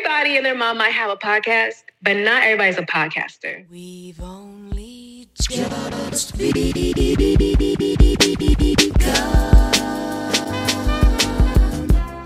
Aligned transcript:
everybody 0.00 0.36
and 0.38 0.46
their 0.46 0.54
mom 0.54 0.78
might 0.78 0.92
have 0.92 1.10
a 1.10 1.16
podcast, 1.16 1.82
but 2.00 2.16
not 2.16 2.42
everybody's 2.42 2.78
a 2.78 2.82
podcaster. 2.82 3.68
We've 3.68 4.18
only 4.22 5.28
just 5.34 6.36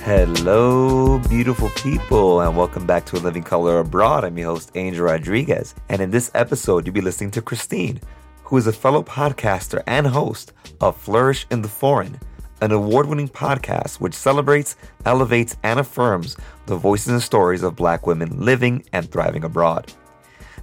Hello, 0.04 1.18
beautiful 1.28 1.68
people, 1.70 2.42
and 2.42 2.56
welcome 2.56 2.86
back 2.86 3.06
to 3.06 3.16
A 3.16 3.18
Living 3.18 3.42
Color 3.42 3.80
Abroad. 3.80 4.22
I'm 4.22 4.38
your 4.38 4.50
host, 4.50 4.70
Angel 4.76 5.06
Rodriguez, 5.06 5.74
and 5.88 6.00
in 6.00 6.12
this 6.12 6.30
episode, 6.34 6.86
you'll 6.86 6.94
be 6.94 7.00
listening 7.00 7.32
to 7.32 7.42
Christine, 7.42 8.00
who 8.44 8.56
is 8.56 8.68
a 8.68 8.72
fellow 8.72 9.02
podcaster 9.02 9.82
and 9.88 10.06
host 10.06 10.52
of 10.80 10.96
Flourish 10.96 11.44
in 11.50 11.62
the 11.62 11.68
Foreign 11.68 12.20
an 12.60 12.72
award 12.72 13.06
winning 13.06 13.28
podcast 13.28 14.00
which 14.00 14.14
celebrates, 14.14 14.76
elevates, 15.04 15.56
and 15.62 15.80
affirms 15.80 16.36
the 16.66 16.76
voices 16.76 17.08
and 17.08 17.22
stories 17.22 17.62
of 17.62 17.76
black 17.76 18.06
women 18.06 18.44
living 18.44 18.84
and 18.92 19.10
thriving 19.10 19.44
abroad. 19.44 19.92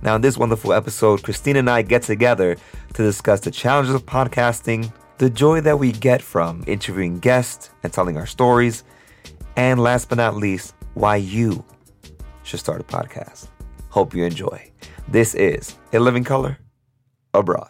Now, 0.02 0.16
in 0.16 0.22
this 0.22 0.38
wonderful 0.38 0.74
episode, 0.74 1.22
Christine 1.22 1.58
and 1.58 1.70
I 1.70 1.84
get 1.84 2.02
together 2.02 2.58
to 2.94 3.04
discuss 3.04 3.40
the 3.42 3.52
challenges 3.52 3.94
of 3.94 4.06
podcasting, 4.06 4.92
the 5.20 5.30
joy 5.30 5.62
that 5.62 5.78
we 5.78 5.92
get 5.92 6.22
from 6.22 6.64
interviewing 6.66 7.20
guests 7.20 7.70
and 7.84 7.94
telling 7.94 8.18
our 8.18 8.26
stories, 8.26 8.84
and 9.56 9.80
last 9.80 10.10
but 10.10 10.18
not 10.18 10.36
least, 10.36 10.74
why 10.96 11.18
you 11.18 11.64
should 12.44 12.60
start 12.60 12.82
a 12.82 12.84
podcast. 12.84 13.48
Hope 13.90 14.16
you 14.16 14.24
enjoy. 14.24 14.72
This 15.08 15.36
is 15.36 15.76
A 15.94 16.00
Living 16.00 16.24
Color 16.24 16.58
Abroad. 17.34 17.70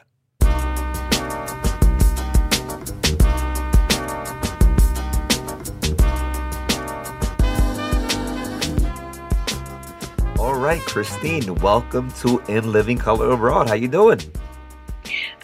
Right, 10.71 10.85
Christine, 10.85 11.53
welcome 11.55 12.09
to 12.13 12.41
In 12.47 12.71
Living 12.71 12.97
Color 12.97 13.31
Abroad. 13.31 13.67
How 13.67 13.73
you 13.73 13.89
doing? 13.89 14.21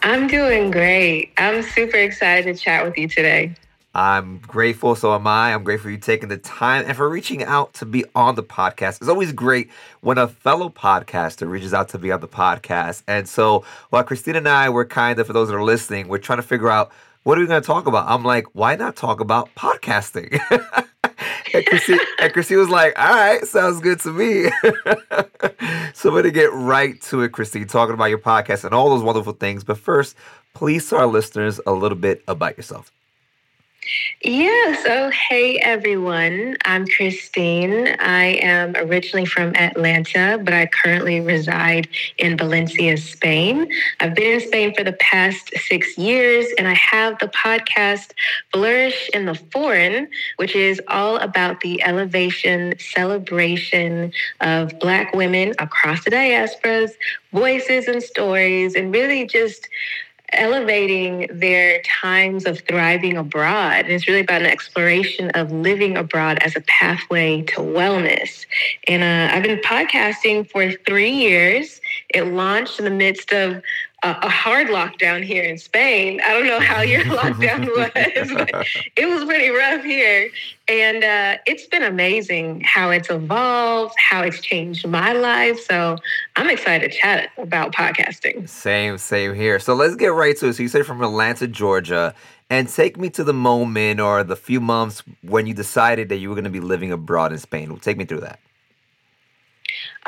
I'm 0.02 0.26
doing 0.28 0.72
great. 0.72 1.34
I'm 1.38 1.64
super 1.64 1.98
excited 1.98 2.46
to 2.46 2.58
chat 2.58 2.86
with 2.86 2.98
you 2.98 3.10
today. 3.10 3.54
I'm 3.94 4.38
grateful, 4.38 4.96
so 4.96 5.14
am 5.14 5.28
I. 5.28 5.54
I'm 5.54 5.66
grateful 5.66 5.88
for 5.88 5.90
you 5.90 5.98
taking 5.98 6.30
the 6.30 6.38
time 6.38 6.86
and 6.88 6.96
for 6.96 7.10
reaching 7.10 7.44
out 7.44 7.74
to 7.74 7.86
be 7.86 8.06
on 8.16 8.36
the 8.36 8.44
podcast. 8.44 9.02
It's 9.02 9.10
always 9.10 9.34
great 9.34 9.70
when 10.00 10.18
a 10.18 10.30
fellow 10.30 10.70
podcaster 10.70 11.50
reaches 11.50 11.74
out 11.74 11.90
to 11.90 11.98
be 11.98 12.10
on 12.10 12.22
the 12.22 12.30
podcast. 12.30 13.04
And 13.06 13.28
so 13.28 13.66
while 13.90 14.06
Christine 14.06 14.38
and 14.38 14.48
I 14.48 14.70
were 14.70 14.86
kind 14.86 15.20
of, 15.20 15.28
for 15.28 15.34
those 15.34 15.50
that 15.50 15.56
are 15.56 15.64
listening, 15.64 16.08
we're 16.08 16.20
trying 16.20 16.40
to 16.40 16.44
figure 16.44 16.70
out 16.70 16.90
what 17.24 17.38
are 17.38 17.42
we 17.42 17.48
going 17.48 17.62
to 17.62 17.68
talk 17.68 17.86
about? 17.86 18.08
I'm 18.08 18.24
like, 18.24 18.46
why 18.54 18.78
not 18.78 18.96
talk 18.96 19.20
about 19.20 19.54
podcasting? 19.56 20.40
and, 21.54 21.66
Chrissy, 21.66 21.98
and 22.20 22.34
Chrissy 22.34 22.56
was 22.56 22.70
like, 22.70 22.98
all 22.98 23.14
right, 23.14 23.44
sounds 23.46 23.80
good 23.80 24.00
to 24.02 24.12
me. 24.12 24.50
so 25.94 26.10
we're 26.12 26.22
going 26.22 26.24
to 26.24 26.32
get 26.32 26.52
right 26.54 27.02
to 27.04 27.22
it, 27.22 27.32
Christy, 27.32 27.66
talking 27.66 27.94
about 27.94 28.06
your 28.06 28.20
podcast 28.20 28.64
and 28.64 28.74
all 28.74 28.90
those 28.90 29.04
wonderful 29.04 29.34
things. 29.34 29.64
But 29.64 29.78
first, 29.78 30.16
please 30.54 30.90
tell 30.90 31.00
our 31.00 31.08
listeners 31.08 31.60
a 31.66 31.72
little 31.72 31.98
bit 31.98 32.24
about 32.28 32.58
yourself. 32.58 32.92
Yeah, 34.24 34.76
so 34.84 35.12
hey 35.12 35.60
everyone, 35.60 36.58
I'm 36.66 36.88
Christine. 36.88 37.88
I 38.00 38.40
am 38.42 38.76
originally 38.76 39.26
from 39.26 39.56
Atlanta, 39.56 40.40
but 40.44 40.54
I 40.54 40.66
currently 40.66 41.20
reside 41.20 41.88
in 42.18 42.36
Valencia, 42.36 42.98
Spain. 42.98 43.72
I've 44.00 44.16
been 44.16 44.34
in 44.34 44.40
Spain 44.40 44.74
for 44.74 44.84
the 44.84 44.94
past 44.94 45.52
six 45.58 45.98
years, 45.98 46.48
and 46.58 46.68
I 46.68 46.74
have 46.74 47.20
the 47.20 47.28
podcast 47.28 48.12
Flourish 48.52 49.10
in 49.14 49.26
the 49.26 49.36
Foreign, 49.36 50.08
which 50.38 50.56
is 50.56 50.82
all 50.88 51.18
about 51.18 51.62
the 51.62 51.82
elevation, 51.84 52.74
celebration 52.80 54.12
of 54.42 54.78
Black 54.80 55.14
women 55.14 55.54
across 55.60 56.04
the 56.04 56.12
diasporas, 56.12 56.92
voices 57.32 57.88
and 57.88 58.02
stories, 58.02 58.76
and 58.76 58.92
really 58.94 59.28
just 59.28 59.70
elevating 60.34 61.28
their 61.32 61.82
times 61.84 62.46
of 62.46 62.60
thriving 62.62 63.18
abroad. 63.18 63.86
And 63.86 63.92
it's 63.92 64.08
really 64.08 64.20
about 64.22 64.42
an 64.42 64.48
exploration 64.48 65.30
of 65.32 65.52
living 65.52 65.96
abroad 65.96 66.38
as 66.42 66.56
a 66.56 66.62
pathway 66.62 67.44
to 67.44 67.62
wellness. 67.62 68.46
And 68.88 69.04
uh, 69.04 69.34
I've 69.34 69.44
been 69.44 69.60
podcasting 69.60 70.50
for 70.50 70.72
three 70.86 71.12
years. 71.12 71.80
It 72.10 72.24
launched 72.24 72.80
in 72.80 72.86
the 72.86 72.92
midst 72.92 73.32
of 73.32 73.62
a 74.04 74.30
hard 74.30 74.68
lockdown 74.68 75.24
here 75.24 75.44
in 75.44 75.58
Spain. 75.58 76.22
I 76.24 76.32
don't 76.32 76.46
know 76.46 76.60
how 76.60 76.82
your 76.82 77.02
lockdown 77.06 77.66
was, 77.66 78.32
but 78.32 78.68
it 78.96 79.08
was 79.08 79.26
pretty 79.26 79.50
rough 79.50 79.84
here. 79.84 80.30
And 80.68 81.04
uh, 81.04 81.38
it's 81.48 81.66
been 81.66 81.82
amazing 81.82 82.62
how 82.62 82.92
it's 82.92 83.10
evolved, 83.10 83.96
how 83.98 84.22
it's 84.22 84.40
changed 84.40 84.88
my 84.88 85.14
life. 85.14 85.60
So 85.60 85.98
I'm 86.36 86.50
excited 86.50 86.92
to 86.92 86.98
chat 86.98 87.32
about 87.38 87.74
podcasting. 87.74 88.48
Same, 88.48 88.98
same 88.98 89.34
here. 89.34 89.60
So 89.60 89.74
let's 89.74 89.96
get 89.96 90.14
right 90.14 90.38
to 90.38 90.50
it. 90.50 90.54
So 90.54 90.64
you 90.64 90.70
say 90.70 90.84
from 90.84 91.02
Atlanta, 91.02 91.48
Georgia, 91.48 92.14
and 92.50 92.70
take 92.70 92.98
me 92.98 93.10
to 93.12 93.24
the 93.24 93.34
moment 93.34 94.00
or 94.00 94.24
the 94.24 94.36
few 94.36 94.62
months 94.62 95.04
when 95.24 95.48
you 95.48 95.54
decided 95.54 96.10
that 96.10 96.18
you 96.18 96.30
were 96.30 96.36
going 96.36 96.46
to 96.46 96.52
be 96.52 96.60
living 96.60 96.92
abroad 96.92 97.32
in 97.32 97.40
Spain. 97.40 97.78
Take 97.80 97.98
me 97.98 98.06
through 98.06 98.22
that. 98.22 98.40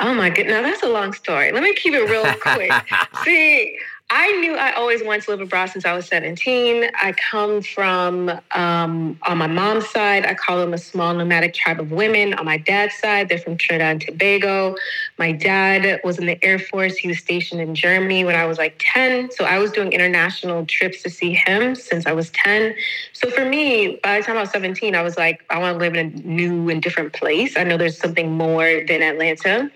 Oh 0.00 0.14
my 0.14 0.30
goodness, 0.30 0.54
now 0.54 0.62
that's 0.62 0.82
a 0.82 0.88
long 0.88 1.12
story. 1.12 1.52
Let 1.52 1.62
me 1.62 1.74
keep 1.74 1.92
it 1.92 2.04
real 2.04 2.24
quick. 2.40 2.72
See, 3.24 3.78
I 4.12 4.32
knew 4.40 4.56
I 4.56 4.72
always 4.72 5.04
wanted 5.04 5.22
to 5.22 5.30
live 5.30 5.40
abroad 5.40 5.70
since 5.70 5.84
I 5.84 5.92
was 5.92 6.06
17. 6.08 6.90
I 7.00 7.12
come 7.12 7.62
from, 7.62 8.28
um, 8.50 9.16
on 9.22 9.38
my 9.38 9.46
mom's 9.46 9.88
side, 9.88 10.26
I 10.26 10.34
call 10.34 10.58
them 10.58 10.74
a 10.74 10.78
small 10.78 11.14
nomadic 11.14 11.54
tribe 11.54 11.78
of 11.78 11.92
women. 11.92 12.34
On 12.34 12.44
my 12.44 12.56
dad's 12.58 12.96
side, 12.96 13.28
they're 13.28 13.38
from 13.38 13.56
Trinidad 13.56 13.92
and 13.92 14.00
Tobago. 14.00 14.74
My 15.16 15.30
dad 15.30 16.00
was 16.02 16.18
in 16.18 16.26
the 16.26 16.44
Air 16.44 16.58
Force. 16.58 16.96
He 16.96 17.06
was 17.06 17.18
stationed 17.18 17.60
in 17.60 17.76
Germany 17.76 18.24
when 18.24 18.34
I 18.34 18.46
was 18.46 18.58
like 18.58 18.74
10. 18.80 19.30
So 19.30 19.44
I 19.44 19.58
was 19.58 19.70
doing 19.70 19.92
international 19.92 20.66
trips 20.66 21.04
to 21.04 21.10
see 21.10 21.32
him 21.32 21.76
since 21.76 22.04
I 22.04 22.12
was 22.12 22.30
10. 22.30 22.74
So 23.12 23.30
for 23.30 23.44
me, 23.44 24.00
by 24.02 24.18
the 24.18 24.26
time 24.26 24.36
I 24.36 24.40
was 24.40 24.50
17, 24.50 24.96
I 24.96 25.02
was 25.02 25.16
like, 25.16 25.44
I 25.50 25.58
want 25.58 25.74
to 25.74 25.78
live 25.78 25.94
in 25.94 26.06
a 26.06 26.26
new 26.26 26.68
and 26.68 26.82
different 26.82 27.12
place. 27.12 27.56
I 27.56 27.62
know 27.62 27.76
there's 27.76 27.98
something 27.98 28.32
more 28.32 28.82
than 28.88 29.02
Atlanta. 29.02 29.70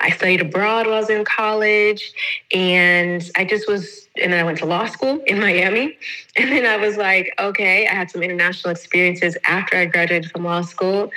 I 0.00 0.10
studied 0.10 0.42
abroad 0.42 0.86
while 0.86 0.96
I 0.96 1.00
was 1.00 1.08
in 1.08 1.24
college, 1.24 2.12
and 2.52 3.30
I 3.34 3.46
just 3.46 3.66
was 3.66 3.77
was, 3.78 4.08
and 4.20 4.32
then 4.32 4.40
I 4.40 4.44
went 4.44 4.58
to 4.58 4.66
law 4.66 4.86
school 4.86 5.20
in 5.26 5.38
Miami. 5.40 5.96
And 6.40 6.52
then 6.52 6.66
I 6.66 6.76
was 6.76 6.96
like, 6.96 7.34
okay, 7.40 7.88
I 7.88 7.94
had 7.94 8.12
some 8.12 8.22
international 8.22 8.70
experiences 8.70 9.36
after 9.48 9.76
I 9.76 9.86
graduated 9.86 10.30
from 10.30 10.44
law 10.44 10.60
school. 10.60 11.10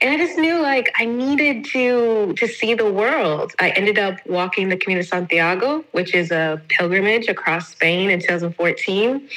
And 0.00 0.08
I 0.08 0.16
just 0.16 0.38
knew 0.38 0.60
like 0.60 0.88
I 1.00 1.04
needed 1.04 1.64
to 1.72 2.32
to 2.34 2.46
see 2.46 2.74
the 2.74 2.88
world. 2.88 3.54
I 3.58 3.70
ended 3.70 3.98
up 3.98 4.24
walking 4.26 4.68
the 4.68 4.76
Camino 4.76 5.00
de 5.00 5.06
Santiago, 5.08 5.84
which 5.90 6.14
is 6.14 6.30
a 6.30 6.62
pilgrimage 6.68 7.26
across 7.26 7.70
Spain 7.70 8.08
in 8.08 8.20
2014. 8.20 9.28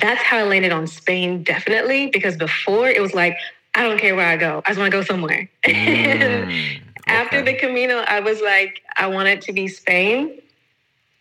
That's 0.00 0.22
how 0.22 0.38
I 0.38 0.44
landed 0.44 0.72
on 0.72 0.86
Spain, 0.86 1.42
definitely, 1.42 2.06
because 2.06 2.38
before 2.38 2.88
it 2.88 3.02
was 3.02 3.12
like, 3.12 3.36
I 3.74 3.82
don't 3.82 3.98
care 3.98 4.16
where 4.16 4.26
I 4.26 4.38
go. 4.38 4.62
I 4.64 4.70
just 4.70 4.78
want 4.78 4.90
to 4.90 4.96
go 4.96 5.02
somewhere. 5.02 5.50
Mm, 5.66 6.80
okay. 7.08 7.18
After 7.18 7.42
the 7.42 7.54
Camino, 7.54 7.98
I 7.98 8.18
was 8.20 8.40
like, 8.40 8.82
I 8.96 9.06
want 9.06 9.28
it 9.28 9.42
to 9.42 9.52
be 9.52 9.68
Spain. 9.68 10.40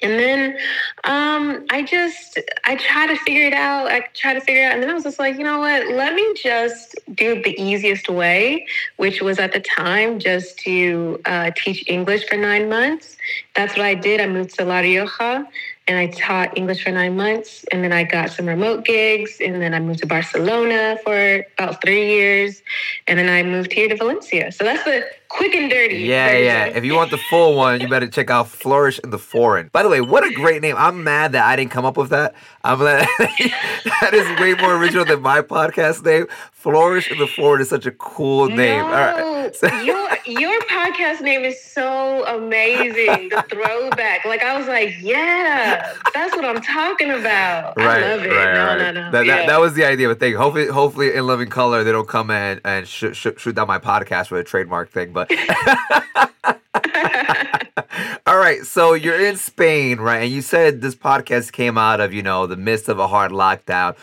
And 0.02 0.20
then 0.20 0.58
um, 1.06 1.66
I 1.72 1.84
just 1.84 2.38
I 2.66 2.76
try 2.76 3.08
to 3.08 3.16
figure 3.16 3.48
it 3.48 3.54
out. 3.54 3.88
I 3.88 4.02
try 4.14 4.34
to 4.34 4.42
figure 4.42 4.64
it 4.64 4.66
out, 4.66 4.74
and 4.74 4.84
then 4.84 4.90
I 4.90 4.94
was 4.94 5.04
just 5.04 5.20
like, 5.20 5.38
you 5.38 5.44
know 5.44 5.60
what? 5.60 5.88
Let 5.88 6.14
me 6.14 6.34
just 6.36 6.96
do 7.14 7.42
the 7.42 7.60
easiest 7.60 8.10
way, 8.10 8.68
which 8.98 9.22
was 9.22 9.40
at 9.40 9.54
the 9.54 9.62
time 9.62 10.20
just 10.20 10.60
to 10.60 11.20
uh, 11.26 11.52
teach 11.56 11.84
English 11.88 12.28
for 12.28 12.36
nine 12.36 12.70
months. 12.70 13.16
That's 13.56 13.78
what 13.78 13.86
I 13.86 13.96
did. 13.96 14.20
I 14.20 14.28
moved 14.28 14.56
to 14.56 14.66
La 14.66 14.80
Rioja, 14.80 15.48
and 15.88 15.98
I 15.98 16.08
taught 16.08 16.58
English 16.58 16.84
for 16.84 16.92
nine 16.92 17.16
months. 17.16 17.64
And 17.72 17.84
then 17.84 17.92
I 17.92 18.04
got 18.04 18.32
some 18.32 18.48
remote 18.48 18.86
gigs. 18.86 19.40
And 19.40 19.62
then 19.62 19.74
I 19.74 19.80
moved 19.80 20.00
to 20.00 20.08
Barcelona 20.08 20.98
for 21.04 21.46
about 21.58 21.82
three 21.82 22.08
years. 22.08 22.64
And 23.08 23.20
then 23.20 23.30
I 23.30 23.44
moved 23.44 23.72
here 23.72 23.88
to 23.90 23.96
Valencia. 23.96 24.52
So 24.52 24.64
that's 24.64 24.84
the 24.84 25.06
quick 25.38 25.56
and 25.56 25.70
dirty. 25.70 25.98
Yeah, 25.98 26.28
version. 26.28 26.44
yeah. 26.46 26.66
If 26.78 26.86
you 26.86 26.96
want 26.96 27.12
the 27.12 27.18
full 27.18 27.56
one, 27.56 27.82
you 27.82 27.88
better 27.88 28.08
check 28.08 28.30
out 28.30 28.48
Flourish 28.50 29.00
in 29.00 29.10
the 29.10 29.20
Foreign. 29.20 29.70
By 29.72 29.84
the 29.84 29.90
way, 29.90 30.02
what 30.02 30.26
a 30.26 30.32
great 30.34 30.62
name. 30.62 30.76
I'm 30.78 31.04
mad 31.04 31.34
that 31.34 31.46
I 31.46 31.56
didn't 31.56 31.72
come 31.72 31.86
up 31.86 31.98
with 31.98 32.10
that. 32.10 32.36
I'm 32.64 32.78
glad 32.80 33.08
that 33.20 34.12
is 34.14 34.40
way 34.40 34.56
more 34.56 34.76
original 34.78 35.06
than 35.06 35.22
my 35.22 35.42
podcast 35.42 36.04
name. 36.04 36.28
Flourish 36.52 37.12
in 37.12 37.20
the 37.20 37.28
Foreign 37.28 37.62
is 37.62 37.70
such 37.70 37.86
a 37.86 37.92
cool 37.92 38.48
name. 38.48 38.80
No, 38.80 38.86
All 38.86 38.92
right. 38.92 39.56
So- 39.56 39.68
your, 39.84 40.10
your 40.26 40.60
podcast 40.62 41.22
name 41.22 41.44
is 41.44 41.62
so 41.64 42.26
amazing. 42.26 43.30
The 43.30 43.44
throwback. 43.50 44.26
Like, 44.26 44.42
I 44.44 44.58
was 44.58 44.68
like, 44.68 44.96
yeah, 45.00 45.94
that's 46.14 46.36
what 46.36 46.44
I'm 46.44 46.62
talking 46.62 47.12
about. 47.12 47.78
Right, 47.78 48.04
I 48.04 48.16
love 48.16 48.26
it. 48.26 48.30
Right, 48.30 48.54
no, 48.54 48.66
right. 48.66 48.78
no, 48.78 48.92
no. 48.92 49.12
That, 49.12 49.26
yeah. 49.26 49.36
that, 49.38 49.48
that, 49.48 49.60
was 49.62 49.74
the 49.76 49.86
idea. 49.86 50.08
But 50.08 50.20
thing. 50.20 50.34
Hopefully, 50.36 50.68
hopefully, 50.68 51.14
in 51.14 51.28
Living 51.28 51.50
Color, 51.50 51.84
they 51.84 51.92
don't 51.92 52.08
come 52.08 52.32
in 52.32 52.60
and 52.66 52.88
sh- 52.88 53.06
sh- 53.14 53.28
shoot 53.38 53.56
down 53.56 53.68
my 53.68 53.78
podcast 53.80 54.32
with 54.32 54.42
a 54.42 54.44
trademark 54.44 54.90
thing. 54.90 55.14
But 55.14 55.25
all 58.26 58.38
right, 58.38 58.64
so 58.64 58.94
you're 58.94 59.20
in 59.20 59.38
Spain, 59.38 60.00
right? 60.00 60.24
And 60.24 60.32
you 60.32 60.42
said 60.42 60.82
this 60.82 60.96
podcast 60.96 61.52
came 61.52 61.78
out 61.78 62.00
of 62.00 62.14
you 62.14 62.24
know 62.24 62.48
the 62.48 62.58
midst 62.58 62.90
of 62.90 63.00
a 63.00 63.08
hard 63.08 63.32
lockdown. 63.32 63.96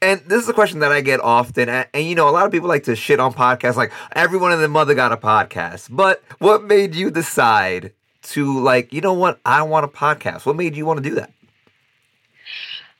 And 0.00 0.20
this 0.26 0.42
is 0.42 0.48
a 0.48 0.52
question 0.52 0.78
that 0.80 0.92
I 0.92 1.00
get 1.00 1.20
often. 1.20 1.68
And, 1.68 1.86
and, 1.92 2.06
you 2.06 2.14
know, 2.14 2.28
a 2.28 2.30
lot 2.30 2.46
of 2.46 2.52
people 2.52 2.68
like 2.68 2.84
to 2.84 2.94
shit 2.94 3.18
on 3.18 3.34
podcasts, 3.34 3.74
like 3.74 3.92
everyone 4.12 4.52
and 4.52 4.60
their 4.60 4.68
mother 4.68 4.94
got 4.94 5.10
a 5.10 5.16
podcast. 5.16 5.88
But 5.90 6.22
what 6.38 6.62
made 6.62 6.94
you 6.94 7.10
decide 7.10 7.92
to, 8.22 8.60
like, 8.60 8.92
you 8.92 9.00
know 9.00 9.14
what? 9.14 9.40
I 9.44 9.62
want 9.62 9.84
a 9.84 9.88
podcast. 9.88 10.46
What 10.46 10.54
made 10.54 10.76
you 10.76 10.86
want 10.86 11.02
to 11.02 11.08
do 11.08 11.16
that? 11.16 11.32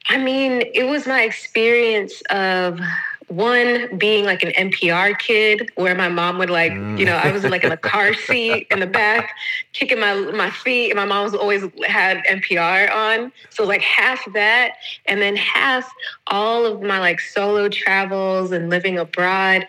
I 0.08 0.18
mean, 0.18 0.62
it 0.74 0.84
was 0.84 1.06
my 1.06 1.22
experience 1.22 2.20
of 2.30 2.80
one 3.28 3.96
being 3.98 4.24
like 4.24 4.42
an 4.42 4.50
NPR 4.52 5.18
kid 5.18 5.70
where 5.74 5.94
my 5.94 6.08
mom 6.08 6.38
would 6.38 6.50
like, 6.50 6.72
you 6.72 7.04
know, 7.04 7.16
I 7.16 7.30
was 7.30 7.44
like 7.44 7.64
in 7.64 7.72
a 7.72 7.76
car 7.76 8.14
seat 8.26 8.66
in 8.70 8.80
the 8.80 8.86
back, 8.86 9.36
kicking 9.72 10.00
my 10.00 10.14
my 10.14 10.50
feet, 10.50 10.90
and 10.90 10.96
my 10.96 11.04
mom 11.04 11.24
was 11.24 11.34
always 11.34 11.62
had 11.86 12.24
NPR 12.24 12.90
on. 12.90 13.32
So 13.50 13.64
like 13.64 13.82
half 13.82 14.20
that, 14.32 14.74
and 15.06 15.20
then 15.20 15.36
half 15.36 15.90
all 16.26 16.64
of 16.64 16.82
my 16.82 16.98
like 16.98 17.20
solo 17.20 17.68
travels 17.68 18.52
and 18.52 18.70
living 18.70 18.98
abroad. 18.98 19.66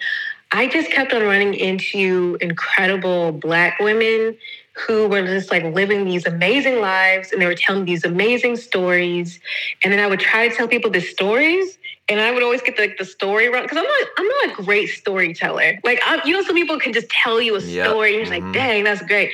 I 0.51 0.67
just 0.67 0.89
kept 0.89 1.13
on 1.13 1.21
running 1.23 1.53
into 1.53 2.37
incredible 2.41 3.31
black 3.33 3.79
women 3.79 4.35
who 4.73 5.07
were 5.07 5.25
just 5.25 5.51
like 5.51 5.63
living 5.63 6.05
these 6.05 6.25
amazing 6.25 6.79
lives 6.79 7.31
and 7.31 7.41
they 7.41 7.45
were 7.45 7.55
telling 7.55 7.85
these 7.85 8.03
amazing 8.03 8.55
stories. 8.55 9.39
And 9.83 9.91
then 9.91 9.99
I 9.99 10.07
would 10.07 10.19
try 10.19 10.47
to 10.47 10.55
tell 10.55 10.67
people 10.67 10.89
the 10.89 11.01
stories 11.01 11.78
and 12.09 12.19
I 12.19 12.31
would 12.31 12.43
always 12.43 12.61
get 12.61 12.75
the, 12.75 12.83
like 12.83 12.97
the 12.97 13.05
story 13.05 13.47
wrong 13.49 13.63
because 13.63 13.77
I'm 13.77 13.83
not 13.83 14.07
I'm 14.17 14.27
not 14.27 14.59
a 14.59 14.63
great 14.63 14.87
storyteller. 14.87 15.79
Like 15.83 16.01
I'm, 16.05 16.19
you 16.25 16.33
know, 16.33 16.41
some 16.41 16.55
people 16.55 16.79
can 16.79 16.91
just 16.91 17.09
tell 17.09 17.39
you 17.39 17.55
a 17.55 17.61
story 17.61 17.73
yep. 17.75 17.87
and 17.87 18.13
you're 18.13 18.25
mm-hmm. 18.25 18.45
like, 18.45 18.53
dang, 18.53 18.83
that's 18.83 19.01
great. 19.03 19.31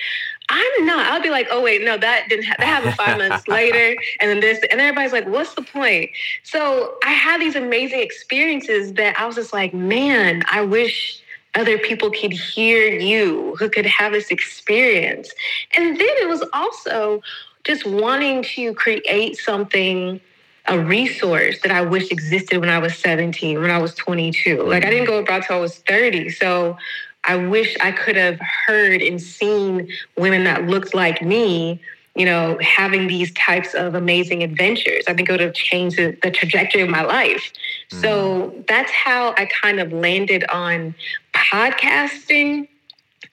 I'm 0.49 0.85
not. 0.85 1.07
I'll 1.07 1.21
be 1.21 1.29
like, 1.29 1.47
oh 1.49 1.61
wait, 1.61 1.83
no, 1.83 1.97
that 1.97 2.27
didn't. 2.29 2.45
Ha- 2.45 2.55
that 2.59 2.67
happened 2.67 2.95
five 2.95 3.17
months 3.17 3.47
later, 3.47 3.99
and 4.19 4.29
then 4.29 4.39
this, 4.41 4.59
and 4.71 4.79
everybody's 4.79 5.11
like, 5.11 5.27
what's 5.27 5.55
the 5.55 5.63
point? 5.63 6.11
So 6.43 6.97
I 7.03 7.11
had 7.11 7.41
these 7.41 7.55
amazing 7.55 8.01
experiences 8.01 8.93
that 8.93 9.19
I 9.19 9.25
was 9.25 9.35
just 9.35 9.53
like, 9.53 9.73
man, 9.73 10.43
I 10.51 10.61
wish 10.61 11.19
other 11.55 11.79
people 11.79 12.11
could 12.11 12.31
hear 12.31 12.91
you, 12.91 13.55
who 13.57 13.69
could 13.69 13.85
have 13.85 14.11
this 14.11 14.29
experience, 14.29 15.31
and 15.75 15.99
then 15.99 16.13
it 16.17 16.27
was 16.27 16.43
also 16.53 17.23
just 17.63 17.85
wanting 17.85 18.43
to 18.43 18.75
create 18.75 19.37
something 19.37 20.21
a 20.67 20.79
resource 20.79 21.61
that 21.61 21.71
I 21.71 21.81
wish 21.81 22.11
existed 22.11 22.59
when 22.59 22.69
I 22.69 22.79
was 22.79 22.97
17, 22.97 23.61
when 23.61 23.69
I 23.71 23.77
was 23.77 23.93
22. 23.95 24.63
Like 24.63 24.85
I 24.85 24.89
didn't 24.89 25.05
go 25.05 25.19
abroad 25.19 25.43
till 25.43 25.57
I 25.57 25.59
was 25.59 25.77
30. 25.79 26.29
So 26.29 26.77
I 27.23 27.35
wish 27.35 27.75
I 27.81 27.91
could 27.91 28.15
have 28.15 28.39
heard 28.39 29.01
and 29.01 29.21
seen 29.21 29.89
women 30.17 30.43
that 30.45 30.65
looked 30.65 30.93
like 30.93 31.21
me, 31.21 31.81
you 32.15 32.25
know, 32.25 32.57
having 32.61 33.07
these 33.07 33.31
types 33.33 33.73
of 33.73 33.95
amazing 33.95 34.43
adventures. 34.43 35.03
I 35.07 35.13
think 35.13 35.29
it 35.29 35.33
would 35.33 35.41
have 35.41 35.53
changed 35.53 35.97
the, 35.97 36.17
the 36.23 36.31
trajectory 36.31 36.81
of 36.81 36.89
my 36.89 37.03
life. 37.03 37.51
Mm. 37.91 38.01
So 38.01 38.63
that's 38.67 38.91
how 38.91 39.33
I 39.37 39.45
kind 39.45 39.79
of 39.79 39.91
landed 39.91 40.45
on 40.51 40.95
podcasting 41.33 42.67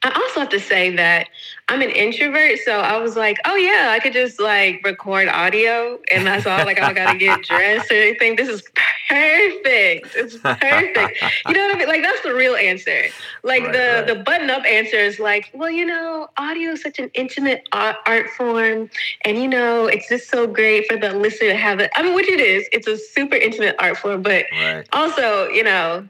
I 0.05 0.11
also 0.11 0.41
have 0.41 0.49
to 0.49 0.61
say 0.61 0.95
that 0.97 1.29
I'm 1.69 1.81
an 1.81 1.91
introvert, 1.91 2.59
so 2.65 2.81
I 2.81 2.99
was 2.99 3.17
like, 3.17 3.39
oh 3.45 3.55
yeah, 3.55 3.89
I 3.91 4.01
could 4.01 4.13
just 4.13 4.41
like 4.41 4.83
record 4.85 5.29
audio, 5.29 5.99
and 6.13 6.27
that's 6.27 6.45
all. 6.45 6.65
Like 6.65 6.81
I 6.81 6.87
don't 6.87 6.95
gotta 6.95 7.19
get 7.19 7.43
dressed 7.43 7.91
or 7.91 7.95
anything. 7.95 8.35
This 8.35 8.49
is 8.49 8.63
perfect. 9.09 10.15
It's 10.17 10.37
perfect. 10.39 11.23
you 11.47 11.55
know 11.55 11.67
what 11.67 11.77
I 11.77 11.79
mean? 11.79 11.89
Like 11.89 12.03
that's 12.03 12.21
the 12.23 12.35
real 12.35 12.57
answer. 12.57 13.05
Like 13.45 13.63
right, 13.63 13.73
the 13.73 13.79
right. 13.79 14.07
the 14.07 14.25
button 14.25 14.51
up 14.51 14.65
answer 14.65 14.97
is 14.97 15.21
like, 15.21 15.51
well, 15.55 15.71
you 15.71 15.87
know, 15.87 16.29
audio 16.37 16.73
is 16.73 16.83
such 16.83 16.99
an 16.99 17.11
intimate 17.15 17.63
art 17.73 18.29
form, 18.37 18.91
and 19.25 19.39
you 19.39 19.47
know, 19.49 19.87
it's 19.87 20.09
just 20.09 20.31
so 20.31 20.49
great 20.49 20.89
for 20.89 20.97
the 20.97 21.13
listener 21.13 21.51
to 21.51 21.57
have 21.57 21.79
it. 21.79 21.91
I 21.95 22.03
mean, 22.03 22.15
which 22.15 22.29
it 22.29 22.41
is. 22.41 22.69
It's 22.73 22.89
a 22.89 22.99
super 22.99 23.37
intimate 23.37 23.77
art 23.79 23.97
form, 23.99 24.23
but 24.23 24.47
right. 24.53 24.87
also, 24.93 25.47
you 25.49 25.63
know, 25.63 26.09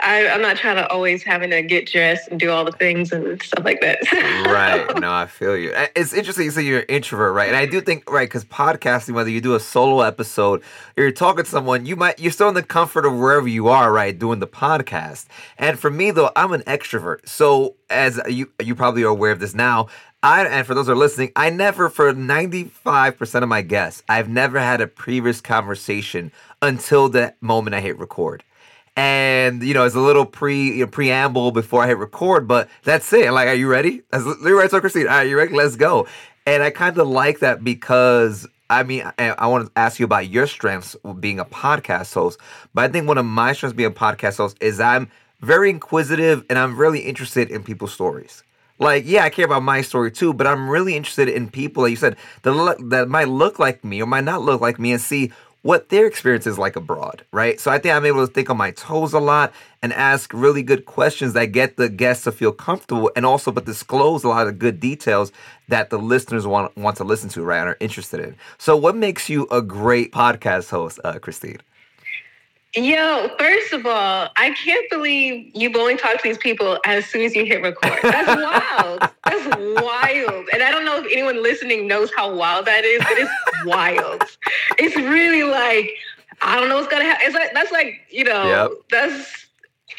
I, 0.00 0.18
am 0.20 0.42
not 0.42 0.56
trying 0.56 0.76
to 0.76 0.88
always 0.88 1.22
having 1.22 1.50
to 1.50 1.62
get 1.62 1.86
dressed 1.86 2.28
and 2.28 2.38
do 2.38 2.50
all 2.50 2.64
the 2.64 2.72
things 2.72 3.10
and 3.10 3.42
stuff 3.42 3.64
like 3.64 3.80
that. 3.80 4.00
right. 4.46 5.00
No, 5.00 5.12
I 5.12 5.26
feel 5.26 5.56
you. 5.56 5.72
It's 5.96 6.12
interesting 6.12 6.44
you 6.44 6.50
say 6.52 6.62
you're 6.62 6.80
an 6.80 6.86
introvert, 6.88 7.34
right? 7.34 7.48
And 7.48 7.56
I 7.56 7.66
do 7.66 7.80
think, 7.80 8.10
right, 8.10 8.28
because 8.28 8.44
podcasting, 8.44 9.14
whether 9.14 9.30
you 9.30 9.40
do 9.40 9.54
a 9.54 9.60
solo 9.60 10.02
episode 10.02 10.62
or 10.96 11.02
you're 11.02 11.12
talking 11.12 11.44
to 11.44 11.50
someone, 11.50 11.84
you 11.84 11.96
might 11.96 12.20
you're 12.20 12.32
still 12.32 12.48
in 12.48 12.54
the 12.54 12.62
comfort 12.62 13.04
of 13.04 13.14
wherever 13.14 13.48
you 13.48 13.68
are, 13.68 13.92
right, 13.92 14.16
doing 14.16 14.38
the 14.38 14.46
podcast. 14.46 15.26
And 15.58 15.78
for 15.78 15.90
me 15.90 16.12
though, 16.12 16.30
I'm 16.36 16.52
an 16.52 16.62
extrovert. 16.62 17.28
So 17.28 17.74
as 17.90 18.20
you 18.28 18.50
you 18.62 18.74
probably 18.74 19.02
are 19.02 19.08
aware 19.08 19.32
of 19.32 19.40
this 19.40 19.54
now, 19.54 19.88
I, 20.22 20.46
and 20.46 20.64
for 20.64 20.74
those 20.74 20.86
who 20.86 20.92
are 20.92 20.96
listening, 20.96 21.32
I 21.34 21.50
never, 21.50 21.88
for 21.88 22.12
95% 22.12 23.42
of 23.42 23.48
my 23.48 23.62
guests, 23.62 24.04
I've 24.08 24.28
never 24.28 24.60
had 24.60 24.80
a 24.80 24.86
previous 24.86 25.40
conversation 25.40 26.30
until 26.60 27.08
the 27.08 27.34
moment 27.40 27.74
I 27.74 27.80
hit 27.80 27.98
record 27.98 28.44
and 28.96 29.62
you 29.62 29.74
know 29.74 29.84
it's 29.84 29.94
a 29.94 30.00
little 30.00 30.26
pre 30.26 30.72
you 30.72 30.84
know, 30.84 30.86
preamble 30.86 31.50
before 31.52 31.82
I 31.82 31.88
hit 31.88 31.98
record, 31.98 32.46
but 32.46 32.68
that's 32.84 33.12
it. 33.12 33.30
Like, 33.32 33.48
are 33.48 33.54
you 33.54 33.68
ready? 33.68 34.02
You're 34.12 34.58
right, 34.58 34.70
so 34.70 34.80
Christine. 34.80 35.06
Right, 35.06 35.28
you 35.28 35.36
ready? 35.36 35.54
Let's 35.54 35.76
go. 35.76 36.06
And 36.46 36.62
I 36.62 36.70
kind 36.70 36.98
of 36.98 37.08
like 37.08 37.38
that 37.40 37.62
because 37.62 38.46
I 38.68 38.82
mean, 38.84 39.04
I, 39.18 39.30
I, 39.30 39.46
want 39.48 39.66
to 39.66 39.72
ask 39.78 40.00
you 40.00 40.06
about 40.06 40.30
your 40.30 40.46
strengths 40.46 40.96
being 41.20 41.38
a 41.38 41.44
podcast 41.44 42.14
host, 42.14 42.40
but 42.72 42.84
I 42.84 42.88
think 42.88 43.06
one 43.06 43.18
of 43.18 43.26
my 43.26 43.52
strengths 43.52 43.76
being 43.76 43.90
a 43.90 43.92
podcast 43.92 44.38
host 44.38 44.56
is 44.62 44.80
I'm 44.80 45.10
very 45.42 45.68
inquisitive 45.68 46.44
and 46.48 46.58
I'm 46.58 46.78
really 46.78 47.00
interested 47.00 47.50
in 47.50 47.62
people's 47.62 47.92
stories. 47.92 48.42
Like, 48.78 49.04
yeah, 49.06 49.24
I 49.24 49.30
care 49.30 49.44
about 49.44 49.62
my 49.62 49.82
story 49.82 50.10
too, 50.10 50.32
but 50.32 50.46
I'm 50.46 50.70
really 50.70 50.96
interested 50.96 51.28
in 51.28 51.50
people, 51.50 51.82
like 51.82 51.90
you 51.90 51.96
said, 51.96 52.16
that, 52.42 52.76
that 52.88 53.08
might 53.08 53.28
look 53.28 53.58
like 53.58 53.84
me 53.84 54.02
or 54.02 54.06
might 54.06 54.24
not 54.24 54.40
look 54.40 54.60
like 54.60 54.78
me 54.78 54.92
and 54.92 55.00
see 55.00 55.32
what 55.62 55.88
their 55.88 56.06
experience 56.06 56.46
is 56.46 56.58
like 56.58 56.76
abroad, 56.76 57.24
right? 57.32 57.58
So 57.58 57.70
I 57.70 57.78
think 57.78 57.94
I'm 57.94 58.04
able 58.04 58.26
to 58.26 58.32
think 58.32 58.50
on 58.50 58.56
my 58.56 58.72
toes 58.72 59.12
a 59.12 59.20
lot 59.20 59.52
and 59.80 59.92
ask 59.92 60.32
really 60.34 60.62
good 60.62 60.86
questions 60.86 61.32
that 61.34 61.46
get 61.46 61.76
the 61.76 61.88
guests 61.88 62.24
to 62.24 62.32
feel 62.32 62.52
comfortable 62.52 63.10
and 63.14 63.24
also 63.24 63.52
but 63.52 63.64
disclose 63.64 64.24
a 64.24 64.28
lot 64.28 64.48
of 64.48 64.58
good 64.58 64.80
details 64.80 65.32
that 65.68 65.90
the 65.90 65.98
listeners 65.98 66.46
want 66.46 66.76
want 66.76 66.96
to 66.96 67.04
listen 67.04 67.28
to, 67.30 67.42
right, 67.42 67.60
and 67.60 67.68
are 67.68 67.76
interested 67.80 68.20
in. 68.20 68.36
So 68.58 68.76
what 68.76 68.96
makes 68.96 69.28
you 69.28 69.46
a 69.50 69.62
great 69.62 70.12
podcast 70.12 70.68
host, 70.70 70.98
uh, 71.04 71.18
Christine? 71.20 71.58
Yo, 72.74 73.28
first 73.38 73.74
of 73.74 73.84
all, 73.84 74.30
I 74.36 74.50
can't 74.50 74.88
believe 74.90 75.50
you've 75.54 75.76
only 75.76 75.96
talked 75.96 76.22
to 76.22 76.28
these 76.28 76.38
people 76.38 76.78
as 76.86 77.04
soon 77.04 77.20
as 77.20 77.34
you 77.34 77.44
hit 77.44 77.62
record. 77.62 77.98
That's 78.02 78.42
wild. 78.42 79.10
Wild. 79.46 80.48
And 80.52 80.62
I 80.62 80.70
don't 80.70 80.84
know 80.84 80.98
if 80.98 81.06
anyone 81.10 81.42
listening 81.42 81.86
knows 81.86 82.10
how 82.16 82.34
wild 82.34 82.66
that 82.66 82.84
is, 82.84 83.02
but 83.02 83.18
it's 83.18 83.30
wild. 83.66 84.22
It's 84.78 84.96
really 84.96 85.42
like, 85.44 85.92
I 86.40 86.58
don't 86.58 86.68
know 86.68 86.76
what's 86.76 86.88
gonna 86.88 87.04
happen. 87.04 87.26
It's 87.26 87.34
like 87.34 87.52
that's 87.54 87.72
like, 87.72 88.00
you 88.10 88.24
know, 88.24 88.44
yep. 88.46 88.70
that's 88.90 89.41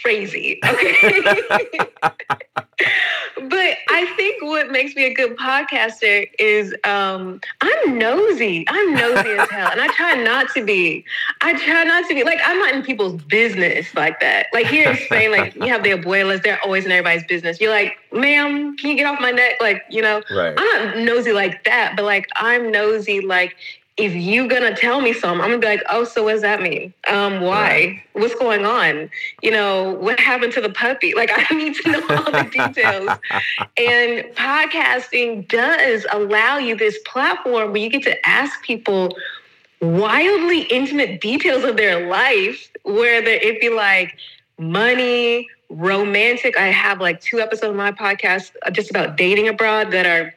crazy. 0.01 0.59
Okay. 0.63 1.67
but 2.01 3.77
I 3.89 4.13
think 4.15 4.41
what 4.43 4.71
makes 4.71 4.95
me 4.95 5.05
a 5.05 5.13
good 5.13 5.37
podcaster 5.37 6.29
is 6.39 6.73
um, 6.83 7.39
I'm 7.61 7.97
nosy. 7.97 8.65
I'm 8.67 8.93
nosy 8.93 9.29
as 9.29 9.49
hell. 9.49 9.71
And 9.71 9.81
I 9.81 9.87
try 9.89 10.15
not 10.15 10.49
to 10.55 10.63
be. 10.63 11.05
I 11.41 11.53
try 11.53 11.83
not 11.83 12.07
to 12.07 12.15
be. 12.15 12.23
Like, 12.23 12.39
I'm 12.45 12.59
not 12.59 12.73
in 12.73 12.83
people's 12.83 13.21
business 13.23 13.93
like 13.95 14.19
that. 14.19 14.47
Like 14.53 14.67
here 14.67 14.89
in 14.89 14.97
Spain, 14.97 15.31
like 15.31 15.55
you 15.55 15.67
have 15.67 15.83
the 15.83 15.91
abuelas, 15.91 16.43
they're 16.43 16.59
always 16.63 16.85
in 16.85 16.91
everybody's 16.91 17.25
business. 17.25 17.59
You're 17.59 17.71
like, 17.71 17.97
ma'am, 18.11 18.75
can 18.77 18.89
you 18.89 18.95
get 18.95 19.05
off 19.05 19.19
my 19.19 19.31
neck? 19.31 19.53
Like, 19.59 19.83
you 19.89 20.01
know, 20.01 20.21
right. 20.31 20.53
I'm 20.57 20.85
not 20.85 20.97
nosy 20.97 21.33
like 21.33 21.63
that, 21.65 21.93
but 21.95 22.05
like 22.05 22.27
I'm 22.35 22.71
nosy 22.71 23.21
like 23.21 23.55
if 23.97 24.15
you 24.15 24.47
gonna 24.47 24.75
tell 24.75 25.01
me 25.01 25.13
something, 25.13 25.41
I'm 25.41 25.49
gonna 25.49 25.59
be 25.59 25.67
like, 25.67 25.83
oh, 25.89 26.03
so 26.03 26.23
what 26.23 26.33
does 26.33 26.41
that 26.41 26.61
mean? 26.61 26.93
Um, 27.07 27.41
why? 27.41 28.03
What's 28.13 28.33
going 28.33 28.65
on? 28.65 29.09
You 29.43 29.51
know, 29.51 29.91
what 29.93 30.19
happened 30.19 30.53
to 30.53 30.61
the 30.61 30.69
puppy? 30.69 31.13
Like, 31.23 31.31
I 31.31 31.55
need 31.55 31.75
to 31.75 31.91
know 31.91 32.01
all 32.09 32.31
the 32.31 32.49
details. 32.51 33.07
and 33.77 34.25
podcasting 34.35 35.47
does 35.47 36.05
allow 36.11 36.57
you 36.57 36.75
this 36.75 36.97
platform 37.05 37.71
where 37.71 37.81
you 37.81 37.89
get 37.89 38.03
to 38.03 38.27
ask 38.27 38.61
people 38.63 39.15
wildly 39.79 40.63
intimate 40.63 41.21
details 41.21 41.63
of 41.63 41.77
their 41.77 42.07
life, 42.07 42.69
whether 42.83 43.31
it 43.31 43.61
be 43.61 43.69
like 43.69 44.17
money, 44.57 45.47
romantic. 45.69 46.57
I 46.57 46.67
have 46.67 46.99
like 46.99 47.21
two 47.21 47.39
episodes 47.39 47.69
of 47.69 47.75
my 47.75 47.91
podcast 47.91 48.51
just 48.73 48.89
about 48.89 49.15
dating 49.15 49.47
abroad 49.47 49.91
that 49.91 50.05
are 50.05 50.33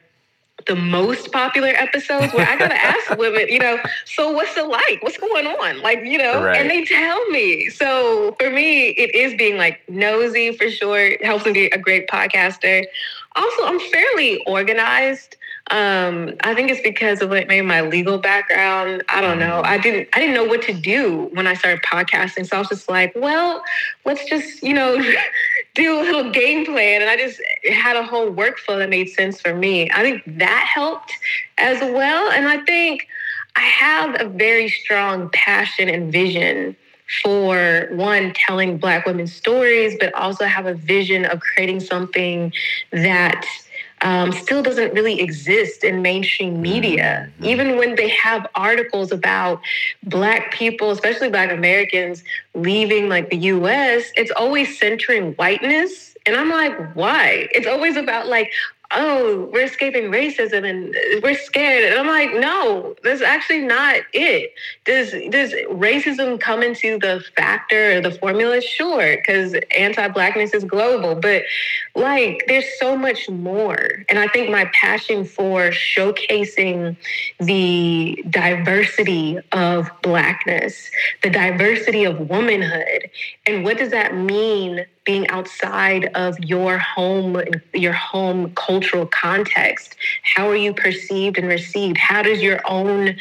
the 0.65 0.75
most 0.75 1.31
popular 1.31 1.69
episodes 1.69 2.33
where 2.33 2.47
I 2.47 2.57
gotta 2.57 2.75
ask 2.83 3.17
women, 3.17 3.47
you 3.47 3.59
know, 3.59 3.79
so 4.05 4.31
what's 4.31 4.57
it 4.57 4.67
like? 4.67 5.01
What's 5.01 5.17
going 5.17 5.47
on? 5.47 5.81
Like, 5.81 5.99
you 6.03 6.17
know, 6.17 6.43
right. 6.43 6.59
and 6.59 6.69
they 6.69 6.83
tell 6.83 7.29
me. 7.29 7.69
So 7.69 8.35
for 8.39 8.49
me, 8.49 8.89
it 8.89 9.13
is 9.15 9.35
being 9.37 9.57
like 9.57 9.79
nosy 9.87 10.51
for 10.51 10.69
sure. 10.69 10.99
It 10.99 11.23
helps 11.23 11.45
me 11.45 11.53
be 11.53 11.65
a 11.67 11.77
great 11.77 12.07
podcaster. 12.09 12.85
Also, 13.35 13.65
I'm 13.65 13.79
fairly 13.79 14.43
organized. 14.45 15.36
Um, 15.69 16.35
I 16.43 16.53
think 16.53 16.71
it's 16.71 16.81
because 16.81 17.21
of 17.21 17.29
maybe 17.29 17.61
my 17.61 17.81
legal 17.81 18.17
background. 18.17 19.03
I 19.09 19.19
don't 19.19 19.37
know. 19.37 19.61
I 19.65 19.77
didn't 19.77 20.07
I 20.13 20.19
didn't 20.19 20.35
know 20.35 20.45
what 20.45 20.61
to 20.63 20.73
do 20.73 21.29
when 21.33 21.45
I 21.45 21.55
started 21.55 21.81
podcasting. 21.81 22.47
So 22.47 22.55
I 22.55 22.59
was 22.59 22.69
just 22.69 22.89
like, 22.89 23.13
well, 23.15 23.61
let's 24.05 24.23
just, 24.29 24.63
you 24.63 24.73
know, 24.73 24.97
do 25.75 25.99
a 25.99 26.01
little 26.01 26.31
game 26.31 26.65
plan. 26.65 27.01
And 27.01 27.09
I 27.09 27.17
just 27.17 27.41
had 27.69 27.97
a 27.97 28.03
whole 28.03 28.31
workflow 28.31 28.77
that 28.77 28.89
made 28.89 29.09
sense 29.09 29.41
for 29.41 29.53
me. 29.53 29.89
I 29.91 30.03
think 30.03 30.23
that 30.39 30.71
helped 30.73 31.13
as 31.57 31.81
well. 31.81 32.31
And 32.31 32.47
I 32.47 32.63
think 32.63 33.07
I 33.57 33.61
have 33.61 34.21
a 34.21 34.29
very 34.29 34.69
strong 34.69 35.29
passion 35.33 35.89
and 35.89 36.11
vision 36.11 36.77
for 37.21 37.87
one, 37.91 38.33
telling 38.33 38.77
Black 38.77 39.05
women's 39.05 39.33
stories, 39.33 39.95
but 39.99 40.13
also 40.13 40.45
have 40.45 40.65
a 40.65 40.73
vision 40.73 41.25
of 41.25 41.39
creating 41.39 41.79
something 41.79 42.53
that 42.91 43.45
um, 44.01 44.31
still 44.31 44.61
doesn't 44.61 44.93
really 44.93 45.19
exist 45.19 45.83
in 45.83 46.01
mainstream 46.01 46.61
media. 46.61 47.29
Mm-hmm. 47.33 47.45
Even 47.45 47.77
when 47.77 47.95
they 47.95 48.09
have 48.09 48.47
articles 48.55 49.11
about 49.11 49.61
Black 50.03 50.51
people, 50.51 50.91
especially 50.91 51.29
Black 51.29 51.51
Americans, 51.51 52.23
leaving 52.53 53.09
like 53.09 53.29
the 53.29 53.37
US, 53.37 54.05
it's 54.15 54.31
always 54.31 54.77
centering 54.77 55.33
whiteness. 55.33 56.15
And 56.25 56.35
I'm 56.35 56.49
like, 56.49 56.95
why? 56.95 57.47
It's 57.51 57.67
always 57.67 57.95
about 57.95 58.27
like, 58.27 58.51
oh, 58.91 59.49
we're 59.51 59.65
escaping 59.65 60.05
racism 60.05 60.63
and 60.63 60.95
we're 61.23 61.35
scared. 61.35 61.83
And 61.91 61.99
I'm 61.99 62.07
like, 62.07 62.33
no, 62.33 62.95
that's 63.03 63.21
actually 63.21 63.61
not 63.61 63.97
it. 64.13 64.53
Does 64.85 65.11
does 65.29 65.53
racism 65.69 66.39
come 66.39 66.63
into 66.63 66.97
the 66.99 67.23
factor 67.35 67.97
or 67.97 68.01
the 68.01 68.11
formula? 68.11 68.61
Sure, 68.61 69.17
because 69.17 69.55
anti-blackness 69.75 70.53
is 70.53 70.63
global, 70.63 71.15
but 71.15 71.43
like 71.95 72.43
there's 72.47 72.65
so 72.79 72.95
much 72.95 73.29
more. 73.29 74.03
And 74.09 74.19
I 74.19 74.27
think 74.27 74.49
my 74.49 74.65
passion 74.73 75.25
for 75.25 75.69
showcasing 75.71 76.95
the 77.39 78.23
diversity 78.29 79.39
of 79.51 79.89
blackness, 80.01 80.89
the 81.23 81.29
diversity 81.29 82.03
of 82.05 82.29
womanhood, 82.29 83.09
and 83.45 83.63
what 83.63 83.77
does 83.77 83.91
that 83.91 84.15
mean 84.15 84.85
being 85.07 85.25
outside 85.29 86.11
of 86.15 86.37
your 86.41 86.77
home 86.77 87.41
your 87.73 87.93
home 87.93 88.53
cultural 88.55 89.05
context 89.05 89.95
how 90.35 90.49
are 90.49 90.55
you 90.55 90.73
perceived 90.73 91.37
and 91.37 91.47
received 91.47 91.97
how 91.97 92.21
does 92.21 92.41
your 92.41 92.59
own 92.65 93.15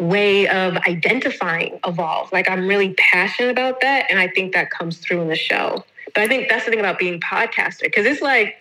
way 0.00 0.48
of 0.48 0.76
identifying 0.88 1.78
evolve 1.86 2.30
like 2.32 2.50
i'm 2.50 2.66
really 2.66 2.94
passionate 2.94 3.48
about 3.50 3.80
that 3.80 4.06
and 4.10 4.18
i 4.18 4.26
think 4.26 4.52
that 4.52 4.70
comes 4.70 4.98
through 4.98 5.22
in 5.22 5.28
the 5.28 5.36
show 5.36 5.84
but 6.14 6.24
i 6.24 6.26
think 6.26 6.48
that's 6.48 6.64
the 6.64 6.70
thing 6.72 6.80
about 6.80 6.98
being 6.98 7.20
podcaster 7.20 7.82
because 7.82 8.04
it's 8.04 8.20
like 8.20 8.56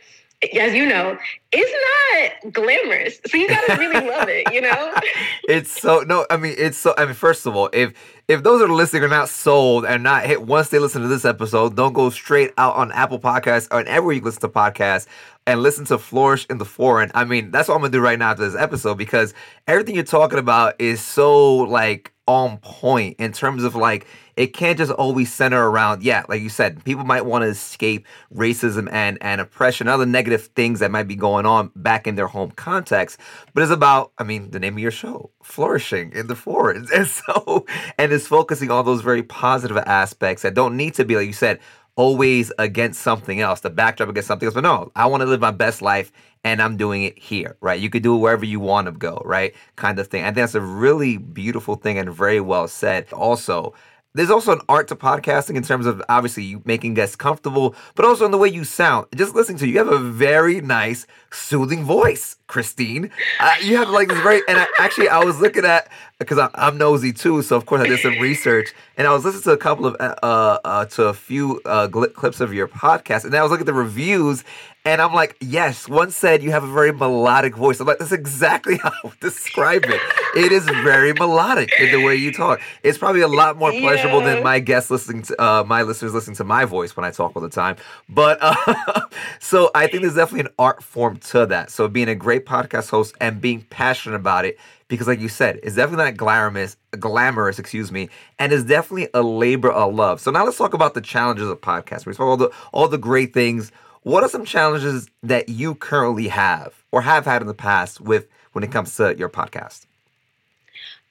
as 0.57 0.73
you 0.73 0.85
know, 0.85 1.17
it's 1.51 2.41
not 2.43 2.53
glamorous. 2.53 3.19
So 3.27 3.35
you 3.35 3.49
gotta 3.49 3.75
really 3.77 4.07
love 4.07 4.29
it, 4.29 4.53
you 4.53 4.61
know? 4.61 4.93
it's 5.49 5.69
so 5.69 6.01
no, 6.07 6.25
I 6.29 6.38
mean 6.38 6.55
it's 6.57 6.77
so 6.77 6.93
I 6.97 7.05
mean, 7.05 7.13
first 7.13 7.45
of 7.45 7.57
all, 7.57 7.69
if 7.73 7.93
if 8.29 8.43
those 8.43 8.62
are 8.62 8.67
listening 8.67 9.01
are 9.01 9.07
not 9.07 9.27
sold 9.27 9.86
and 9.86 10.03
not 10.03 10.24
hit 10.24 10.43
once 10.43 10.69
they 10.69 10.77
listen 10.77 11.01
to 11.01 11.07
this 11.07 11.25
episode, 11.25 11.75
don't 11.75 11.93
go 11.93 12.12
straight 12.12 12.51
out 12.59 12.75
on 12.75 12.91
Apple 12.91 13.19
Podcasts 13.19 13.67
or 13.71 13.79
everywhere 13.81 14.13
you 14.13 14.21
listen 14.21 14.41
to 14.41 14.48
podcasts 14.48 15.07
and 15.48 15.63
listen 15.63 15.83
to 15.86 15.98
Flourish 15.98 16.45
in 16.48 16.59
the 16.59 16.65
Foreign. 16.65 17.09
I 17.15 17.25
mean, 17.25 17.50
that's 17.50 17.67
what 17.67 17.74
I'm 17.74 17.81
gonna 17.81 17.91
do 17.91 18.00
right 18.00 18.19
now 18.19 18.29
after 18.29 18.48
this 18.48 18.55
episode 18.55 19.00
because 19.00 19.33
everything 19.65 19.95
you're 19.95 20.03
talking 20.03 20.38
about 20.38 20.75
is 20.79 21.01
so 21.01 21.55
like 21.55 22.13
on 22.27 22.59
point 22.59 23.15
in 23.17 23.31
terms 23.31 23.63
of 23.63 23.74
like 23.74 24.05
it 24.39 24.53
can't 24.53 24.77
just 24.77 24.91
always 24.93 25.31
center 25.31 25.69
around 25.69 26.01
yeah 26.01 26.24
like 26.29 26.41
you 26.41 26.50
said 26.50 26.84
people 26.86 27.03
might 27.03 27.25
want 27.25 27.43
to 27.43 27.48
escape 27.48 28.08
racism 28.34 28.89
and 28.91 29.17
and 29.22 29.41
oppression 29.41 29.88
other 29.88 30.05
negative 30.05 30.48
things 30.55 30.79
that 30.79 30.89
might 30.89 31.08
be 31.08 31.15
going 31.15 31.46
on 31.46 31.69
back 31.75 32.08
in 32.08 32.15
their 32.15 32.27
home 32.27 32.50
context 32.51 33.19
but 33.53 33.62
it's 33.62 33.72
about 33.72 34.12
i 34.17 34.24
mean 34.24 34.50
the 34.51 34.60
name 34.60 34.74
of 34.74 34.79
your 34.79 34.91
show 34.91 35.29
flourishing 35.43 36.12
in 36.13 36.27
the 36.27 36.36
forest 36.36 36.89
and 36.96 37.05
so 37.05 37.65
and 37.98 38.12
it's 38.13 38.25
focusing 38.27 38.72
on 38.72 38.86
those 38.86 39.01
very 39.01 39.22
positive 39.22 39.77
aspects 39.77 40.41
that 40.41 40.55
don't 40.55 40.75
need 40.75 40.93
to 40.93 41.03
be 41.03 41.15
like 41.15 41.27
you 41.27 41.34
said 41.34 41.60
always 41.98 42.50
against 42.60 43.01
something 43.01 43.41
else 43.41 43.60
the 43.60 43.69
backdrop 43.69 44.08
against 44.08 44.27
something 44.27 44.46
else 44.46 44.55
but 44.55 44.63
no 44.63 44.89
i 44.96 45.05
want 45.05 45.19
to 45.19 45.27
live 45.27 45.41
my 45.41 45.51
best 45.51 45.81
life 45.81 46.13
and 46.43 46.62
I'm 46.62 46.77
doing 46.77 47.03
it 47.03 47.19
here, 47.19 47.58
right? 47.60 47.79
You 47.79 47.89
could 47.89 48.03
do 48.03 48.15
it 48.15 48.19
wherever 48.19 48.46
you 48.46 48.62
want 48.62 48.86
to 48.86 48.91
go, 48.91 49.22
right? 49.25 49.53
Kind 49.75 50.00
of 50.00 50.08
thing. 50.08 50.24
I 50.24 50.27
think 50.27 50.38
that's 50.38 50.55
a 50.55 50.62
really 50.62 51.17
beautiful 51.17 51.75
thing 51.75 51.98
and 51.98 52.13
very 52.13 52.39
well 52.39 52.67
said. 52.67 53.12
Also, 53.12 53.74
there's 54.16 54.32
also 54.32 54.51
an 54.54 54.62
art 54.68 54.88
to 54.88 54.96
podcasting 54.96 55.56
in 55.56 55.63
terms 55.63 55.86
of 55.86 56.01
obviously 56.10 56.58
making 56.66 56.96
guests 56.96 57.16
comfortable, 57.16 57.75
but 57.96 58.06
also 58.06 58.25
in 58.25 58.32
the 58.32 58.38
way 58.38 58.48
you 58.48 58.63
sound. 58.63 59.06
Just 59.16 59.36
listening 59.36 59.60
to 59.60 59.68
you, 59.68 59.74
you 59.74 59.78
have 59.78 59.92
a 59.92 60.00
very 60.00 60.62
nice, 60.62 61.06
soothing 61.32 61.84
voice, 61.84 62.36
Christine. 62.50 63.12
Uh, 63.39 63.56
you 63.62 63.77
have 63.77 63.89
like 63.89 64.10
this 64.10 64.20
very, 64.20 64.41
and 64.50 64.58
I, 64.58 64.68
actually 64.79 65.08
I 65.08 65.24
was 65.24 65.39
looking 65.39 65.63
at 65.63 65.89
because 66.18 66.50
I'm 66.53 66.77
nosy 66.77 67.13
too, 67.13 67.41
so 67.41 67.56
of 67.56 67.65
course 67.65 67.82
I 67.82 67.88
did 67.88 68.00
some 68.01 68.20
research, 68.20 68.74
and 68.98 69.08
I 69.08 69.13
was 69.13 69.24
listening 69.24 69.44
to 69.44 69.51
a 69.51 69.58
couple 69.58 69.86
of 69.86 69.96
uh, 70.01 70.60
uh, 70.65 70.86
to 70.86 71.06
a 71.06 71.13
few 71.13 71.62
uh, 71.63 71.88
gl- 71.88 72.13
clips 72.13 72.41
of 72.41 72.53
your 72.53 72.68
podcast, 72.68 73.24
and 73.24 73.34
I 73.34 73.41
was 73.41 73.51
looking 73.51 73.62
at 73.62 73.68
the 73.68 73.74
reviews, 73.74 74.44
and 74.86 75.01
I'm 75.01 75.13
like, 75.13 75.38
yes, 75.39 75.88
one 75.88 76.10
said 76.10 76.41
you 76.41 76.51
have 76.51 76.63
a 76.63 76.72
very 76.72 76.91
melodic 76.91 77.56
voice. 77.56 77.79
I'm 77.79 77.88
like, 77.88 78.00
that's 78.00 78.12
exactly 78.12 78.77
how 78.84 78.89
I 78.89 79.08
would 79.08 79.20
describe 79.20 79.86
it. 79.86 80.01
It 80.36 80.51
is 80.51 80.65
very 80.65 81.13
melodic 81.13 81.72
in 81.79 81.91
the 81.91 82.03
way 82.03 82.15
you 82.15 82.32
talk. 82.34 82.62
It's 82.82 82.98
probably 82.98 83.22
a 83.22 83.27
lot 83.27 83.58
more 83.58 83.72
pleasurable 83.72 84.22
yeah. 84.22 84.36
than 84.36 84.44
my 84.44 84.60
guests 84.60 84.89
listening 84.89 85.24
to 85.24 85.41
uh, 85.41 85.63
my 85.63 85.84
listeners 85.84 86.13
listening 86.13 86.38
to 86.38 86.44
my 86.44 86.65
voice 86.65 86.96
when 86.98 87.06
I 87.06 87.12
talk 87.12 87.36
all 87.36 87.41
the 87.41 87.50
time. 87.50 87.75
But 88.08 88.39
uh, 88.41 89.01
so 89.39 89.70
I 89.75 89.88
think 89.88 90.01
there's 90.01 90.15
definitely 90.15 90.50
an 90.50 90.56
art 90.58 90.82
form 90.82 91.18
to 91.18 91.46
that. 91.46 91.72
So 91.72 91.88
being 91.88 92.10
a 92.10 92.15
great 92.15 92.38
podcast 92.39 92.89
host 92.89 93.15
and 93.19 93.41
being 93.41 93.62
passionate 93.69 94.15
about 94.15 94.46
it 94.46 94.58
because 94.88 95.08
like 95.08 95.19
you 95.19 95.29
said 95.29 95.60
it's 95.63 95.75
definitely 95.75 96.05
not 96.05 96.17
glamorous 96.17 96.77
glamorous 97.00 97.60
excuse 97.60 97.91
me 97.91 98.10
and 98.39 98.51
it's 98.51 98.63
definitely 98.63 99.08
a 99.13 99.22
labor 99.22 99.72
of 99.72 99.93
love 99.93 100.19
so 100.19 100.31
now 100.31 100.43
let's 100.43 100.58
talk 100.58 100.74
about 100.74 100.93
the 100.93 101.01
challenges 101.01 101.48
of 101.48 101.60
podcasting 101.62 102.08
we 102.08 102.13
talk 102.13 102.25
all 102.25 102.38
the 102.38 102.51
all 102.72 102.88
the 102.88 102.98
great 102.98 103.34
things 103.34 103.72
what 104.03 104.24
are 104.24 104.29
some 104.29 104.46
challenges 104.46 105.10
that 105.24 105.50
you 105.50 105.75
currently 105.75 106.29
have 106.29 106.74
or 106.91 107.01
have 107.01 107.25
had 107.25 107.41
in 107.41 107.48
the 107.48 107.53
past 107.53 108.00
with 108.00 108.27
when 108.53 108.63
it 108.63 108.72
comes 108.72 108.96
to 108.96 109.15
your 109.17 109.29
podcast? 109.29 109.86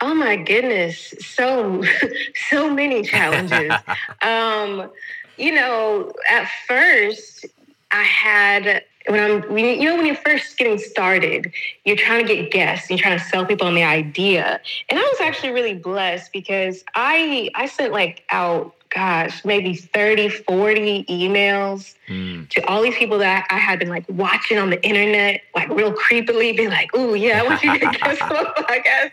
Oh 0.01 0.15
my 0.15 0.37
goodness, 0.37 1.15
so 1.21 1.85
so 2.51 2.73
many 2.73 3.03
challenges. 3.03 3.73
um, 4.23 4.91
you 5.37 5.53
know, 5.53 6.13
at 6.31 6.49
first 6.67 7.47
I 7.91 8.03
had 8.03 8.85
when 9.09 9.21
I'm 9.21 9.59
you 9.59 9.85
know 9.85 9.97
when 9.97 10.07
you're 10.07 10.15
first 10.15 10.57
getting 10.59 10.79
started, 10.79 11.53
you're 11.85 11.97
trying 11.97 12.27
to 12.27 12.35
get 12.35 12.51
guests, 12.51 12.91
you're 12.91 12.99
trying 12.99 13.19
to 13.19 13.25
sell 13.25 13.47
people 13.47 13.67
on 13.67 13.75
the 13.75 13.83
idea. 13.83 14.61
And 14.89 14.99
I 14.99 15.03
was 15.03 15.21
actually 15.21 15.51
really 15.51 15.75
blessed 15.75 16.33
because 16.33 16.85
I 16.95 17.51
I 17.55 17.67
sent 17.67 17.93
like 17.93 18.25
out 18.31 18.75
gosh, 18.91 19.45
maybe 19.45 19.75
30, 19.75 20.29
40 20.29 21.05
emails 21.05 21.95
mm. 22.09 22.49
to 22.51 22.67
all 22.67 22.83
these 22.83 22.97
people 22.97 23.19
that 23.19 23.47
I 23.51 23.59
had 23.59 23.79
been 23.79 23.89
like 23.89 24.05
watching 24.09 24.59
on 24.59 24.71
the 24.71 24.83
internet, 24.83 25.43
like 25.55 25.69
real 25.69 25.93
creepily, 25.93 26.57
be 26.57 26.69
like, 26.69 26.91
oh 26.95 27.15
yeah, 27.15 27.43
I 27.43 27.47
want 27.47 27.63
you 27.63 27.79
to 27.79 27.87
on 27.87 27.93
my 27.93 28.15
podcast. 28.57 29.11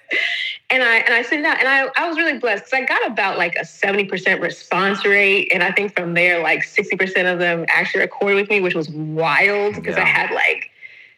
And 0.70 0.84
I 0.84 0.98
and 0.98 1.14
I 1.14 1.22
sent 1.22 1.46
out 1.46 1.60
and 1.60 1.68
I, 1.68 1.90
I 1.98 2.08
was 2.08 2.18
really 2.18 2.40
blessed 2.40 2.66
because 2.66 2.74
I 2.74 2.86
got 2.86 3.06
about 3.08 3.38
like 3.38 3.56
a 3.56 3.64
70% 3.64 4.42
response 4.42 5.06
rate. 5.06 5.52
And 5.54 5.64
I 5.64 5.72
think 5.72 5.96
from 5.96 6.14
there, 6.14 6.42
like 6.42 6.62
60% 6.62 7.32
of 7.32 7.40
them 7.40 7.66
actually 7.68 8.02
recorded 8.02 8.36
with 8.36 8.50
me, 8.50 8.62
which 8.62 8.76
was 8.76 8.90
wild 8.90 9.76
because 9.76 9.98
yeah. 9.98 10.04
I 10.04 10.08
had 10.08 10.32
like 10.32 10.70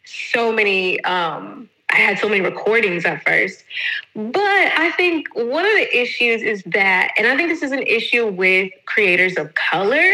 so 0.03 0.51
many 0.51 0.99
um 1.01 1.69
I 1.89 1.97
had 1.97 2.19
so 2.19 2.27
many 2.27 2.41
recordings 2.41 3.05
at 3.05 3.23
first. 3.23 3.63
But 4.13 4.41
I 4.41 4.91
think 4.97 5.33
one 5.35 5.65
of 5.65 5.71
the 5.71 5.97
issues 5.97 6.41
is 6.41 6.63
that, 6.67 7.11
and 7.17 7.27
I 7.27 7.35
think 7.37 7.49
this 7.49 7.63
is 7.63 7.71
an 7.71 7.83
issue 7.83 8.27
with 8.27 8.71
creators 8.85 9.37
of 9.37 9.53
color, 9.55 10.11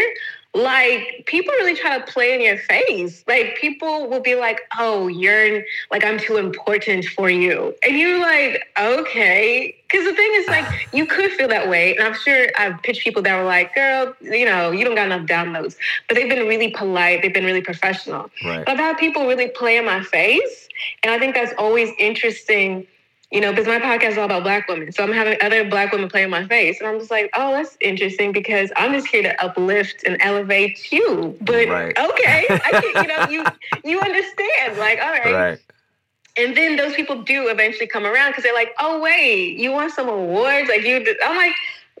like 0.54 1.24
people 1.26 1.52
really 1.54 1.74
try 1.74 1.98
to 1.98 2.04
play 2.12 2.32
in 2.32 2.40
your 2.40 2.58
face. 2.58 3.24
Like 3.26 3.56
people 3.56 4.08
will 4.08 4.20
be 4.20 4.36
like, 4.36 4.60
"Oh, 4.78 5.08
you're 5.08 5.64
like 5.90 6.04
I'm 6.04 6.18
too 6.18 6.36
important 6.36 7.06
for 7.06 7.28
you," 7.28 7.74
and 7.84 7.98
you're 7.98 8.20
like, 8.20 8.64
"Okay." 8.78 9.76
Because 9.90 10.06
the 10.06 10.14
thing 10.14 10.30
is, 10.34 10.48
like, 10.48 10.88
you 10.92 11.06
could 11.06 11.32
feel 11.32 11.48
that 11.48 11.68
way, 11.68 11.96
and 11.96 12.06
I'm 12.06 12.14
sure 12.14 12.48
I've 12.56 12.80
pitched 12.82 13.02
people 13.02 13.22
that 13.22 13.36
were 13.36 13.44
like, 13.44 13.74
"Girl, 13.74 14.14
you 14.20 14.44
know, 14.44 14.70
you 14.70 14.84
don't 14.84 14.94
got 14.94 15.06
enough 15.06 15.26
downloads," 15.26 15.74
but 16.08 16.14
they've 16.14 16.28
been 16.28 16.46
really 16.46 16.70
polite. 16.70 17.22
They've 17.22 17.34
been 17.34 17.44
really 17.44 17.62
professional. 17.62 18.30
Right. 18.44 18.64
But 18.64 18.74
I've 18.74 18.78
had 18.78 18.98
people 18.98 19.26
really 19.26 19.48
play 19.48 19.76
in 19.76 19.84
my 19.84 20.04
face, 20.04 20.63
and 21.02 21.12
I 21.12 21.18
think 21.18 21.34
that's 21.34 21.52
always 21.58 21.90
interesting 21.98 22.86
you 23.34 23.40
know, 23.40 23.50
because 23.50 23.66
my 23.66 23.80
podcast 23.80 24.12
is 24.12 24.18
all 24.18 24.26
about 24.26 24.44
black 24.44 24.68
women. 24.68 24.92
So 24.92 25.02
I'm 25.02 25.12
having 25.12 25.36
other 25.42 25.68
black 25.68 25.90
women 25.90 26.08
play 26.08 26.22
in 26.22 26.30
my 26.30 26.46
face. 26.46 26.78
And 26.80 26.88
I'm 26.88 27.00
just 27.00 27.10
like, 27.10 27.30
oh, 27.34 27.50
that's 27.50 27.76
interesting 27.80 28.30
because 28.30 28.70
I'm 28.76 28.92
just 28.92 29.08
here 29.08 29.24
to 29.24 29.44
uplift 29.44 30.04
and 30.06 30.16
elevate 30.20 30.92
you. 30.92 31.36
But 31.40 31.68
right. 31.68 31.98
okay, 31.98 32.46
I 32.48 32.80
can, 32.94 33.02
you 33.02 33.08
know, 33.08 33.28
you 33.28 33.44
you 33.82 34.00
understand. 34.00 34.78
Like, 34.78 35.00
all 35.00 35.10
right. 35.10 35.34
right. 35.34 35.58
And 36.36 36.56
then 36.56 36.76
those 36.76 36.94
people 36.94 37.22
do 37.22 37.48
eventually 37.48 37.88
come 37.88 38.04
around 38.04 38.30
because 38.30 38.44
they're 38.44 38.54
like, 38.54 38.72
oh 38.78 39.00
wait, 39.00 39.58
you 39.58 39.72
want 39.72 39.92
some 39.92 40.08
awards? 40.08 40.68
Like 40.68 40.82
you 40.82 41.02
did. 41.02 41.16
I'm 41.24 41.36
like, 41.36 41.54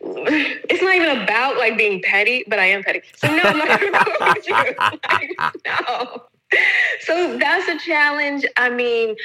it's 0.70 0.82
not 0.82 0.94
even 0.94 1.20
about 1.20 1.56
like 1.56 1.76
being 1.76 2.00
petty, 2.00 2.44
but 2.46 2.60
I 2.60 2.66
am 2.66 2.84
petty. 2.84 3.02
So 3.16 3.26
no, 3.26 3.42
I'm 3.42 3.58
not 3.58 3.80
going 3.80 4.34
with 4.34 4.48
you. 4.48 4.54
Like, 5.10 5.36
no 5.66 6.22
so 7.00 7.36
that's 7.38 7.68
a 7.68 7.78
challenge. 7.86 8.44
I 8.56 8.70
mean, 8.70 9.16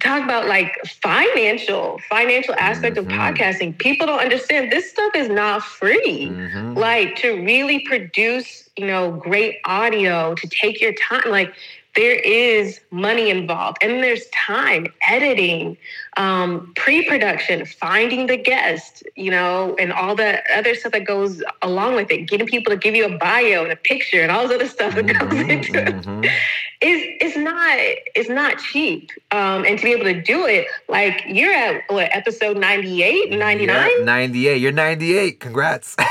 talk 0.00 0.22
about 0.22 0.46
like 0.46 0.76
financial, 1.02 2.00
financial 2.08 2.54
aspect 2.54 2.96
mm-hmm. 2.96 3.10
of 3.10 3.16
podcasting. 3.16 3.78
People 3.78 4.06
don't 4.06 4.20
understand 4.20 4.70
this 4.72 4.90
stuff 4.90 5.14
is 5.14 5.28
not 5.28 5.62
free. 5.62 6.28
Mm-hmm. 6.28 6.74
Like 6.74 7.16
to 7.16 7.32
really 7.32 7.80
produce, 7.80 8.68
you 8.76 8.86
know, 8.86 9.12
great 9.12 9.56
audio, 9.64 10.34
to 10.34 10.48
take 10.48 10.80
your 10.80 10.92
time, 10.94 11.22
like 11.26 11.54
there 11.96 12.14
is 12.14 12.80
money 12.90 13.30
involved 13.30 13.78
and 13.80 14.02
there's 14.02 14.26
time, 14.28 14.86
editing, 15.08 15.76
um, 16.18 16.72
pre-production, 16.76 17.64
finding 17.64 18.26
the 18.26 18.36
guest, 18.36 19.02
you 19.16 19.30
know, 19.30 19.74
and 19.78 19.92
all 19.92 20.14
the 20.14 20.42
other 20.54 20.74
stuff 20.74 20.92
that 20.92 21.04
goes 21.04 21.42
along 21.62 21.94
with 21.94 22.10
it, 22.10 22.28
getting 22.28 22.46
people 22.46 22.70
to 22.70 22.76
give 22.76 22.94
you 22.94 23.06
a 23.06 23.18
bio 23.18 23.62
and 23.62 23.72
a 23.72 23.76
picture 23.76 24.20
and 24.20 24.30
all 24.30 24.46
this 24.46 24.56
other 24.56 24.68
stuff 24.68 24.94
that 24.94 25.06
goes 25.06 25.16
mm-hmm, 25.16 25.50
into 25.50 25.72
mm-hmm. 25.72 26.24
it. 26.24 26.30
Is 26.82 27.32
is 27.32 27.36
not 27.38 27.78
is 28.14 28.28
not 28.28 28.58
cheap. 28.58 29.10
Um, 29.30 29.64
and 29.64 29.78
to 29.78 29.84
be 29.84 29.92
able 29.92 30.04
to 30.04 30.20
do 30.20 30.44
it, 30.44 30.66
like 30.88 31.24
you're 31.26 31.52
at 31.52 31.84
what 31.88 32.14
episode 32.14 32.58
98, 32.58 33.30
99? 33.30 33.90
Yeah, 33.98 34.04
98. 34.04 34.60
You're 34.60 34.72
98. 34.72 35.40
Congrats. 35.40 35.96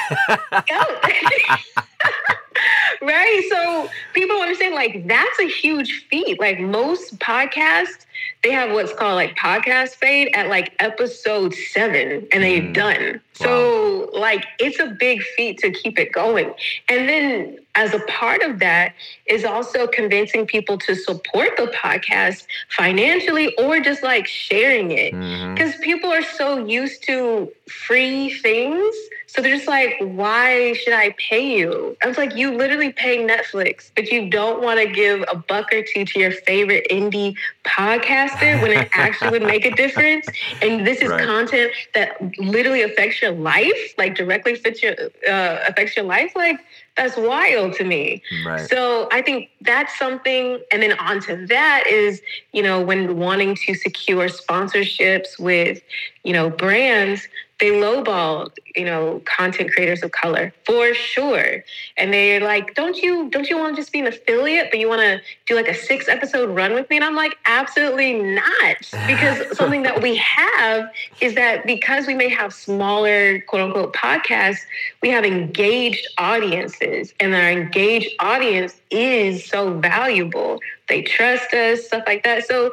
right? 3.02 3.42
So 3.52 3.90
people 4.14 4.38
understand 4.38 4.76
like 4.76 5.08
that's 5.08 5.40
a 5.40 5.48
huge 5.48 6.06
feat. 6.10 6.40
Like 6.40 6.60
most 6.60 7.20
podcasts, 7.20 8.05
they 8.44 8.52
have 8.52 8.72
what's 8.72 8.94
called 8.94 9.16
like 9.16 9.36
podcast 9.36 9.96
fade 9.96 10.30
at 10.34 10.50
like 10.50 10.74
episode 10.80 11.54
seven 11.54 12.28
and 12.32 12.44
they're 12.44 12.62
mm. 12.62 12.74
done. 12.74 13.22
So 13.34 14.10
like 14.14 14.46
it's 14.60 14.80
a 14.80 14.96
big 15.00 15.22
feat 15.36 15.58
to 15.60 15.72
keep 15.72 16.00
it 16.00 16.12
going. 16.12 16.54
And 16.88 17.10
then 17.10 17.58
as 17.76 17.94
a 17.94 18.00
part 18.08 18.42
of 18.42 18.60
that 18.60 18.94
is 19.26 19.44
also 19.44 19.86
convincing 19.86 20.46
people 20.46 20.78
to 20.78 20.96
support 20.96 21.58
the 21.58 21.68
podcast 21.68 22.46
financially 22.70 23.54
or 23.58 23.80
just 23.82 24.02
like 24.02 24.28
sharing 24.28 24.92
it. 24.92 25.12
Because 25.12 25.74
mm-hmm. 25.74 25.82
people 25.82 26.12
are 26.12 26.24
so 26.24 26.66
used 26.66 27.04
to 27.04 27.52
free 27.68 28.30
things. 28.30 28.96
So 29.28 29.42
they're 29.42 29.56
just 29.56 29.68
like, 29.68 29.96
why 30.00 30.74
should 30.74 30.94
I 30.94 31.14
pay 31.18 31.58
you? 31.58 31.98
I 32.02 32.08
was 32.08 32.18
like, 32.18 32.36
you 32.36 32.56
literally 32.56 32.94
pay 32.94 33.18
Netflix, 33.18 33.92
but 33.94 34.10
you 34.10 34.30
don't 34.30 34.64
want 34.64 34.80
to 34.80 34.88
give 34.88 35.26
a 35.30 35.36
buck 35.36 35.74
or 35.74 35.84
two 35.84 36.06
to 36.06 36.20
your 36.20 36.32
favorite 36.32 36.88
indie 36.90 37.36
podcaster 37.66 38.62
when 38.62 38.72
it 38.72 38.90
actually 38.94 39.32
would 39.32 39.42
make 39.42 39.66
a 39.66 39.72
difference. 39.84 40.28
And 40.62 40.86
this 40.86 41.02
is 41.02 41.10
right. 41.10 41.26
content 41.26 41.72
that 41.94 42.20
literally 42.40 42.82
affects 42.82 43.22
your 43.22 43.32
life, 43.32 43.94
like 43.98 44.16
directly 44.16 44.54
affects 44.54 44.82
your 44.82 44.94
uh, 45.30 45.64
affects 45.68 45.96
your 45.96 46.06
life. 46.06 46.32
Like 46.36 46.60
that's 46.96 47.18
wild 47.18 47.74
to 47.74 47.84
me. 47.84 48.22
Right. 48.46 48.70
So 48.70 49.10
I 49.12 49.22
think 49.22 49.50
that's 49.62 49.98
something. 49.98 50.60
And 50.72 50.82
then 50.82 50.98
onto 51.00 51.46
that 51.48 51.86
is, 51.88 52.22
you 52.54 52.64
know, 52.64 52.82
when 52.82 53.18
wanting 53.18 53.56
to 53.56 53.74
secure 53.74 54.28
sponsorships 54.28 55.38
with, 55.40 55.82
you 56.24 56.34
know, 56.34 56.50
brands, 56.50 57.28
they 57.60 57.72
lowball, 57.72 58.52
you 58.76 58.84
know, 58.84 59.22
content 59.26 59.72
creators 59.72 60.04
of 60.04 60.12
color 60.12 60.54
for 60.66 60.94
sure. 60.94 61.64
And 61.96 62.12
they're 62.12 62.42
like, 62.42 62.76
"Don't 62.76 62.98
you 62.98 63.30
don't 63.30 63.50
you 63.50 63.58
want 63.58 63.76
to 63.76 63.82
just 63.82 63.94
be 63.94 64.00
an 64.00 64.08
affiliate, 64.08 64.72
but 64.72 64.80
you 64.80 64.90
want 64.90 65.02
to 65.02 65.22
do 65.46 65.56
like 65.56 65.70
a 65.70 65.74
six 65.74 66.10
episode 66.10 66.50
run 66.54 66.74
with 66.74 66.90
me?" 66.90 66.98
And 66.98 67.06
I'm 67.06 67.16
like, 67.16 67.38
"Absolutely 67.46 68.14
not," 68.14 68.78
because 69.08 69.58
something 69.58 69.84
that 69.84 70.02
we 70.02 70.18
have 70.18 70.90
is 71.22 71.36
that 71.36 71.66
because 71.66 72.08
we 72.08 72.14
may 72.14 72.28
have 72.28 72.54
smaller 72.54 73.40
quote 73.42 73.62
unquote 73.62 73.94
podcasts, 73.94 74.60
we 75.02 75.10
have 75.10 75.24
engaged 75.24 76.06
audiences, 76.18 77.14
and 77.22 77.34
our 77.34 77.50
engaged 77.50 78.10
audience 78.20 78.82
is 78.92 79.46
so 79.48 79.74
valuable. 79.80 80.60
They 80.90 81.04
trust 81.04 81.54
us, 81.54 81.88
stuff 81.88 82.04
like 82.06 82.24
that. 82.26 82.46
So 82.46 82.72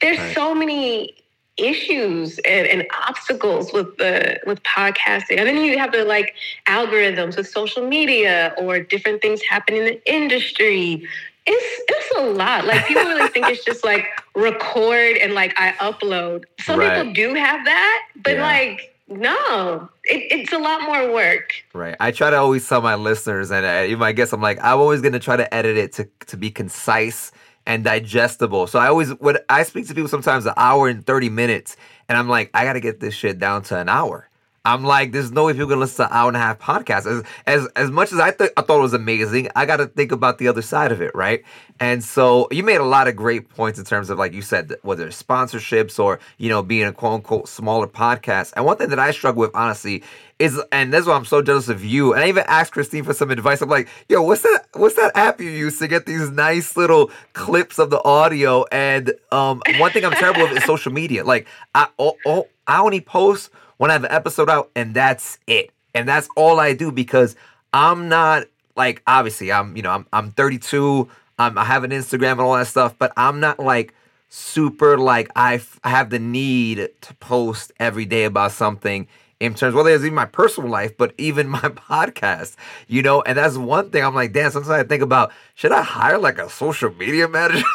there's 0.00 0.18
right. 0.18 0.34
so 0.34 0.54
many 0.54 1.14
issues 1.56 2.38
and, 2.40 2.66
and, 2.66 2.84
obstacles 3.06 3.72
with 3.72 3.96
the 3.98 4.40
with 4.46 4.62
podcasting 4.64 5.38
and 5.38 5.46
then 5.46 5.56
you 5.56 5.78
have 5.78 5.92
the 5.92 6.04
like 6.04 6.34
algorithms 6.66 7.36
with 7.36 7.48
social 7.48 7.86
media 7.86 8.54
or 8.58 8.80
different 8.80 9.22
things 9.22 9.40
happening 9.42 9.80
in 9.80 9.86
the 9.86 10.12
industry 10.12 11.06
it's 11.46 11.82
it's 11.88 12.18
a 12.18 12.22
lot 12.22 12.64
like 12.64 12.84
people 12.86 13.04
really 13.04 13.28
think 13.28 13.46
it's 13.48 13.64
just 13.64 13.84
like 13.84 14.06
record 14.34 15.16
and 15.18 15.34
like 15.34 15.54
i 15.56 15.72
upload 15.72 16.44
some 16.58 16.80
right. 16.80 16.96
people 16.96 17.12
do 17.12 17.34
have 17.34 17.64
that 17.64 18.06
but 18.16 18.34
yeah. 18.34 18.42
like 18.42 18.94
no, 19.06 19.88
it, 20.04 20.32
it's 20.32 20.52
a 20.52 20.58
lot 20.58 20.82
more 20.82 21.12
work. 21.12 21.52
Right. 21.74 21.94
I 22.00 22.10
try 22.10 22.30
to 22.30 22.36
always 22.36 22.66
tell 22.66 22.80
my 22.80 22.94
listeners, 22.94 23.50
and 23.50 23.66
I, 23.66 23.82
you 23.82 23.98
might 23.98 24.12
guess 24.12 24.32
I'm 24.32 24.40
like, 24.40 24.58
I'm 24.62 24.78
always 24.78 25.02
going 25.02 25.12
to 25.12 25.18
try 25.18 25.36
to 25.36 25.52
edit 25.52 25.76
it 25.76 25.92
to, 25.94 26.08
to 26.26 26.36
be 26.36 26.50
concise 26.50 27.30
and 27.66 27.84
digestible. 27.84 28.66
So 28.66 28.78
I 28.78 28.88
always 28.88 29.10
when 29.10 29.38
I 29.48 29.62
speak 29.62 29.86
to 29.88 29.94
people 29.94 30.08
sometimes 30.08 30.46
an 30.46 30.54
hour 30.56 30.88
and 30.88 31.04
30 31.04 31.30
minutes 31.30 31.76
and 32.08 32.18
I'm 32.18 32.28
like, 32.28 32.50
I 32.54 32.64
gotta 32.64 32.80
get 32.80 33.00
this 33.00 33.14
shit 33.14 33.38
down 33.38 33.62
to 33.64 33.78
an 33.78 33.88
hour. 33.88 34.28
I'm 34.66 34.82
like, 34.82 35.12
there's 35.12 35.30
no 35.30 35.44
way 35.44 35.52
people 35.52 35.68
can 35.68 35.80
listen 35.80 36.06
to 36.06 36.14
hour 36.14 36.26
and 36.28 36.36
a 36.38 36.40
half 36.40 36.58
podcast. 36.58 37.04
As 37.06 37.22
as 37.46 37.68
as 37.76 37.90
much 37.90 38.12
as 38.12 38.18
I 38.18 38.30
th- 38.30 38.50
I 38.56 38.62
thought 38.62 38.78
it 38.78 38.82
was 38.82 38.94
amazing, 38.94 39.48
I 39.54 39.66
got 39.66 39.76
to 39.76 39.86
think 39.86 40.10
about 40.10 40.38
the 40.38 40.48
other 40.48 40.62
side 40.62 40.90
of 40.90 41.02
it, 41.02 41.14
right? 41.14 41.44
And 41.80 42.02
so 42.02 42.48
you 42.50 42.62
made 42.62 42.76
a 42.80 42.84
lot 42.84 43.06
of 43.06 43.14
great 43.14 43.50
points 43.50 43.78
in 43.78 43.84
terms 43.84 44.08
of 44.08 44.18
like 44.18 44.32
you 44.32 44.40
said, 44.40 44.74
whether 44.80 45.06
it's 45.06 45.22
sponsorships 45.22 45.98
or 45.98 46.18
you 46.38 46.48
know 46.48 46.62
being 46.62 46.86
a 46.86 46.92
quote 46.92 47.12
unquote 47.12 47.46
smaller 47.46 47.86
podcast. 47.86 48.54
And 48.56 48.64
one 48.64 48.78
thing 48.78 48.88
that 48.88 48.98
I 48.98 49.10
struggle 49.10 49.40
with, 49.42 49.50
honestly, 49.54 50.02
is 50.38 50.58
and 50.72 50.94
that's 50.94 51.06
why 51.06 51.14
I'm 51.14 51.26
so 51.26 51.42
jealous 51.42 51.68
of 51.68 51.84
you. 51.84 52.14
And 52.14 52.24
I 52.24 52.28
even 52.28 52.44
asked 52.46 52.72
Christine 52.72 53.04
for 53.04 53.12
some 53.12 53.30
advice. 53.30 53.60
I'm 53.60 53.68
like, 53.68 53.88
yo, 54.08 54.22
what's 54.22 54.42
that? 54.42 54.66
What's 54.72 54.96
that 54.96 55.12
app 55.14 55.42
you 55.42 55.50
use 55.50 55.78
to 55.80 55.88
get 55.88 56.06
these 56.06 56.30
nice 56.30 56.74
little 56.74 57.10
clips 57.34 57.78
of 57.78 57.90
the 57.90 58.02
audio? 58.02 58.64
And 58.72 59.12
um, 59.30 59.60
one 59.76 59.90
thing 59.90 60.06
I'm 60.06 60.12
terrible 60.12 60.42
with 60.48 60.56
is 60.56 60.64
social 60.64 60.90
media. 60.90 61.22
Like, 61.22 61.46
I 61.74 61.88
oh, 61.98 62.16
oh, 62.24 62.48
I 62.66 62.80
only 62.80 63.02
post 63.02 63.50
when 63.76 63.90
I 63.90 63.94
have 63.94 64.04
an 64.04 64.12
episode 64.12 64.48
out, 64.50 64.70
and 64.74 64.94
that's 64.94 65.38
it. 65.46 65.70
And 65.94 66.08
that's 66.08 66.28
all 66.36 66.58
I 66.58 66.72
do 66.74 66.90
because 66.90 67.36
I'm 67.72 68.08
not 68.08 68.44
like 68.76 69.02
obviously 69.06 69.52
I'm 69.52 69.76
you 69.76 69.82
know 69.82 69.90
I'm 69.90 70.06
I'm 70.12 70.30
32. 70.32 71.08
Um, 71.38 71.58
I 71.58 71.64
have 71.64 71.82
an 71.82 71.90
Instagram 71.90 72.32
and 72.32 72.40
all 72.42 72.54
that 72.54 72.68
stuff, 72.68 72.94
but 72.98 73.12
I'm 73.16 73.40
not 73.40 73.58
like 73.58 73.94
super 74.28 74.98
like 74.98 75.30
I, 75.36 75.54
f- 75.56 75.80
I 75.84 75.90
have 75.90 76.10
the 76.10 76.18
need 76.18 76.88
to 77.00 77.14
post 77.14 77.72
every 77.78 78.04
day 78.04 78.24
about 78.24 78.52
something 78.52 79.06
in 79.40 79.54
terms 79.54 79.74
whether 79.74 79.90
it's 79.90 80.02
even 80.04 80.14
my 80.14 80.24
personal 80.24 80.70
life, 80.70 80.96
but 80.96 81.12
even 81.18 81.48
my 81.60 81.60
podcast, 81.60 82.56
you 82.88 83.02
know, 83.02 83.22
and 83.22 83.36
that's 83.38 83.56
one 83.56 83.90
thing 83.90 84.04
I'm 84.04 84.14
like, 84.14 84.32
damn, 84.32 84.50
sometimes 84.50 84.70
I 84.70 84.84
think 84.84 85.02
about 85.02 85.32
should 85.54 85.72
I 85.72 85.82
hire 85.82 86.18
like 86.18 86.38
a 86.38 86.48
social 86.48 86.92
media 86.94 87.28
manager? 87.28 87.64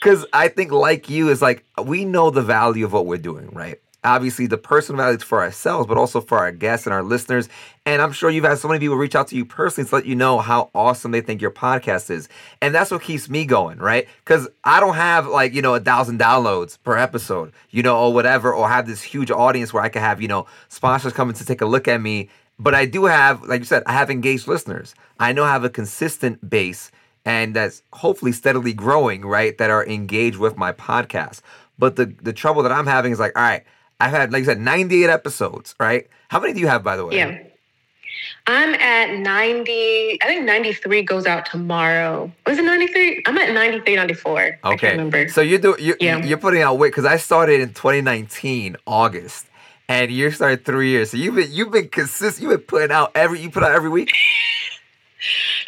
Because 0.00 0.26
I 0.32 0.48
think 0.48 0.72
like 0.72 1.10
you 1.10 1.30
is 1.30 1.42
like 1.42 1.64
we 1.82 2.04
know 2.04 2.30
the 2.30 2.42
value 2.42 2.84
of 2.84 2.92
what 2.92 3.06
we're 3.06 3.18
doing, 3.18 3.48
right? 3.50 3.80
Obviously 4.06 4.46
the 4.46 4.56
personal 4.56 5.02
values 5.02 5.22
for 5.22 5.42
ourselves, 5.42 5.86
but 5.86 5.98
also 5.98 6.20
for 6.20 6.38
our 6.38 6.52
guests 6.52 6.86
and 6.86 6.94
our 6.94 7.02
listeners. 7.02 7.48
And 7.84 8.00
I'm 8.00 8.12
sure 8.12 8.30
you've 8.30 8.44
had 8.44 8.58
so 8.58 8.68
many 8.68 8.80
people 8.80 8.96
reach 8.96 9.14
out 9.14 9.28
to 9.28 9.36
you 9.36 9.44
personally 9.44 9.88
to 9.88 9.94
let 9.96 10.06
you 10.06 10.14
know 10.14 10.38
how 10.38 10.70
awesome 10.74 11.10
they 11.10 11.20
think 11.20 11.42
your 11.42 11.50
podcast 11.50 12.10
is. 12.10 12.28
And 12.62 12.74
that's 12.74 12.90
what 12.90 13.02
keeps 13.02 13.28
me 13.28 13.44
going, 13.44 13.78
right? 13.78 14.08
Because 14.24 14.48
I 14.64 14.80
don't 14.80 14.94
have 14.94 15.26
like, 15.26 15.52
you 15.52 15.60
know, 15.60 15.74
a 15.74 15.80
thousand 15.80 16.20
downloads 16.20 16.78
per 16.84 16.96
episode, 16.96 17.52
you 17.70 17.82
know, 17.82 17.98
or 17.98 18.12
whatever, 18.14 18.54
or 18.54 18.68
have 18.68 18.86
this 18.86 19.02
huge 19.02 19.30
audience 19.30 19.72
where 19.72 19.82
I 19.82 19.88
can 19.88 20.02
have, 20.02 20.22
you 20.22 20.28
know, 20.28 20.46
sponsors 20.68 21.12
coming 21.12 21.34
to 21.34 21.44
take 21.44 21.60
a 21.60 21.66
look 21.66 21.88
at 21.88 22.00
me. 22.00 22.30
But 22.58 22.74
I 22.74 22.86
do 22.86 23.04
have, 23.04 23.42
like 23.42 23.60
you 23.60 23.66
said, 23.66 23.82
I 23.86 23.92
have 23.92 24.10
engaged 24.10 24.46
listeners. 24.46 24.94
I 25.18 25.32
know 25.32 25.44
I 25.44 25.52
have 25.52 25.64
a 25.64 25.70
consistent 25.70 26.48
base 26.48 26.90
and 27.24 27.54
that's 27.54 27.82
hopefully 27.92 28.30
steadily 28.30 28.72
growing, 28.72 29.22
right? 29.22 29.58
That 29.58 29.68
are 29.68 29.84
engaged 29.84 30.38
with 30.38 30.56
my 30.56 30.72
podcast. 30.72 31.40
But 31.78 31.96
the 31.96 32.14
the 32.22 32.32
trouble 32.32 32.62
that 32.62 32.72
I'm 32.72 32.86
having 32.86 33.12
is 33.12 33.18
like, 33.18 33.36
all 33.36 33.42
right, 33.42 33.64
I've 34.00 34.10
had, 34.10 34.32
like 34.32 34.42
I 34.42 34.46
said, 34.46 34.60
98 34.60 35.08
episodes, 35.08 35.74
right? 35.80 36.06
How 36.28 36.40
many 36.40 36.52
do 36.52 36.60
you 36.60 36.68
have, 36.68 36.82
by 36.82 36.96
the 36.96 37.06
way? 37.06 37.16
Yeah. 37.16 37.38
I'm 38.46 38.74
at 38.74 39.18
90, 39.18 40.18
I 40.22 40.26
think 40.26 40.44
93 40.44 41.02
goes 41.02 41.26
out 41.26 41.46
tomorrow. 41.46 42.30
Was 42.46 42.58
it 42.58 42.64
93? 42.64 43.22
I'm 43.26 43.36
at 43.38 43.52
93, 43.52 43.96
94. 43.96 44.58
Okay. 44.64 44.90
remember. 44.92 45.28
So 45.28 45.40
you 45.40 45.58
do, 45.58 45.76
you, 45.78 45.96
yeah. 46.00 46.24
you're 46.24 46.38
putting 46.38 46.62
out 46.62 46.78
weight 46.78 46.92
because 46.92 47.04
I 47.04 47.16
started 47.16 47.60
in 47.60 47.70
2019, 47.70 48.76
August, 48.86 49.46
and 49.88 50.10
you 50.12 50.30
started 50.30 50.64
three 50.64 50.90
years. 50.90 51.10
So 51.10 51.16
you've 51.16 51.34
been, 51.34 51.50
you've 51.50 51.72
been 51.72 51.88
consistent. 51.88 52.42
You've 52.42 52.58
been 52.58 52.66
putting 52.66 52.92
out 52.92 53.12
every, 53.14 53.40
you 53.40 53.50
put 53.50 53.62
out 53.62 53.72
every 53.72 53.90
week? 53.90 54.12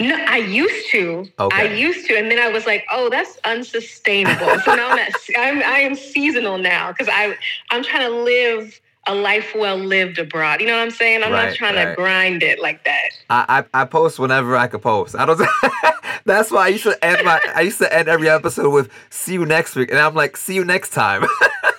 No, 0.01 0.17
I 0.27 0.39
used 0.39 0.91
to. 0.91 1.29
Okay. 1.39 1.57
I 1.57 1.75
used 1.75 2.07
to, 2.09 2.17
and 2.17 2.31
then 2.31 2.39
I 2.39 2.49
was 2.49 2.67
like, 2.67 2.85
"Oh, 2.93 3.09
that's 3.09 3.39
unsustainable." 3.45 4.61
so 4.61 4.75
now 4.75 4.91
I'm, 4.91 4.99
at, 4.99 5.13
I'm 5.39 5.63
I 5.63 5.79
am 5.81 5.95
seasonal 5.95 6.59
now 6.59 6.93
because 6.93 7.09
I 7.11 7.37
I'm 7.71 7.83
trying 7.83 8.09
to 8.09 8.15
live 8.15 8.81
a 9.07 9.15
life 9.15 9.55
well 9.57 9.77
lived 9.77 10.19
abroad. 10.19 10.61
You 10.61 10.67
know 10.67 10.77
what 10.77 10.83
I'm 10.83 10.91
saying? 10.91 11.23
I'm 11.23 11.33
right, 11.33 11.47
not 11.47 11.55
trying 11.57 11.77
right. 11.77 11.87
to 11.87 11.95
grind 11.97 12.43
it 12.43 12.61
like 12.61 12.85
that. 12.85 13.09
I, 13.31 13.65
I, 13.73 13.83
I 13.83 13.85
post 13.87 14.19
whenever 14.19 14.55
I 14.55 14.67
could 14.67 14.83
post. 14.83 15.17
I 15.17 15.25
don't. 15.25 15.41
that's 16.27 16.51
why 16.51 16.67
I 16.67 16.69
used 16.69 16.85
to 16.85 17.05
end 17.05 17.25
my 17.25 17.41
I 17.55 17.63
used 17.63 17.79
to 17.79 17.93
end 17.93 18.09
every 18.09 18.29
episode 18.29 18.71
with 18.71 18.91
"See 19.11 19.33
you 19.33 19.47
next 19.47 19.75
week," 19.75 19.91
and 19.91 19.99
I'm 19.99 20.15
like, 20.15 20.37
"See 20.37 20.55
you 20.55 20.65
next 20.65 20.91
time." 20.91 21.25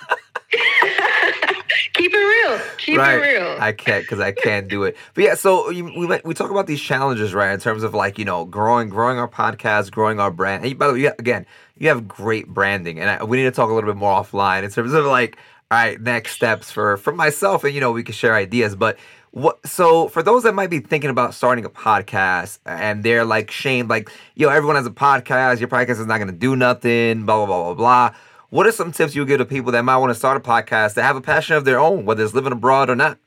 Keep 1.94 2.12
it 2.14 2.16
real. 2.16 2.60
Keep 2.78 2.98
right. 2.98 3.14
it 3.14 3.20
real. 3.20 3.56
I 3.58 3.72
can't 3.72 4.04
because 4.04 4.20
I 4.20 4.32
can't 4.32 4.68
do 4.68 4.84
it. 4.84 4.96
But 5.14 5.24
yeah, 5.24 5.34
so 5.34 5.68
we 5.68 6.20
we 6.24 6.34
talk 6.34 6.50
about 6.50 6.66
these 6.66 6.80
challenges, 6.80 7.34
right? 7.34 7.52
In 7.52 7.60
terms 7.60 7.82
of 7.82 7.94
like 7.94 8.18
you 8.18 8.24
know 8.24 8.44
growing 8.44 8.88
growing 8.88 9.18
our 9.18 9.28
podcast, 9.28 9.90
growing 9.90 10.20
our 10.20 10.30
brand. 10.30 10.64
And 10.64 10.78
by 10.78 10.86
the 10.86 10.92
way, 10.92 11.04
again, 11.18 11.46
you 11.78 11.88
have 11.88 12.06
great 12.06 12.48
branding, 12.48 13.00
and 13.00 13.10
I, 13.10 13.24
we 13.24 13.36
need 13.36 13.44
to 13.44 13.50
talk 13.50 13.70
a 13.70 13.72
little 13.72 13.90
bit 13.90 13.96
more 13.96 14.22
offline 14.22 14.62
in 14.62 14.70
terms 14.70 14.92
of 14.92 15.04
like 15.04 15.36
all 15.70 15.78
right 15.78 16.00
next 16.00 16.32
steps 16.32 16.70
for 16.70 16.96
for 16.96 17.12
myself, 17.12 17.64
and 17.64 17.74
you 17.74 17.80
know 17.80 17.92
we 17.92 18.02
can 18.02 18.14
share 18.14 18.34
ideas. 18.34 18.76
But 18.76 18.98
what 19.32 19.64
so 19.66 20.08
for 20.08 20.22
those 20.22 20.42
that 20.42 20.54
might 20.54 20.70
be 20.70 20.80
thinking 20.80 21.10
about 21.10 21.34
starting 21.34 21.64
a 21.64 21.70
podcast 21.70 22.58
and 22.66 23.04
they're 23.04 23.24
like 23.24 23.48
shamed 23.48 23.88
like 23.88 24.10
yo 24.34 24.48
everyone 24.48 24.74
has 24.74 24.86
a 24.86 24.90
podcast 24.90 25.60
your 25.60 25.68
podcast 25.68 26.00
is 26.00 26.06
not 26.06 26.18
going 26.18 26.26
to 26.26 26.36
do 26.36 26.56
nothing 26.56 27.24
blah 27.24 27.36
blah 27.36 27.46
blah 27.46 27.64
blah 27.64 27.74
blah 27.74 28.18
what 28.50 28.66
are 28.66 28.72
some 28.72 28.92
tips 28.92 29.14
you'll 29.14 29.24
give 29.24 29.38
to 29.38 29.44
people 29.44 29.72
that 29.72 29.84
might 29.84 29.96
want 29.96 30.10
to 30.10 30.14
start 30.14 30.36
a 30.36 30.40
podcast 30.40 30.94
that 30.94 31.02
have 31.02 31.16
a 31.16 31.20
passion 31.20 31.56
of 31.56 31.64
their 31.64 31.78
own 31.78 32.04
whether 32.04 32.22
it's 32.22 32.34
living 32.34 32.52
abroad 32.52 32.90
or 32.90 32.96
not 32.96 33.18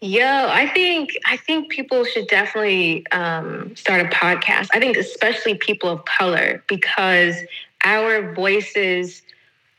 Yo, 0.00 0.26
I 0.26 0.68
think 0.68 1.16
I 1.24 1.38
think 1.38 1.70
people 1.70 2.04
should 2.04 2.26
definitely 2.26 3.06
um, 3.10 3.74
start 3.74 4.02
a 4.02 4.08
podcast. 4.10 4.68
I 4.74 4.78
think 4.78 4.98
especially 4.98 5.54
people 5.54 5.88
of 5.88 6.04
color 6.04 6.62
because 6.68 7.36
our 7.84 8.34
voices 8.34 9.22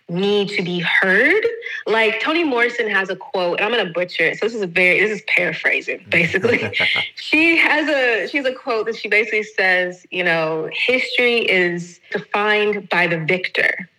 need 0.09 0.49
to 0.49 0.61
be 0.61 0.79
heard. 0.79 1.43
Like 1.87 2.21
Toni 2.21 2.43
Morrison 2.43 2.89
has 2.89 3.09
a 3.09 3.15
quote, 3.15 3.59
and 3.59 3.65
I'm 3.65 3.71
gonna 3.71 3.91
butcher 3.91 4.23
it. 4.23 4.39
So 4.39 4.45
this 4.45 4.55
is 4.55 4.61
a 4.61 4.67
very 4.67 4.99
this 4.99 5.11
is 5.11 5.21
paraphrasing, 5.27 6.05
basically. 6.09 6.71
she 7.15 7.57
has 7.57 7.89
a 7.89 8.27
she 8.29 8.37
has 8.37 8.45
a 8.45 8.53
quote 8.53 8.85
that 8.87 8.95
she 8.95 9.07
basically 9.07 9.43
says, 9.43 10.05
you 10.11 10.23
know, 10.23 10.69
history 10.71 11.49
is 11.49 11.99
defined 12.11 12.89
by 12.89 13.07
the 13.07 13.19
victor. 13.19 13.89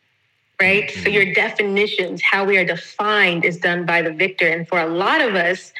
Right? 0.60 0.88
Mm-hmm. 0.88 1.02
So 1.02 1.08
your 1.10 1.34
definitions, 1.34 2.22
how 2.22 2.44
we 2.44 2.56
are 2.56 2.64
defined, 2.64 3.44
is 3.44 3.58
done 3.58 3.84
by 3.84 4.00
the 4.00 4.10
victor. 4.10 4.48
And 4.48 4.66
for 4.66 4.80
a 4.80 4.86
lot 4.86 5.20
of 5.20 5.34
us, 5.34 5.70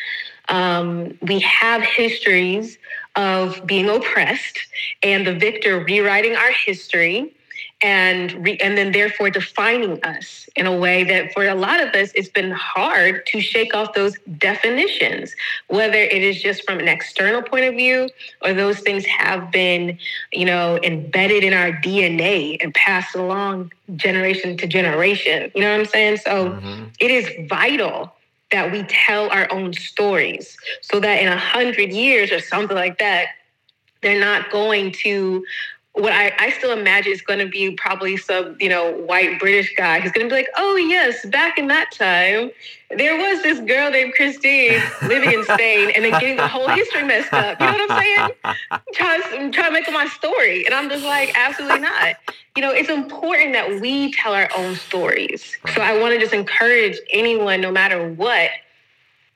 um, 0.49 1.17
we 1.23 1.41
have 1.41 1.83
histories 1.83 2.77
of 3.17 3.67
being 3.67 3.89
oppressed 3.89 4.59
and 5.03 5.27
the 5.27 5.35
victor 5.35 5.83
rewriting 5.83 6.37
our 6.37 6.53
history 6.53 7.35
and 7.87 8.33
re- 8.45 8.59
and 8.61 8.77
then 8.77 8.91
therefore 8.91 9.31
defining 9.31 10.03
us 10.03 10.49
in 10.57 10.67
a 10.67 10.77
way 10.77 11.05
that 11.05 11.33
for 11.33 11.47
a 11.47 11.55
lot 11.55 11.81
of 11.81 11.95
us 11.95 12.11
it's 12.17 12.29
been 12.29 12.51
hard 12.51 13.25
to 13.27 13.41
shake 13.41 13.75
off 13.75 13.95
those 13.95 14.17
definitions 14.39 15.33
whether 15.69 15.97
it 15.97 16.21
is 16.21 16.43
just 16.43 16.65
from 16.65 16.81
an 16.81 16.89
external 16.89 17.41
point 17.41 17.65
of 17.65 17.75
view 17.75 18.11
or 18.43 18.53
those 18.53 18.81
things 18.81 19.07
have 19.07 19.53
been 19.53 19.97
you 20.33 20.45
know 20.45 20.81
embedded 20.83 21.45
in 21.45 21.55
our 21.55 21.71
DNA 21.71 22.57
and 22.61 22.75
passed 22.75 23.15
along 23.15 23.71
generation 23.95 24.57
to 24.57 24.67
generation 24.67 25.53
you 25.55 25.61
know 25.61 25.71
what 25.71 25.81
I'm 25.81 25.87
saying 25.87 26.17
so 26.17 26.51
mm-hmm. 26.51 26.87
it 26.99 27.13
is 27.13 27.31
vital 27.49 28.13
that 28.51 28.73
we 28.73 28.83
tell 28.89 29.31
our 29.31 29.47
own 29.53 29.73
stories 29.73 30.57
so 30.81 30.99
that 30.99 31.23
in 31.23 31.29
a 31.29 31.39
hundred 31.39 31.93
years 31.93 32.33
or 32.33 32.41
something 32.41 32.77
like 32.77 32.99
that 32.99 33.29
they're 34.03 34.21
not 34.21 34.51
going 34.51 34.91
to 34.93 35.45
what 35.97 36.13
I, 36.13 36.31
I 36.39 36.51
still 36.51 36.73
imagine 36.73 37.13
is 37.13 37.23
going 37.23 37.39
to 37.39 37.47
be 37.47 37.71
probably 37.71 38.19
some, 38.19 38.55
you 38.61 38.69
know, 38.69 38.93
white 38.93 39.41
British 39.41 39.75
guy 39.77 39.99
who's 39.99 40.13
going 40.13 40.27
to 40.27 40.31
be 40.31 40.37
like, 40.37 40.49
oh, 40.59 40.77
yes, 40.77 41.25
back 41.27 41.57
in 41.57 41.69
that 41.69 41.91
time, 41.91 42.51
there 42.91 43.17
was 43.17 43.43
this 43.43 43.59
girl 43.61 43.91
named 43.91 44.13
Christine 44.13 44.83
living 45.09 45.33
in 45.33 45.43
Spain 45.45 45.91
and 45.97 46.05
then 46.05 46.13
getting 46.21 46.37
the 46.37 46.47
whole 46.47 46.69
history 46.69 47.03
messed 47.03 47.33
up. 47.33 47.59
You 47.59 47.67
know 47.67 47.73
what 47.73 47.91
I'm 47.91 48.03
saying? 48.03 48.59
Trying, 48.93 49.53
trying 49.53 49.69
to 49.69 49.73
make 49.73 49.89
up 49.89 49.95
my 49.95 50.07
story. 50.09 50.67
And 50.67 50.75
I'm 50.75 50.91
just 50.91 51.05
like, 51.05 51.33
absolutely 51.35 51.81
not. 51.81 52.17
You 52.55 52.63
know, 52.63 52.73
it's 52.73 52.91
important 52.91 53.55
that 53.55 53.81
we 53.81 54.13
tell 54.13 54.35
our 54.35 54.51
own 54.55 54.77
stories. 54.77 55.57
So 55.75 55.81
I 55.81 55.99
want 55.99 56.13
to 56.13 56.21
just 56.21 56.35
encourage 56.35 56.99
anyone, 57.11 57.63
no 57.63 57.73
matter 57.73 58.13
what, 58.13 58.51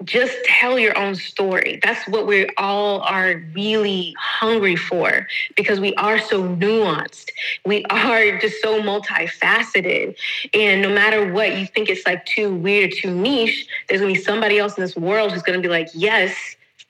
just 0.04 0.36
tell 0.44 0.78
your 0.78 0.96
own 0.96 1.14
story. 1.14 1.78
That's 1.82 2.06
what 2.08 2.26
we 2.26 2.48
all 2.56 3.00
are 3.00 3.42
really 3.54 4.14
hungry 4.18 4.76
for 4.76 5.26
because 5.56 5.78
we 5.78 5.94
are 5.94 6.18
so 6.18 6.42
nuanced. 6.42 7.30
We 7.66 7.84
are 7.86 8.38
just 8.38 8.62
so 8.62 8.80
multifaceted. 8.80 10.16
And 10.54 10.82
no 10.82 10.88
matter 10.88 11.32
what 11.32 11.58
you 11.58 11.66
think 11.66 11.88
it's 11.88 12.06
like 12.06 12.24
too 12.24 12.54
weird, 12.54 12.92
too 12.92 13.14
niche, 13.14 13.66
there's 13.88 14.00
gonna 14.00 14.14
be 14.14 14.20
somebody 14.20 14.58
else 14.58 14.76
in 14.76 14.82
this 14.82 14.96
world 14.96 15.32
who's 15.32 15.42
gonna 15.42 15.60
be 15.60 15.68
like, 15.68 15.88
yes, 15.92 16.34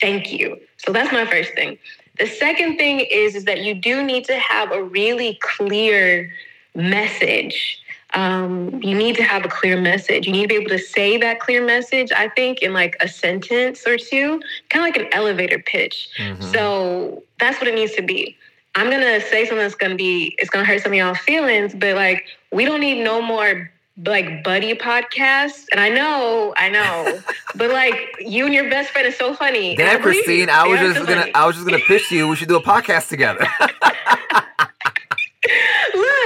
thank 0.01 0.33
you. 0.33 0.59
So 0.77 0.92
that's 0.92 1.12
my 1.12 1.27
first 1.27 1.55
thing. 1.55 1.79
The 2.18 2.27
second 2.27 2.77
thing 2.77 3.01
is, 3.01 3.35
is 3.35 3.44
that 3.44 3.62
you 3.62 3.75
do 3.75 4.03
need 4.05 4.25
to 4.27 4.38
have 4.38 4.73
a 4.73 4.83
really 4.83 5.38
clear 5.42 6.31
message 6.75 7.80
um, 8.14 8.83
you 8.83 8.96
need 8.96 9.16
to 9.16 9.23
have 9.23 9.44
a 9.44 9.49
clear 9.49 9.81
message. 9.81 10.27
You 10.27 10.33
need 10.33 10.42
to 10.42 10.49
be 10.49 10.55
able 10.57 10.70
to 10.70 10.79
say 10.79 11.16
that 11.18 11.40
clear 11.40 11.64
message, 11.64 12.11
I 12.12 12.29
think, 12.29 12.62
in 12.62 12.73
like 12.73 12.96
a 13.01 13.09
sentence 13.09 13.87
or 13.87 13.96
two, 13.96 14.40
kind 14.68 14.85
of 14.85 14.94
like 14.94 14.96
an 14.96 15.09
elevator 15.12 15.59
pitch. 15.59 16.09
Mm-hmm. 16.18 16.42
So 16.53 17.23
that's 17.38 17.59
what 17.59 17.68
it 17.68 17.75
needs 17.75 17.94
to 17.96 18.03
be. 18.03 18.37
I'm 18.75 18.90
gonna 18.90 19.20
say 19.20 19.44
something 19.46 19.59
that's 19.59 19.75
gonna 19.75 19.96
be 19.96 20.37
it's 20.38 20.51
gonna 20.51 20.64
hurt 20.64 20.83
some 20.83 20.92
of 20.92 20.99
y'all 20.99 21.14
feelings, 21.14 21.75
but 21.75 21.96
like 21.96 22.25
we 22.53 22.64
don't 22.64 22.81
need 22.81 23.03
no 23.03 23.20
more 23.20 23.70
like 24.07 24.44
buddy 24.44 24.75
podcasts. 24.75 25.64
And 25.73 25.81
I 25.81 25.88
know, 25.88 26.55
I 26.57 26.68
know, 26.68 27.20
but 27.57 27.70
like 27.70 27.96
you 28.20 28.44
and 28.44 28.55
your 28.55 28.70
best 28.70 28.90
friend 28.90 29.07
is 29.07 29.16
so 29.16 29.35
funny. 29.35 29.75
Damn, 29.77 30.01
Christine, 30.01 30.49
I 30.49 30.66
was 30.68 30.79
just 30.79 31.07
gonna. 31.07 31.27
I 31.35 31.46
was 31.46 31.57
just 31.57 31.66
gonna 31.66 31.83
pitch 31.83 32.11
you. 32.11 32.29
We 32.29 32.37
should 32.37 32.49
do 32.49 32.57
a 32.57 32.62
podcast 32.62 33.09
together. 33.09 33.46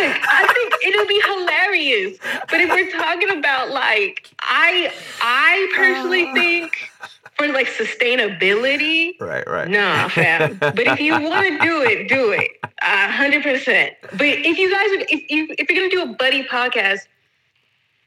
Look, 0.00 0.16
I 0.22 0.52
think 0.52 0.74
it'll 0.85 1.07
be 1.07 1.20
hilarious. 1.24 2.18
But 2.50 2.61
if 2.61 2.70
we're 2.70 2.90
talking 2.90 3.30
about 3.38 3.70
like, 3.70 4.30
I 4.40 4.92
I 5.20 5.72
personally 5.76 6.26
uh. 6.26 6.35
think 6.35 6.72
for 7.37 7.48
like 7.48 7.66
sustainability, 7.66 9.20
right, 9.20 9.46
right, 9.46 9.68
nah, 9.68 10.09
fam. 10.09 10.57
but 10.59 10.80
if 10.80 11.00
you 11.00 11.12
want 11.12 11.46
to 11.46 11.59
do 11.59 11.83
it, 11.83 12.09
do 12.09 12.33
it, 12.33 12.50
hundred 12.80 13.42
percent. 13.42 13.94
But 14.12 14.26
if 14.26 14.59
you 14.59 14.70
guys, 14.70 15.07
if 15.11 15.30
you 15.30 15.54
if 15.59 15.70
you're 15.70 15.88
gonna 15.88 16.04
do 16.07 16.12
a 16.12 16.16
buddy 16.16 16.44
podcast, 16.44 17.00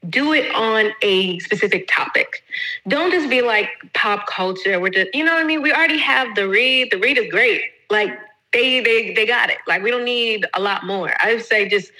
do 0.09 0.33
it 0.33 0.53
on 0.53 0.91
a 1.01 1.39
specific 1.39 1.87
topic. 1.89 2.43
Don't 2.87 3.11
just 3.11 3.29
be 3.29 3.41
like 3.41 3.69
pop 3.93 4.27
culture. 4.27 4.79
We're 4.79 4.89
just, 4.89 5.13
you 5.13 5.23
know 5.23 5.33
what 5.33 5.43
I 5.43 5.47
mean? 5.47 5.61
We 5.61 5.73
already 5.73 5.97
have 5.97 6.35
the 6.35 6.47
read. 6.47 6.91
The 6.91 6.97
read 6.97 7.17
is 7.17 7.29
great. 7.31 7.61
Like 7.89 8.11
they 8.53 8.79
they 8.79 9.13
they 9.13 9.25
got 9.25 9.49
it. 9.49 9.57
Like 9.67 9.83
we 9.83 9.91
don't 9.91 10.05
need 10.05 10.45
a 10.53 10.61
lot 10.61 10.85
more. 10.85 11.13
I 11.19 11.35
would 11.35 11.45
say 11.45 11.67
just 11.67 11.91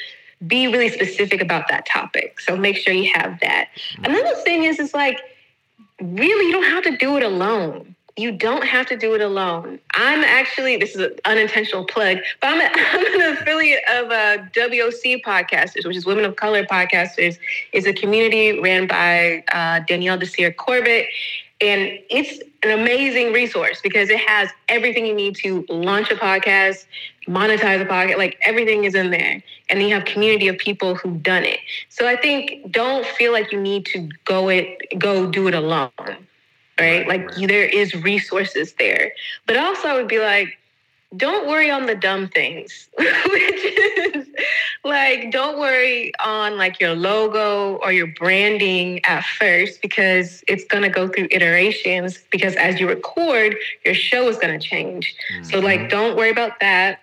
be 0.46 0.68
really 0.68 0.90
specific 0.90 1.42
about 1.42 1.68
that 1.70 1.86
topic. 1.86 2.40
So 2.40 2.56
make 2.56 2.78
sure 2.78 2.94
you 2.94 3.12
have 3.16 3.40
that. 3.42 3.70
Another 4.04 4.36
thing 4.36 4.64
is 4.64 4.80
is 4.80 4.94
like 4.94 5.20
really 6.02 6.48
you 6.48 6.52
don't 6.52 6.72
have 6.72 6.84
to 6.84 6.98
do 6.98 7.18
it 7.18 7.24
alone. 7.24 7.96
You 8.18 8.32
don't 8.32 8.66
have 8.66 8.88
to 8.88 8.98
do 8.98 9.14
it 9.14 9.22
alone. 9.22 9.80
I'm 9.94 10.24
actually, 10.24 10.76
this 10.78 10.96
is 10.96 11.02
an 11.02 11.12
unintentional 11.26 11.86
plug, 11.86 12.18
but 12.42 12.48
I'm, 12.48 12.62
a, 12.62 12.64
I'm 12.74 13.22
an 13.22 13.38
affiliate 13.38 13.84
of 13.94 14.10
a 14.10 14.50
WOC 14.56 15.22
Podcasters, 15.24 15.86
which 15.86 15.96
is 15.96 16.04
Women 16.04 16.26
of 16.26 16.36
Color 16.36 16.66
Podcasters. 16.66 17.38
It's 17.74 17.86
a 17.86 17.94
community 17.94 18.60
ran 18.60 18.88
by 18.88 19.44
uh, 19.52 19.82
Danielle 19.82 20.18
Desir 20.18 20.52
Corbett. 20.52 21.06
And 21.60 22.00
it's 22.10 22.40
an 22.64 22.80
amazing 22.80 23.34
resource 23.34 23.82
because 23.82 24.10
it 24.10 24.20
has 24.20 24.50
everything 24.70 25.06
you 25.06 25.14
need 25.16 25.36
to 25.38 25.66
launch 25.70 26.12
a 26.12 26.16
podcast, 26.16 26.86
monetize 27.28 27.82
a 27.82 27.86
podcast, 27.86 28.18
like 28.18 28.38
everything 28.46 28.84
is 28.84 28.94
in 28.94 29.10
there. 29.10 29.42
And 29.70 29.82
you 29.82 29.90
have 29.96 30.06
community 30.06 30.48
of 30.48 30.58
people 30.58 30.96
who've 30.96 31.22
done 31.24 31.44
it. 31.44 31.60
So 31.90 32.08
I 32.08 32.16
think 32.16 32.72
don't 32.72 33.06
feel 33.06 33.32
like 33.32 33.52
you 33.52 33.60
need 33.60 33.86
to 33.88 34.08
go 34.26 34.50
it 34.50 35.00
go 35.00 35.30
do 35.30 35.48
it 35.48 35.56
alone. 35.56 35.90
Right? 36.80 37.08
Like 37.08 37.34
there 37.36 37.66
is 37.66 37.96
resources 37.96 38.74
there. 38.74 39.14
But 39.48 39.58
also 39.58 39.88
I 39.88 39.94
would 39.94 40.08
be 40.08 40.20
like, 40.20 40.60
don't 41.16 41.48
worry 41.48 41.72
on 41.72 41.86
the 41.86 41.96
dumb 41.96 42.28
things, 42.28 42.90
which 42.98 43.64
is 44.14 44.28
like, 44.84 45.32
don't 45.32 45.58
worry 45.58 46.12
on 46.20 46.58
like 46.58 46.80
your 46.82 46.96
logo 46.96 47.76
or 47.78 47.94
your 47.94 48.08
branding 48.08 49.04
at 49.06 49.24
first 49.24 49.82
because 49.82 50.44
it's 50.48 50.66
going 50.66 50.84
to 50.84 50.90
go 50.90 51.08
through 51.08 51.30
iterations. 51.32 52.20
Because 52.30 52.56
as 52.56 52.80
you 52.80 52.90
record, 52.90 53.56
your 53.86 53.94
show 53.94 54.28
is 54.28 54.38
going 54.38 54.60
to 54.60 54.68
change. 54.68 55.16
Mm-hmm. 55.34 55.44
So, 55.46 55.60
like, 55.60 55.90
don't 55.90 56.18
worry 56.18 56.32
about 56.32 56.60
that. 56.60 57.00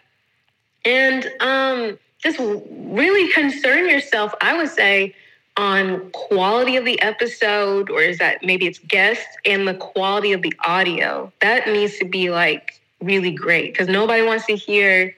And 0.84 1.26
um, 1.40 1.98
just 2.18 2.38
really 2.38 3.32
concern 3.32 3.88
yourself, 3.88 4.34
I 4.42 4.54
would 4.54 4.68
say, 4.68 5.14
on 5.56 6.10
quality 6.10 6.76
of 6.76 6.84
the 6.84 7.00
episode, 7.00 7.88
or 7.88 8.02
is 8.02 8.18
that 8.18 8.42
maybe 8.42 8.66
it's 8.66 8.80
guests 8.80 9.36
and 9.46 9.66
the 9.66 9.74
quality 9.74 10.32
of 10.32 10.42
the 10.42 10.52
audio. 10.66 11.32
That 11.40 11.68
needs 11.68 11.96
to 11.98 12.04
be 12.04 12.30
like 12.30 12.82
really 13.04 13.30
great 13.30 13.72
because 13.72 13.88
nobody 13.88 14.22
wants 14.22 14.46
to 14.46 14.56
hear 14.56 15.14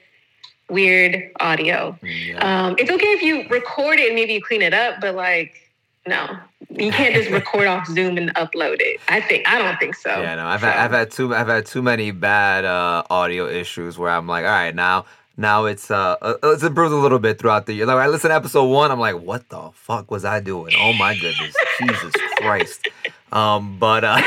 weird 0.69 1.31
audio. 1.39 1.97
Yeah. 2.03 2.37
Um, 2.39 2.75
it's 2.77 2.91
okay 2.91 3.07
if 3.07 3.21
you 3.21 3.47
record 3.49 3.99
it 3.99 4.07
and 4.07 4.15
maybe 4.15 4.33
you 4.33 4.41
clean 4.41 4.61
it 4.61 4.73
up, 4.73 4.99
but 5.01 5.15
like, 5.15 5.71
no, 6.05 6.37
you 6.69 6.91
can't 6.91 7.13
just 7.15 7.29
record 7.29 7.67
off 7.67 7.87
Zoom 7.87 8.17
and 8.17 8.33
upload 8.35 8.77
it. 8.79 8.99
I 9.09 9.21
think 9.21 9.47
I 9.47 9.57
don't 9.57 9.77
think 9.77 9.95
so. 9.95 10.09
Yeah, 10.09 10.35
no, 10.35 10.47
I've 10.47 10.61
so. 10.61 10.67
had, 10.67 10.77
I've 10.77 10.91
had 10.91 11.11
too 11.11 11.35
I've 11.35 11.47
had 11.47 11.65
too 11.65 11.81
many 11.81 12.11
bad 12.11 12.65
uh, 12.65 13.03
audio 13.09 13.47
issues 13.47 13.97
where 13.97 14.09
I'm 14.09 14.27
like, 14.27 14.45
all 14.45 14.51
right, 14.51 14.73
now 14.75 15.05
now 15.35 15.65
it's 15.65 15.91
uh, 15.91 16.15
uh 16.21 16.35
it's 16.43 16.63
improved 16.63 16.93
a 16.93 16.97
little 16.97 17.19
bit 17.19 17.39
throughout 17.39 17.65
the 17.65 17.73
year. 17.73 17.85
Like 17.85 17.97
I 17.97 18.07
listen 18.07 18.29
to 18.29 18.35
episode 18.35 18.65
one, 18.65 18.91
I'm 18.91 18.99
like, 18.99 19.19
what 19.19 19.49
the 19.49 19.69
fuck 19.73 20.09
was 20.09 20.25
I 20.25 20.39
doing? 20.39 20.73
Oh 20.79 20.93
my 20.93 21.13
goodness, 21.13 21.55
Jesus 21.79 22.13
Christ. 22.37 22.87
Um, 23.31 23.77
but 23.77 24.03
uh, 24.03 24.21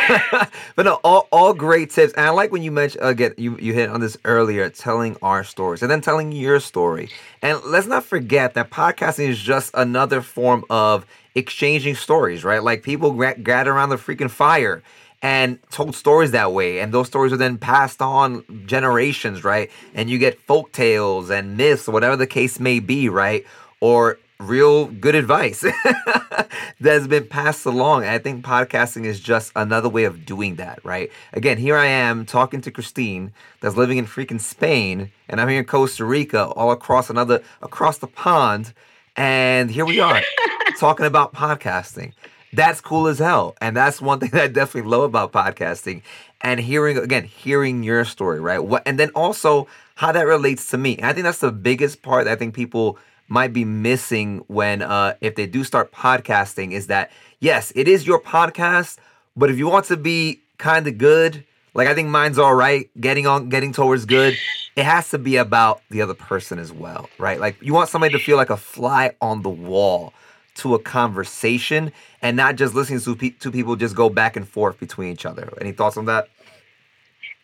but 0.76 0.84
no, 0.84 1.00
all, 1.02 1.26
all 1.32 1.54
great 1.54 1.90
tips. 1.90 2.12
And 2.14 2.26
I 2.26 2.30
like 2.30 2.52
when 2.52 2.62
you 2.62 2.70
mentioned 2.70 3.04
again, 3.04 3.34
you 3.36 3.56
you 3.58 3.72
hit 3.72 3.88
on 3.88 4.00
this 4.00 4.16
earlier, 4.24 4.68
telling 4.68 5.16
our 5.22 5.42
stories 5.44 5.82
and 5.82 5.90
then 5.90 6.00
telling 6.00 6.32
your 6.32 6.60
story. 6.60 7.10
And 7.42 7.60
let's 7.64 7.86
not 7.86 8.04
forget 8.04 8.54
that 8.54 8.70
podcasting 8.70 9.28
is 9.28 9.38
just 9.38 9.70
another 9.74 10.20
form 10.20 10.64
of 10.68 11.06
exchanging 11.34 11.94
stories, 11.94 12.44
right? 12.44 12.62
Like 12.62 12.82
people 12.82 13.12
gather 13.12 13.72
around 13.72 13.88
the 13.88 13.96
freaking 13.96 14.30
fire 14.30 14.82
and 15.22 15.58
told 15.70 15.94
stories 15.94 16.30
that 16.32 16.52
way. 16.52 16.80
And 16.80 16.92
those 16.92 17.06
stories 17.06 17.32
are 17.32 17.36
then 17.36 17.58
passed 17.58 18.00
on 18.00 18.44
generations, 18.66 19.44
right? 19.44 19.70
And 19.94 20.08
you 20.08 20.18
get 20.18 20.40
folk 20.40 20.72
tales 20.72 21.30
and 21.30 21.56
myths, 21.56 21.88
whatever 21.88 22.16
the 22.16 22.26
case 22.26 22.58
may 22.58 22.80
be, 22.80 23.08
right? 23.08 23.44
Or 23.80 24.18
real 24.40 24.86
good 24.86 25.14
advice 25.14 25.60
that 25.60 26.48
has 26.80 27.06
been 27.06 27.26
passed 27.26 27.66
along. 27.66 28.02
And 28.02 28.10
I 28.10 28.18
think 28.18 28.44
podcasting 28.44 29.04
is 29.04 29.20
just 29.20 29.52
another 29.54 29.88
way 29.88 30.04
of 30.04 30.24
doing 30.24 30.56
that, 30.56 30.84
right? 30.84 31.10
Again, 31.32 31.58
here 31.58 31.76
I 31.76 31.86
am 31.86 32.24
talking 32.24 32.60
to 32.62 32.70
Christine 32.70 33.32
that's 33.60 33.76
living 33.76 33.98
in 33.98 34.06
freaking 34.06 34.40
Spain, 34.40 35.12
and 35.28 35.40
I'm 35.40 35.48
here 35.48 35.58
in 35.58 35.66
Costa 35.66 36.04
Rica, 36.04 36.46
all 36.46 36.72
across 36.72 37.10
another 37.10 37.42
across 37.62 37.98
the 37.98 38.06
pond, 38.06 38.72
and 39.16 39.70
here 39.70 39.84
we 39.84 40.00
are 40.00 40.22
talking 40.78 41.06
about 41.06 41.34
podcasting. 41.34 42.12
That's 42.52 42.80
cool 42.80 43.06
as 43.06 43.18
hell. 43.20 43.54
And 43.60 43.76
that's 43.76 44.00
one 44.00 44.18
thing 44.18 44.30
that 44.30 44.42
I 44.42 44.48
definitely 44.48 44.90
love 44.90 45.02
about 45.02 45.32
podcasting. 45.32 46.02
And 46.40 46.58
hearing 46.58 46.96
again, 46.96 47.24
hearing 47.24 47.82
your 47.82 48.04
story, 48.04 48.40
right? 48.40 48.58
What 48.58 48.82
and 48.86 48.98
then 48.98 49.10
also 49.10 49.68
how 49.96 50.12
that 50.12 50.26
relates 50.26 50.70
to 50.70 50.78
me. 50.78 50.96
And 50.96 51.06
I 51.06 51.12
think 51.12 51.24
that's 51.24 51.40
the 51.40 51.52
biggest 51.52 52.00
part 52.00 52.24
that 52.24 52.32
I 52.32 52.36
think 52.36 52.54
people 52.54 52.98
might 53.30 53.52
be 53.52 53.64
missing 53.64 54.44
when 54.48 54.82
uh 54.82 55.14
if 55.20 55.36
they 55.36 55.46
do 55.46 55.64
start 55.64 55.92
podcasting 55.92 56.72
is 56.72 56.88
that 56.88 57.10
yes, 57.38 57.72
it 57.74 57.88
is 57.88 58.06
your 58.06 58.20
podcast, 58.20 58.98
but 59.36 59.50
if 59.50 59.56
you 59.56 59.68
want 59.68 59.86
to 59.86 59.96
be 59.96 60.40
kind 60.58 60.86
of 60.86 60.98
good, 60.98 61.44
like 61.72 61.88
I 61.88 61.94
think 61.94 62.08
mine's 62.08 62.38
all 62.38 62.54
right, 62.54 62.90
getting 63.00 63.26
on 63.26 63.48
getting 63.48 63.72
towards 63.72 64.04
good, 64.04 64.36
it 64.76 64.84
has 64.84 65.08
to 65.10 65.18
be 65.18 65.36
about 65.36 65.80
the 65.90 66.02
other 66.02 66.14
person 66.14 66.58
as 66.58 66.72
well, 66.72 67.08
right? 67.18 67.40
Like 67.40 67.56
you 67.62 67.72
want 67.72 67.88
somebody 67.88 68.12
to 68.12 68.18
feel 68.18 68.36
like 68.36 68.50
a 68.50 68.56
fly 68.56 69.14
on 69.20 69.42
the 69.42 69.48
wall 69.48 70.12
to 70.56 70.74
a 70.74 70.78
conversation 70.78 71.92
and 72.22 72.36
not 72.36 72.56
just 72.56 72.74
listening 72.74 73.00
to 73.00 73.16
pe- 73.16 73.30
to 73.30 73.50
people 73.50 73.76
just 73.76 73.94
go 73.94 74.10
back 74.10 74.36
and 74.36 74.46
forth 74.46 74.78
between 74.80 75.12
each 75.12 75.24
other. 75.24 75.52
Any 75.60 75.72
thoughts 75.72 75.96
on 75.96 76.06
that? 76.06 76.28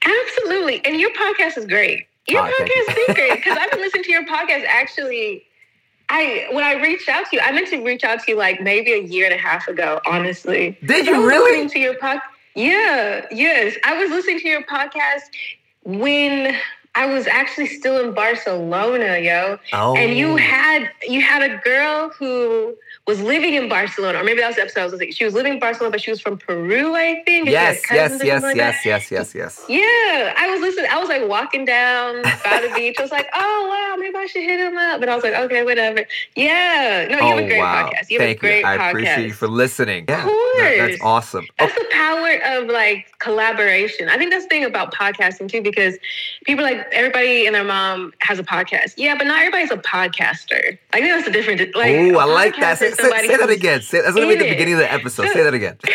Absolutely. 0.05 0.85
And 0.85 1.01
your 1.01 1.11
podcast 1.13 1.57
is 1.57 1.67
great. 1.67 2.07
Your 2.29 2.43
thank 2.43 2.71
podcast 2.71 3.09
is 3.09 3.15
great 3.15 3.37
because 3.37 3.57
I've 3.57 3.71
been 3.71 3.81
listening 3.81 4.05
to 4.05 4.11
your 4.11 4.27
podcast 4.27 4.65
actually 4.67 5.45
I 6.09 6.47
when 6.53 6.65
I 6.65 6.75
reached 6.75 7.09
out 7.09 7.29
to 7.31 7.37
you, 7.37 7.43
I 7.43 7.53
meant 7.53 7.69
to 7.69 7.83
reach 7.83 8.05
out 8.05 8.23
to 8.25 8.33
you 8.33 8.37
like 8.37 8.61
maybe 8.61 8.93
a 8.93 9.03
year 9.03 9.27
and 9.27 9.35
a 9.35 9.39
half 9.39 9.67
ago, 9.69 10.01
honestly. 10.07 10.79
Did 10.85 11.07
you 11.07 11.27
really? 11.27 11.69
to 11.69 11.79
your 11.79 11.99
pod? 11.99 12.21
Yeah, 12.55 13.27
yes. 13.31 13.77
I 13.85 14.01
was 14.01 14.11
listening 14.11 14.41
to 14.41 14.49
your 14.49 14.63
podcast 14.63 15.23
when 15.85 16.57
I 16.97 17.07
was 17.07 17.27
actually 17.27 17.67
still 17.67 18.01
in 18.01 18.15
Barcelona, 18.15 19.19
yo. 19.19 19.59
Oh, 19.75 19.95
And 19.97 20.17
you 20.17 20.33
oh. 20.33 20.37
had 20.37 20.91
you 21.07 21.21
had 21.21 21.43
a 21.43 21.59
girl 21.59 22.09
who 22.19 22.75
was 23.07 23.21
living 23.21 23.55
in 23.55 23.69
Barcelona, 23.69 24.19
or 24.21 24.25
maybe 24.25 24.41
that 24.41 24.49
was 24.49 24.57
the 24.57 24.63
episode 24.63 24.81
I 24.81 24.85
was 24.85 24.93
listening. 24.95 25.13
She 25.13 25.25
was 25.25 25.35
living 25.35 25.53
in 25.55 25.59
Barcelona, 25.61 25.93
but 25.93 26.01
she 26.01 26.11
was 26.11 26.21
from 26.21 26.39
Peru, 26.39 26.95
I 26.95 27.23
think. 27.25 27.47
and 27.47 27.49
she 27.49 27.55
had 27.55 27.75
yes, 27.77 27.83
yes, 27.93 28.25
yes, 28.25 28.43
like 28.43 28.57
yes, 28.57 28.85
yes, 28.85 29.11
yes, 29.11 29.35
yes. 29.35 29.65
Yeah, 29.69 30.35
I 30.37 30.49
was 30.51 30.61
listening. 30.61 30.91
I 30.91 30.99
was 30.99 31.09
like 31.09 31.29
walking 31.29 31.65
down 31.67 32.23
by 32.23 32.67
the 32.67 32.73
beach. 32.75 32.97
I 32.99 33.03
was 33.03 33.13
like, 33.13 33.29
oh 33.35 33.69
wow, 33.71 34.01
maybe 34.01 34.17
I 34.17 34.27
should 34.27 34.43
hit 34.43 34.59
him 34.59 34.77
up. 34.77 34.99
But 34.99 35.09
I 35.09 35.15
was 35.15 35.23
like, 35.23 35.35
okay, 35.35 35.63
whatever. 35.65 36.05
Yeah, 36.35 37.07
no, 37.11 37.17
you 37.19 37.23
have 37.23 37.39
a 37.39 37.45
oh, 37.45 37.47
great 37.47 37.61
podcast. 37.61 38.11
You 38.11 38.19
have 38.19 38.27
Thank 38.27 38.39
a 38.39 38.41
great 38.41 38.61
you. 38.61 38.67
I 38.67 38.79
podcast. 38.79 38.89
appreciate 38.89 39.27
you 39.27 39.33
for 39.35 39.49
listening. 39.49 40.07
Yeah, 40.09 40.23
Of 40.23 40.27
that- 40.29 40.77
that's 40.79 41.03
awesome. 41.03 41.47
That's 41.59 41.75
the 41.75 41.87
power 41.93 42.41
of 42.57 42.69
like 42.69 43.07
collaboration. 43.19 44.09
I 44.09 44.17
think 44.19 44.31
that's 44.33 44.45
the 44.45 44.49
thing 44.49 44.65
about 44.65 44.95
podcasting 44.95 45.49
too, 45.49 45.63
because 45.63 45.97
people 46.45 46.65
are 46.65 46.71
like 46.73 46.86
everybody 46.93 47.47
and 47.47 47.55
their 47.55 47.65
mom 47.65 48.13
has 48.21 48.39
a 48.39 48.43
podcast. 48.45 48.95
Yeah, 48.97 49.17
but 49.17 49.27
not 49.27 49.39
everybody's 49.39 49.71
a 49.71 49.77
podcaster. 49.77 50.79
I 50.93 51.01
think 51.01 51.07
that's 51.13 51.25
the 51.27 51.33
difference. 51.33 51.61
Like, 51.75 51.95
oh, 51.95 52.19
I 52.19 52.25
a 52.25 52.27
like 52.27 52.57
that. 52.57 52.79
Say, 52.79 52.91
say- 52.93 53.27
say 53.27 53.37
that 53.37 53.51
again. 53.51 53.83
Say, 53.83 54.01
that's 54.01 54.15
gonna 54.15 54.29
be 54.29 54.37
the 54.37 54.49
beginning 54.49 54.75
of 54.75 54.81
the 54.81 54.93
episode. 54.93 55.29
Say 55.33 55.43
that 55.43 55.55
again. 55.55 55.79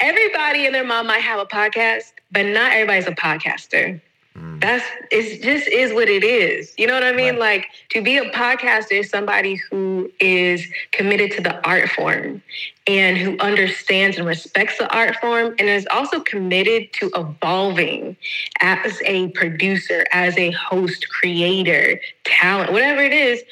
Everybody 0.00 0.66
and 0.66 0.74
their 0.74 0.84
mom 0.84 1.06
might 1.06 1.20
have 1.20 1.38
a 1.40 1.46
podcast, 1.46 2.12
but 2.30 2.44
not 2.46 2.72
everybody's 2.72 3.06
a 3.06 3.12
podcaster. 3.12 4.00
Mm. 4.36 4.60
That's 4.60 4.84
it 5.12 5.42
just 5.42 5.68
is 5.68 5.92
what 5.92 6.08
it 6.08 6.24
is. 6.24 6.74
You 6.76 6.86
know 6.88 6.94
what 6.94 7.04
I 7.04 7.12
mean? 7.12 7.34
Right. 7.34 7.60
Like 7.62 7.66
to 7.90 8.02
be 8.02 8.16
a 8.16 8.30
podcaster 8.30 8.98
is 8.98 9.08
somebody 9.08 9.54
who 9.54 10.10
is 10.18 10.66
committed 10.90 11.30
to 11.32 11.40
the 11.40 11.64
art 11.66 11.88
form 11.90 12.42
and 12.86 13.16
who 13.16 13.38
understands 13.38 14.18
and 14.18 14.26
respects 14.26 14.78
the 14.78 14.92
art 14.92 15.16
form 15.20 15.54
and 15.58 15.68
is 15.68 15.86
also 15.90 16.20
committed 16.20 16.92
to 16.94 17.10
evolving 17.14 18.16
as 18.60 19.00
a 19.04 19.28
producer, 19.28 20.04
as 20.12 20.36
a 20.36 20.50
host, 20.50 21.08
creator, 21.10 22.00
talent, 22.24 22.72
whatever 22.72 23.02
it 23.02 23.12
is, 23.12 23.42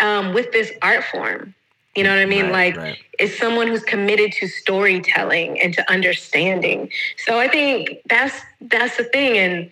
um, 0.00 0.34
with 0.34 0.52
this 0.52 0.70
art 0.82 1.04
form. 1.04 1.54
You 1.96 2.04
know 2.04 2.10
what 2.10 2.18
I 2.18 2.26
mean? 2.26 2.50
Right, 2.50 2.74
like 2.74 2.76
right. 2.76 2.98
is 3.18 3.38
someone 3.38 3.68
who's 3.68 3.82
committed 3.82 4.32
to 4.32 4.48
storytelling 4.48 5.58
and 5.62 5.72
to 5.72 5.90
understanding. 5.90 6.90
So 7.16 7.38
I 7.38 7.48
think 7.48 8.02
that's 8.06 8.38
that's 8.60 8.98
the 8.98 9.04
thing. 9.04 9.38
And 9.38 9.70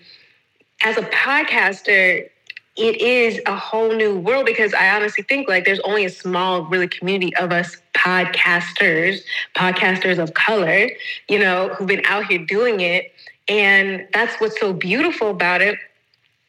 as 0.83 0.97
a 0.97 1.03
podcaster, 1.03 2.29
it 2.77 3.01
is 3.01 3.41
a 3.47 3.57
whole 3.57 3.95
new 3.95 4.19
world 4.19 4.47
because 4.47 4.75
I 4.75 4.91
honestly 4.91 5.23
think 5.23 5.49
like 5.49 5.65
there's 5.65 5.81
only 5.81 6.05
a 6.05 6.11
small 6.11 6.63
really 6.63 6.89
community 6.89 7.35
of 7.37 7.53
us 7.53 7.77
podcasters, 7.95 9.21
podcasters 9.57 10.19
of 10.19 10.35
color, 10.35 10.91
you 11.29 11.39
know, 11.39 11.69
who've 11.69 11.87
been 11.87 12.05
out 12.07 12.27
here 12.27 12.45
doing 12.45 12.81
it. 12.81 13.13
And 13.49 14.09
that's 14.13 14.41
what's 14.41 14.59
so 14.59 14.73
beautiful 14.73 15.31
about 15.31 15.63
it 15.63 15.79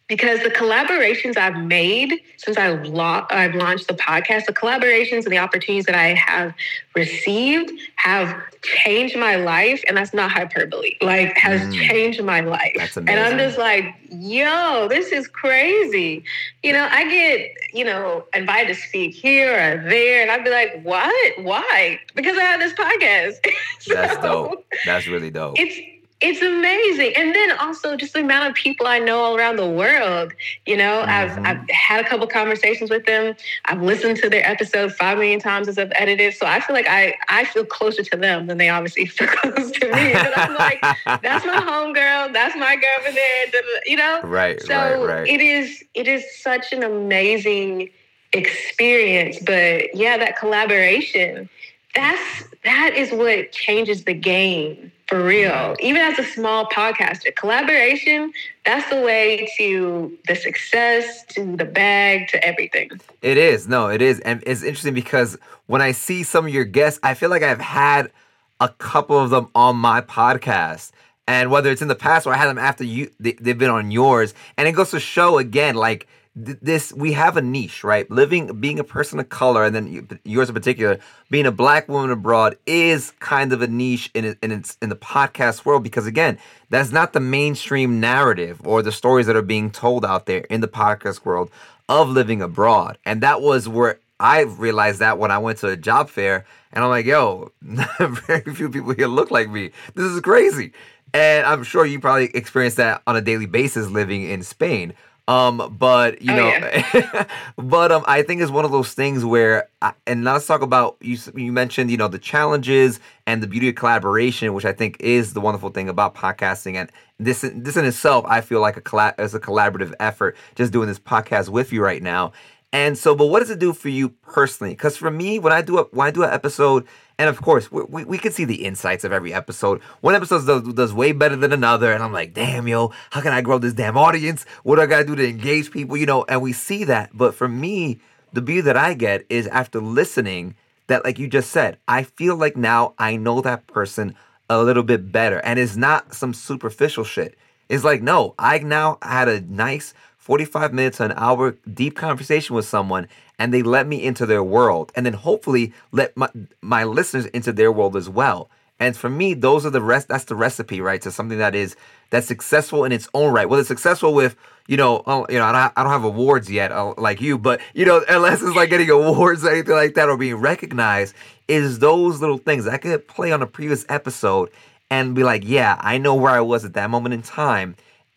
because 0.07 0.39
the 0.43 0.49
collaborations 0.51 1.35
I've 1.37 1.57
made 1.57 2.13
since 2.37 2.57
I 2.57 2.69
lo- 2.69 3.25
I've 3.29 3.55
launched 3.55 3.87
the 3.87 3.95
podcast, 3.95 4.45
the 4.45 4.53
collaborations 4.53 5.23
and 5.23 5.31
the 5.31 5.39
opportunities 5.39 5.85
that 5.85 5.95
I 5.95 6.13
have 6.13 6.53
received 6.95 7.71
have 7.95 8.35
changed 8.61 9.17
my 9.17 9.35
life, 9.35 9.83
and 9.87 9.97
that's 9.97 10.13
not 10.13 10.31
hyperbole. 10.31 10.95
Like, 11.01 11.35
has 11.37 11.61
Mm. 11.61 11.87
changed 11.87 12.23
my 12.23 12.41
life. 12.41 12.73
That's 12.75 12.97
And 12.97 13.09
I'm 13.09 13.37
just 13.37 13.57
like, 13.57 13.85
yo, 14.11 14.87
this 14.89 15.11
is 15.11 15.27
crazy. 15.27 16.23
You 16.63 16.73
know, 16.73 16.87
I 16.89 17.09
get 17.09 17.51
you 17.73 17.83
know 17.85 18.25
invited 18.33 18.75
to 18.75 18.81
speak 18.81 19.13
here 19.15 19.53
or 19.53 19.89
there, 19.89 20.21
and 20.21 20.29
I'd 20.31 20.43
be 20.43 20.51
like, 20.51 20.81
what? 20.83 21.43
Why? 21.43 21.99
Because 22.15 22.37
I 22.37 22.41
have 22.43 22.59
this 22.59 22.73
podcast. 22.73 23.45
That's 23.87 24.17
dope. 24.21 24.65
That's 24.85 25.07
really 25.07 25.31
dope. 25.31 25.59
it's 25.59 25.75
it's 26.21 26.41
amazing. 26.41 27.13
And 27.17 27.35
then 27.35 27.57
also 27.59 27.97
just 27.97 28.13
the 28.13 28.21
amount 28.21 28.47
of 28.49 28.55
people 28.55 28.87
i 28.87 28.99
know 28.99 29.19
all 29.19 29.35
around 29.35 29.57
the 29.57 29.69
world 29.69 30.31
you 30.65 30.77
know 30.77 31.03
Mhm. 31.05 31.09
i've 31.09 31.37
i've 31.45 31.69
had 31.69 32.03
a 32.05 32.07
couple 32.07 32.25
conversations 32.27 32.89
with 32.89 33.05
them. 33.05 33.35
I've 33.65 33.81
listened 33.81 34.17
to 34.17 34.29
their 34.29 34.45
episode 34.49 34.93
five 34.93 35.17
million 35.17 35.39
times 35.39 35.67
as 35.67 35.77
i've 35.77 35.91
edited. 35.95 36.33
So 36.33 36.45
i 36.45 36.59
feel 36.61 36.75
like 36.75 36.87
i 36.87 37.15
i 37.27 37.43
feel 37.43 37.65
closer 37.65 38.03
to 38.03 38.17
them 38.17 38.47
than 38.47 38.57
they 38.57 38.69
obviously 38.69 39.05
feel 39.17 39.27
close 39.27 39.71
to 39.71 39.85
me. 39.91 40.13
But 40.13 40.37
i'm 40.37 40.55
like 40.55 40.81
that's 41.21 41.45
my 41.45 41.57
homegirl. 41.57 42.33
That's 42.33 42.55
my 42.55 42.75
girl 42.75 42.89
over 42.99 43.11
there 43.11 43.45
you 43.85 43.97
know? 43.97 44.21
Right, 44.23 44.61
so 44.61 44.73
right, 44.75 45.19
right. 45.19 45.27
it 45.27 45.41
is 45.41 45.83
it 45.93 46.07
is 46.07 46.23
such 46.41 46.71
an 46.71 46.83
amazing 46.83 47.89
experience. 48.33 49.37
But 49.39 49.95
yeah 49.95 50.17
that 50.17 50.37
collaboration 50.37 51.49
that's 51.93 52.43
that 52.63 52.93
is 52.95 53.11
what 53.11 53.51
changes 53.51 54.03
the 54.05 54.13
game 54.13 54.91
for 55.07 55.23
real 55.23 55.75
even 55.79 56.01
as 56.01 56.17
a 56.19 56.23
small 56.23 56.65
podcaster 56.67 57.35
collaboration 57.35 58.31
that's 58.65 58.89
the 58.89 59.01
way 59.01 59.47
to 59.57 60.17
the 60.27 60.35
success 60.35 61.23
to 61.25 61.55
the 61.55 61.65
bag 61.65 62.27
to 62.27 62.43
everything 62.43 62.89
It 63.21 63.37
is. 63.37 63.67
No, 63.67 63.87
it 63.89 64.01
is. 64.01 64.19
And 64.19 64.43
it's 64.45 64.61
interesting 64.61 64.93
because 64.93 65.37
when 65.67 65.81
I 65.81 65.93
see 65.93 66.23
some 66.23 66.45
of 66.45 66.53
your 66.53 66.63
guests, 66.63 66.99
I 67.01 67.15
feel 67.15 67.29
like 67.29 67.41
I've 67.43 67.59
had 67.59 68.11
a 68.59 68.69
couple 68.69 69.17
of 69.19 69.31
them 69.31 69.49
on 69.55 69.75
my 69.75 70.01
podcast. 70.01 70.91
And 71.27 71.49
whether 71.49 71.71
it's 71.71 71.81
in 71.81 71.87
the 71.87 71.95
past 71.95 72.27
or 72.27 72.33
I 72.33 72.37
had 72.37 72.47
them 72.47 72.59
after 72.59 72.83
you, 72.83 73.09
they, 73.19 73.33
they've 73.33 73.57
been 73.57 73.71
on 73.71 73.89
yours. 73.89 74.33
And 74.57 74.67
it 74.67 74.73
goes 74.73 74.91
to 74.91 74.99
show 74.99 75.39
again, 75.39 75.75
like 75.75 76.07
this, 76.35 76.91
we 76.91 77.13
have 77.13 77.37
a 77.37 77.41
niche, 77.41 77.83
right? 77.83 78.09
Living, 78.11 78.59
being 78.59 78.77
a 78.77 78.83
person 78.83 79.19
of 79.19 79.29
color, 79.29 79.63
and 79.63 79.73
then 79.73 79.87
you, 79.87 80.07
yours 80.25 80.49
in 80.49 80.55
particular, 80.55 80.99
being 81.29 81.45
a 81.45 81.51
black 81.51 81.87
woman 81.87 82.11
abroad 82.11 82.57
is 82.65 83.11
kind 83.19 83.53
of 83.53 83.61
a 83.61 83.67
niche 83.67 84.11
in 84.13 84.37
in 84.41 84.51
its 84.51 84.77
in 84.81 84.89
the 84.89 84.95
podcast 84.97 85.63
world 85.63 85.83
because 85.83 86.05
again, 86.05 86.37
that's 86.69 86.91
not 86.91 87.13
the 87.13 87.21
mainstream 87.21 87.99
narrative 87.99 88.59
or 88.65 88.81
the 88.81 88.91
stories 88.91 89.27
that 89.27 89.35
are 89.35 89.41
being 89.41 89.71
told 89.71 90.03
out 90.03 90.25
there 90.25 90.41
in 90.49 90.59
the 90.59 90.67
podcast 90.67 91.23
world 91.23 91.49
of 91.87 92.09
living 92.09 92.41
abroad. 92.41 92.97
And 93.05 93.21
that 93.21 93.41
was 93.41 93.69
where 93.69 93.99
I 94.19 94.41
realized 94.41 94.99
that 94.99 95.17
when 95.17 95.31
I 95.31 95.37
went 95.37 95.59
to 95.59 95.67
a 95.69 95.77
job 95.77 96.09
fair 96.09 96.45
and 96.73 96.83
I'm 96.83 96.89
like, 96.89 97.05
yo, 97.05 97.51
very 97.61 98.53
few 98.53 98.69
people 98.69 98.93
here 98.93 99.07
look 99.07 99.31
like 99.31 99.49
me. 99.49 99.71
This 99.93 100.05
is 100.05 100.19
crazy. 100.21 100.73
And 101.13 101.45
I'm 101.45 101.63
sure 101.63 101.85
you 101.85 101.99
probably 101.99 102.25
experience 102.33 102.75
that 102.75 103.01
on 103.07 103.15
a 103.15 103.21
daily 103.21 103.45
basis 103.45 103.89
living 103.89 104.23
in 104.23 104.43
Spain. 104.43 104.93
Um, 105.27 105.75
but 105.79 106.21
you 106.21 106.33
Oh, 106.33 106.35
know, 106.35 107.25
but 107.57 107.91
um, 107.91 108.03
I 108.07 108.21
think 108.21 108.41
it's 108.41 108.51
one 108.51 108.63
of 108.65 108.71
those 108.71 108.93
things 108.93 109.25
where, 109.25 109.69
I, 109.81 109.93
and 110.05 110.23
now 110.23 110.33
let's 110.33 110.45
talk 110.45 110.61
about 110.61 110.97
you. 111.01 111.17
You 111.35 111.51
mentioned 111.51 111.89
you 111.89 111.97
know 111.97 112.07
the 112.07 112.19
challenges 112.19 112.99
and 113.25 113.41
the 113.41 113.47
beauty 113.47 113.69
of 113.69 113.75
collaboration, 113.75 114.53
which 114.53 114.65
I 114.65 114.71
think 114.73 114.97
is 114.99 115.33
the 115.33 115.41
wonderful 115.41 115.69
thing 115.69 115.89
about 115.89 116.13
podcasting. 116.13 116.75
And 116.75 116.91
this, 117.19 117.41
this 117.55 117.75
in 117.75 117.85
itself, 117.85 118.25
I 118.27 118.41
feel 118.41 118.59
like 118.61 118.77
a 118.77 118.81
collab 118.81 119.19
is 119.19 119.33
a 119.33 119.39
collaborative 119.39 119.93
effort. 119.99 120.35
Just 120.55 120.71
doing 120.71 120.87
this 120.87 120.99
podcast 120.99 121.49
with 121.49 121.73
you 121.73 121.81
right 121.81 122.03
now, 122.03 122.31
And 122.73 122.97
so, 122.97 123.15
but 123.15 123.27
what 123.27 123.39
does 123.39 123.49
it 123.49 123.59
do 123.59 123.73
for 123.73 123.89
you 123.89 124.09
personally? 124.09 124.73
Because 124.73 124.97
for 124.97 125.09
me, 125.09 125.39
when 125.39 125.53
I 125.53 125.61
do 125.61 125.79
a 125.79 125.83
when 125.85 126.07
I 126.07 126.11
do 126.11 126.23
an 126.23 126.29
episode, 126.31 126.85
and 127.17 127.29
of 127.29 127.41
course, 127.41 127.71
we, 127.71 127.83
we, 127.83 128.03
we 128.03 128.17
can 128.17 128.31
see 128.31 128.45
the 128.45 128.65
insights 128.65 129.03
of 129.03 129.11
every 129.11 129.33
episode. 129.33 129.81
One 130.01 130.15
episode 130.15 130.45
does, 130.45 130.73
does 130.73 130.93
way 130.93 131.11
better 131.11 131.35
than 131.35 131.53
another, 131.53 131.93
and 131.93 132.03
I'm 132.03 132.11
like, 132.11 132.33
damn, 132.33 132.67
yo, 132.67 132.91
how 133.11 133.21
can 133.21 133.31
I 133.31 133.41
grow 133.41 133.57
this 133.57 133.73
damn 133.73 133.97
audience? 133.97 134.45
What 134.63 134.75
do 134.75 134.81
I 134.81 134.85
gotta 134.85 135.05
do 135.05 135.15
to 135.15 135.27
engage 135.27 135.71
people? 135.71 135.97
You 135.97 136.05
know, 136.05 136.25
and 136.27 136.41
we 136.41 136.53
see 136.53 136.83
that. 136.85 137.11
But 137.13 137.33
for 137.33 137.47
me, 137.47 137.99
the 138.33 138.41
view 138.41 138.61
that 138.63 138.75
I 138.77 138.93
get 138.93 139.25
is 139.29 139.47
after 139.47 139.79
listening, 139.79 140.55
that 140.87 141.05
like 141.05 141.17
you 141.17 141.27
just 141.27 141.51
said, 141.51 141.77
I 141.87 142.03
feel 142.03 142.35
like 142.35 142.57
now 142.57 142.93
I 142.99 143.15
know 143.15 143.41
that 143.41 143.67
person 143.67 144.15
a 144.49 144.61
little 144.61 144.83
bit 144.83 145.11
better, 145.11 145.39
and 145.39 145.57
it's 145.57 145.75
not 145.75 146.13
some 146.13 146.33
superficial 146.33 147.03
shit. 147.03 147.37
It's 147.69 147.83
like, 147.83 148.01
no, 148.01 148.35
I 148.37 148.59
now 148.59 148.99
had 149.01 149.27
a 149.27 149.41
nice 149.41 149.93
45 150.17 150.73
minutes, 150.73 150.99
an 150.99 151.13
hour 151.15 151.55
deep 151.71 151.95
conversation 151.95 152.55
with 152.55 152.65
someone, 152.65 153.07
and 153.39 153.53
they 153.53 153.63
let 153.63 153.87
me 153.87 154.03
into 154.03 154.25
their 154.25 154.43
world. 154.43 154.91
And 154.95 155.05
then 155.05 155.13
hopefully 155.13 155.73
let 155.91 156.15
my, 156.15 156.29
my 156.61 156.83
listeners 156.83 157.25
into 157.27 157.51
their 157.51 157.71
world 157.71 157.95
as 157.95 158.09
well. 158.09 158.49
And 158.79 158.95
for 158.95 159.09
me, 159.09 159.33
those 159.33 159.65
are 159.65 159.69
the 159.69 159.81
rest. 159.81 160.09
That's 160.09 160.25
the 160.25 160.35
recipe, 160.35 160.81
right? 160.81 161.01
To 161.01 161.11
something 161.11 161.37
that 161.37 161.55
is 161.55 161.75
that's 162.09 162.27
successful 162.27 162.83
in 162.83 162.91
its 162.91 163.07
own 163.13 163.33
right. 163.33 163.47
Well, 163.47 163.59
it's 163.59 163.69
successful 163.69 164.13
with 164.13 164.35
you 164.67 164.77
know, 164.77 165.03
oh, 165.05 165.25
you 165.29 165.37
know, 165.37 165.45
I 165.45 165.51
don't, 165.51 165.73
I 165.75 165.83
don't 165.83 165.91
have 165.91 166.03
awards 166.03 166.49
yet, 166.49 166.71
uh, 166.71 166.93
like 166.97 167.21
you, 167.21 167.37
but 167.37 167.61
you 167.73 167.85
know, 167.85 168.03
unless 168.09 168.41
it's 168.41 168.55
like 168.55 168.69
getting 168.69 168.89
awards 168.89 169.43
or 169.43 169.51
anything 169.51 169.75
like 169.75 169.93
that 169.93 170.09
or 170.09 170.17
being 170.17 170.35
recognized, 170.35 171.13
is 171.47 171.79
those 171.79 172.19
little 172.19 172.39
things 172.39 172.67
I 172.67 172.77
could 172.77 173.07
play 173.07 173.31
on 173.31 173.41
a 173.41 173.47
previous 173.47 173.85
episode 173.89 174.49
and 174.89 175.15
be 175.15 175.23
like, 175.23 175.43
yeah, 175.45 175.77
I 175.79 175.97
know 175.97 176.15
where 176.15 176.31
I 176.31 176.41
was 176.41 176.65
at 176.65 176.73
that 176.73 176.89
moment 176.89 177.13
in 177.13 177.21
time, 177.21 177.75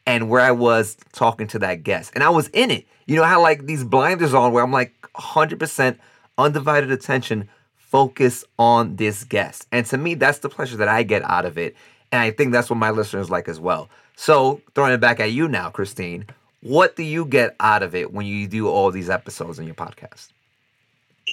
and 0.08 0.30
where 0.30 0.40
I 0.40 0.52
was 0.52 0.96
talking 1.12 1.46
to 1.48 1.58
that 1.58 1.82
guest. 1.82 2.12
And 2.14 2.24
I 2.24 2.30
was 2.30 2.48
in 2.48 2.70
it. 2.70 2.86
You 3.06 3.16
know 3.16 3.24
how 3.24 3.42
like 3.42 3.66
these 3.66 3.84
blinders 3.84 4.32
on 4.32 4.52
where 4.52 4.64
I'm 4.64 4.72
like 4.72 4.94
100% 5.14 5.98
undivided 6.38 6.90
attention, 6.90 7.46
focus 7.76 8.42
on 8.58 8.96
this 8.96 9.22
guest. 9.24 9.66
And 9.70 9.84
to 9.86 9.98
me, 9.98 10.14
that's 10.14 10.38
the 10.38 10.48
pleasure 10.48 10.78
that 10.78 10.88
I 10.88 11.02
get 11.02 11.22
out 11.24 11.44
of 11.44 11.58
it. 11.58 11.76
And 12.10 12.22
I 12.22 12.30
think 12.30 12.52
that's 12.52 12.70
what 12.70 12.78
my 12.78 12.90
listeners 12.90 13.28
like 13.28 13.48
as 13.48 13.60
well. 13.60 13.90
So, 14.16 14.62
throwing 14.74 14.94
it 14.94 15.00
back 15.00 15.20
at 15.20 15.30
you 15.30 15.46
now, 15.46 15.68
Christine, 15.68 16.24
what 16.62 16.96
do 16.96 17.02
you 17.02 17.26
get 17.26 17.54
out 17.60 17.82
of 17.82 17.94
it 17.94 18.10
when 18.10 18.24
you 18.24 18.48
do 18.48 18.66
all 18.66 18.90
these 18.90 19.10
episodes 19.10 19.58
in 19.58 19.66
your 19.66 19.74
podcast? 19.74 20.28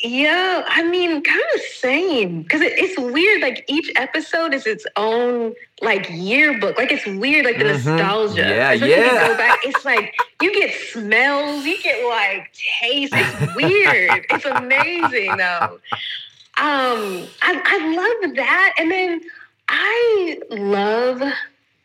Yeah, 0.03 0.63
I 0.67 0.83
mean, 0.83 1.21
kind 1.21 1.41
of 1.55 1.61
same 1.61 2.41
because 2.41 2.61
it, 2.61 2.73
it's 2.77 2.97
weird. 2.99 3.41
Like 3.41 3.65
each 3.67 3.91
episode 3.95 4.53
is 4.53 4.65
its 4.65 4.85
own 4.95 5.53
like 5.81 6.07
yearbook. 6.09 6.77
Like 6.77 6.91
it's 6.91 7.05
weird, 7.05 7.45
like 7.45 7.57
the 7.57 7.65
mm-hmm. 7.65 7.89
nostalgia. 7.89 8.41
Yeah, 8.41 8.71
yeah. 8.73 9.27
go 9.27 9.37
back, 9.37 9.59
it's 9.63 9.85
like 9.85 10.15
you 10.41 10.53
get 10.53 10.73
smells, 10.73 11.65
you 11.65 11.81
get 11.81 12.07
like 12.07 12.51
taste. 12.81 13.13
It's 13.15 13.55
weird. 13.55 14.25
it's 14.29 14.45
amazing 14.45 15.37
though. 15.37 15.79
Um, 16.57 17.27
I, 17.41 17.61
I 17.65 18.21
love 18.23 18.35
that, 18.35 18.75
and 18.77 18.91
then 18.91 19.21
I 19.67 20.39
love 20.49 21.21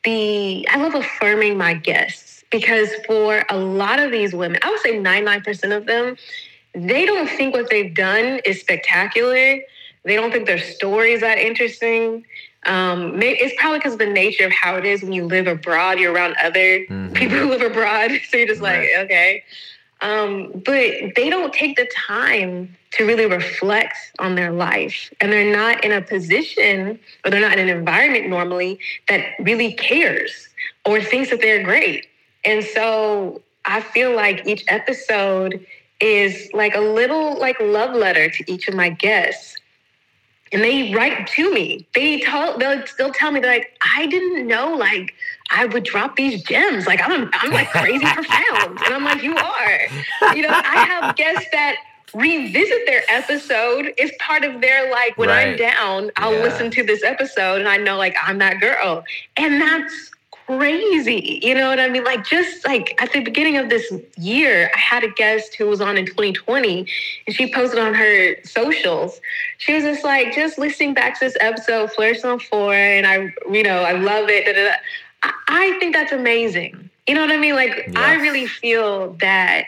the 0.05 0.67
I 0.69 0.77
love 0.77 0.95
affirming 0.95 1.59
my 1.59 1.75
guests 1.75 2.45
because 2.51 2.91
for 3.07 3.45
a 3.51 3.57
lot 3.57 3.99
of 3.99 4.11
these 4.11 4.35
women, 4.35 4.61
I 4.63 4.71
would 4.71 4.81
say 4.81 4.99
ninety 4.99 5.25
nine 5.25 5.43
percent 5.43 5.73
of 5.73 5.87
them 5.87 6.17
they 6.75 7.07
don't 7.07 7.29
think 7.29 7.55
what 7.55 7.71
they've 7.71 7.95
done 7.95 8.41
is 8.45 8.61
spectacular. 8.61 9.61
They 10.05 10.17
don't 10.17 10.33
think 10.33 10.47
their 10.47 10.59
story 10.59 11.13
is 11.13 11.21
that 11.21 11.39
interesting. 11.39 12.25
Um, 12.67 13.21
it's 13.23 13.55
probably 13.59 13.79
because 13.79 13.95
of 13.95 13.99
the 13.99 14.07
nature 14.07 14.47
of 14.47 14.53
how 14.53 14.77
it 14.77 14.85
is 14.85 15.03
when 15.03 15.13
you 15.13 15.25
live 15.25 15.47
abroad. 15.47 15.99
You're 15.99 16.13
around 16.13 16.37
other 16.43 16.81
mm-hmm. 16.81 17.13
people 17.13 17.39
who 17.39 17.51
live 17.51 17.63
abroad, 17.63 18.13
so 18.29 18.37
you're 18.37 18.47
just 18.47 18.61
right. 18.61 18.91
like, 18.95 19.05
okay. 19.05 19.45
Um, 20.03 20.63
but 20.65 21.15
they 21.17 21.29
don't 21.29 21.53
take 21.53 21.77
the 21.77 21.89
time 21.95 22.75
to 22.93 23.05
really 23.05 23.27
reflect 23.27 23.97
on 24.19 24.35
their 24.35 24.51
life, 24.51 25.13
and 25.21 25.31
they're 25.31 25.55
not 25.55 25.85
in 25.85 25.93
a 25.93 26.01
position, 26.01 26.99
or 27.25 27.31
they're 27.31 27.41
not 27.41 27.53
in 27.53 27.69
an 27.69 27.77
environment 27.77 28.29
normally 28.29 28.79
that 29.09 29.35
really 29.41 29.73
cares 29.73 30.49
or 30.87 31.01
thinks 31.01 31.31
that 31.31 31.41
they're 31.41 31.63
great. 31.63 32.07
And 32.45 32.65
so 32.65 33.43
I 33.67 33.81
feel 33.81 34.17
like 34.17 34.47
each 34.47 34.65
episode 34.69 35.65
is 36.01 36.51
like 36.53 36.75
a 36.75 36.81
little 36.81 37.39
like 37.39 37.57
love 37.61 37.95
letter 37.95 38.31
to 38.31 38.53
each 38.53 38.69
of 38.69 38.75
my 38.75 38.91
guests. 38.91 39.57
And 40.53 40.63
they 40.63 40.93
write 40.93 41.29
to 41.29 41.53
me. 41.55 41.87
They 41.95 42.21
tell 42.21 42.59
they'll 42.59 42.85
still 42.87 43.13
tell 43.13 43.31
me 43.31 43.41
they're 43.41 43.53
like, 43.53 43.79
I 43.97 44.07
didn't 44.07 44.49
know 44.49 44.75
like 44.75 45.15
I 45.51 45.67
would 45.67 45.85
drop 45.85 46.17
these 46.17 46.43
gems. 46.43 46.87
Like 46.87 47.01
I'm 47.03 47.31
I'm 47.33 47.53
like 47.53 47.71
crazy 47.71 48.05
profound. 48.15 48.79
And 48.85 48.95
I'm 48.95 49.05
like, 49.05 49.23
you 49.23 49.37
are. 49.37 50.35
You 50.35 50.43
know, 50.43 50.51
I 50.51 50.85
have 50.87 51.17
guests 51.17 51.49
that 51.53 51.77
revisit 52.15 52.87
their 52.87 53.03
episode 53.09 53.93
is 53.97 54.11
part 54.19 54.45
of 54.45 54.61
their 54.61 54.91
like 54.91 55.17
when 55.17 55.29
right. 55.29 55.49
I'm 55.49 55.57
down, 55.57 56.11
I'll 56.17 56.33
yeah. 56.33 56.43
listen 56.43 56.71
to 56.73 56.83
this 56.83 57.05
episode 57.05 57.61
and 57.61 57.69
I 57.69 57.77
know 57.77 57.97
like 57.97 58.17
I'm 58.23 58.39
that 58.39 58.61
girl. 58.61 59.05
And 59.37 59.61
that's 59.61 60.11
crazy. 60.59 61.39
You 61.43 61.55
know 61.55 61.69
what 61.69 61.79
I 61.79 61.89
mean? 61.89 62.05
Like 62.05 62.27
just 62.27 62.67
like 62.67 63.01
at 63.01 63.13
the 63.13 63.21
beginning 63.21 63.57
of 63.57 63.69
this 63.69 63.93
year, 64.17 64.71
I 64.75 64.79
had 64.79 65.05
a 65.05 65.11
guest 65.11 65.55
who 65.55 65.67
was 65.69 65.81
on 65.81 65.97
in 65.97 66.07
2020 66.07 66.87
and 67.27 67.37
she 67.37 67.53
posted 67.53 67.79
on 67.79 67.95
her 67.95 68.37
socials. 68.45 69.21
She 69.59 69.75
was 69.75 69.85
just 69.85 70.05
like, 70.05 70.35
just 70.35 70.59
listening 70.59 70.95
back 70.95 71.19
to 71.19 71.27
this 71.27 71.37
episode, 71.41 71.93
Flourish 71.93 72.25
on 72.25 72.41
Four, 72.41 72.75
and 72.75 73.07
I, 73.07 73.33
you 73.51 73.63
know, 73.63 73.83
I 73.83 73.93
love 73.93 74.29
it. 74.29 74.47
Da, 74.47 74.53
da, 74.53 74.71
da. 74.71 74.75
I, 75.23 75.33
I 75.49 75.79
think 75.79 75.95
that's 75.95 76.13
amazing. 76.13 76.91
You 77.07 77.15
know 77.15 77.23
what 77.23 77.33
I 77.33 77.37
mean? 77.37 77.55
Like 77.55 77.85
yes. 77.87 77.97
I 77.97 78.15
really 78.15 78.47
feel 78.47 79.13
that 79.21 79.67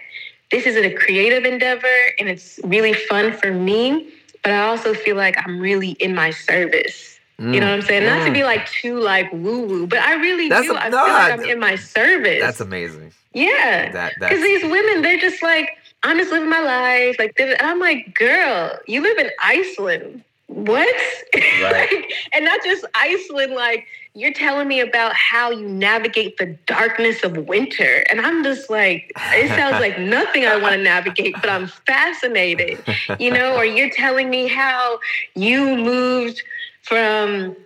this 0.50 0.66
is 0.66 0.76
a 0.76 0.92
creative 0.92 1.44
endeavor 1.44 1.86
and 2.18 2.28
it's 2.28 2.58
really 2.64 2.92
fun 2.92 3.32
for 3.32 3.52
me, 3.52 4.12
but 4.42 4.52
I 4.52 4.66
also 4.66 4.94
feel 4.94 5.16
like 5.16 5.36
I'm 5.46 5.60
really 5.60 5.90
in 5.92 6.14
my 6.14 6.30
service 6.30 7.12
you 7.38 7.60
know 7.60 7.66
what 7.66 7.74
I'm 7.74 7.82
saying? 7.82 8.02
Mm. 8.02 8.18
Not 8.18 8.26
to 8.26 8.32
be 8.32 8.40
mm. 8.40 8.44
like 8.44 8.66
too 8.70 9.00
like 9.00 9.32
woo 9.32 9.66
woo, 9.66 9.86
but 9.86 9.98
I 9.98 10.14
really 10.14 10.48
that's 10.48 10.66
do. 10.66 10.74
A, 10.74 10.78
I 10.78 10.88
no, 10.90 11.04
feel 11.04 11.14
like 11.14 11.32
I'm 11.32 11.44
in 11.44 11.60
my 11.60 11.76
service. 11.76 12.40
That's 12.40 12.60
amazing. 12.60 13.12
Yeah. 13.34 13.90
That 13.92 14.14
because 14.18 14.42
these 14.42 14.62
women, 14.62 15.02
they're 15.02 15.18
just 15.18 15.42
like, 15.42 15.70
I'm 16.02 16.18
just 16.18 16.30
living 16.30 16.50
my 16.50 16.60
life. 16.60 17.16
Like, 17.18 17.38
and 17.38 17.56
I'm 17.60 17.78
like, 17.78 18.14
girl, 18.14 18.78
you 18.86 19.02
live 19.02 19.18
in 19.18 19.30
Iceland. 19.42 20.24
What? 20.46 20.94
Right. 21.62 21.92
like, 21.92 22.12
and 22.32 22.44
not 22.44 22.60
just 22.64 22.84
Iceland. 22.94 23.54
Like, 23.54 23.86
you're 24.14 24.32
telling 24.32 24.68
me 24.68 24.80
about 24.80 25.14
how 25.14 25.50
you 25.50 25.66
navigate 25.68 26.36
the 26.36 26.58
darkness 26.66 27.22
of 27.22 27.36
winter, 27.46 28.04
and 28.10 28.20
I'm 28.20 28.42
just 28.42 28.68
like, 28.68 29.12
it 29.16 29.48
sounds 29.50 29.80
like 29.80 29.98
nothing 30.00 30.44
I 30.44 30.56
want 30.56 30.74
to 30.74 30.82
navigate, 30.82 31.34
but 31.40 31.48
I'm 31.48 31.68
fascinated. 31.68 32.82
You 33.20 33.30
know, 33.30 33.54
or 33.54 33.64
you're 33.64 33.90
telling 33.90 34.28
me 34.28 34.48
how 34.48 34.98
you 35.34 35.76
moved 35.76 36.42
from 36.82 37.56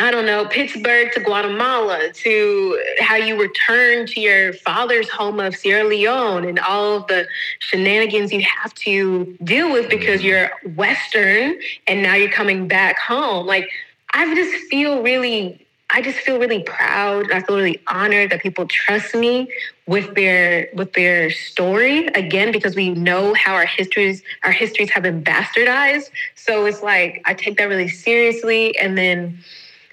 I 0.00 0.12
don't 0.12 0.26
know, 0.26 0.46
Pittsburgh 0.46 1.10
to 1.14 1.20
Guatemala, 1.20 2.12
to 2.12 2.84
how 3.00 3.16
you 3.16 3.40
return 3.40 4.06
to 4.06 4.20
your 4.20 4.52
father's 4.52 5.08
home 5.08 5.40
of 5.40 5.56
Sierra 5.56 5.82
Leone 5.88 6.44
and 6.44 6.60
all 6.60 6.98
of 6.98 7.08
the 7.08 7.26
shenanigans 7.58 8.32
you 8.32 8.42
have 8.42 8.72
to 8.74 9.36
deal 9.42 9.72
with 9.72 9.90
because 9.90 10.20
mm-hmm. 10.20 10.28
you're 10.28 10.76
Western 10.76 11.58
and 11.88 12.00
now 12.00 12.14
you're 12.14 12.30
coming 12.30 12.68
back 12.68 12.96
home. 13.00 13.44
Like, 13.44 13.68
I 14.14 14.32
just 14.36 14.54
feel 14.66 15.02
really 15.02 15.66
I 15.90 16.02
just 16.02 16.18
feel 16.18 16.38
really 16.38 16.62
proud. 16.62 17.32
I 17.32 17.40
feel 17.40 17.56
really 17.56 17.80
honored 17.86 18.30
that 18.30 18.42
people 18.42 18.66
trust 18.66 19.14
me 19.14 19.48
with 19.86 20.14
their 20.14 20.68
with 20.74 20.92
their 20.92 21.30
story 21.30 22.08
again 22.08 22.52
because 22.52 22.76
we 22.76 22.90
know 22.90 23.32
how 23.34 23.54
our 23.54 23.64
histories 23.64 24.22
our 24.44 24.52
histories 24.52 24.90
have 24.90 25.02
been 25.02 25.24
bastardized. 25.24 26.10
So 26.34 26.66
it's 26.66 26.82
like 26.82 27.22
I 27.24 27.32
take 27.32 27.56
that 27.56 27.64
really 27.64 27.88
seriously 27.88 28.76
and 28.78 28.98
then 28.98 29.38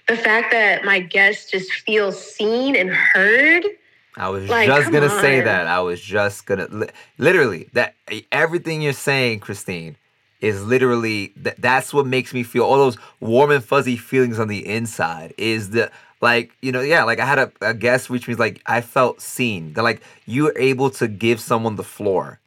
the 0.08 0.17
fact 0.17 0.51
that 0.51 0.84
my 0.84 0.99
guests 0.99 1.49
just 1.49 1.71
feel 1.71 2.12
seen 2.12 2.75
and 2.75 2.89
heard 2.89 3.63
I 4.17 4.29
was 4.29 4.49
like, 4.49 4.67
just 4.67 4.91
gonna 4.91 5.08
on. 5.08 5.21
say 5.21 5.41
that. 5.41 5.67
I 5.67 5.81
was 5.81 6.01
just 6.01 6.45
gonna 6.45 6.67
li- 6.69 6.89
literally 7.17 7.69
that 7.73 7.95
everything 8.31 8.81
you're 8.81 8.93
saying, 8.93 9.39
Christine, 9.41 9.97
is 10.45 10.63
literally 10.63 11.34
that 11.38 11.60
that's 11.60 11.91
what 11.91 12.05
makes 12.05 12.31
me 12.31 12.43
feel 12.43 12.63
all 12.63 12.77
those 12.77 12.97
warm 13.19 13.49
and 13.49 13.63
fuzzy 13.63 13.97
feelings 13.97 14.38
on 14.39 14.47
the 14.47 14.63
inside 14.67 15.34
is 15.39 15.71
the 15.71 15.91
like 16.21 16.51
you 16.62 16.71
know 16.71 16.81
yeah 16.81 17.03
like 17.03 17.19
i 17.19 17.25
had 17.25 17.39
a, 17.39 17.51
a 17.62 17.73
guest 17.73 18.12
which 18.12 18.27
means 18.27 18.39
like 18.39 18.62
i 18.67 18.79
felt 18.79 19.19
seen. 19.21 19.73
That 19.73 19.81
like 19.81 20.01
you're 20.27 20.58
able 20.58 20.91
to 20.91 21.08
give 21.08 21.39
someone 21.39 21.75
the 21.77 21.84
floor. 21.84 22.39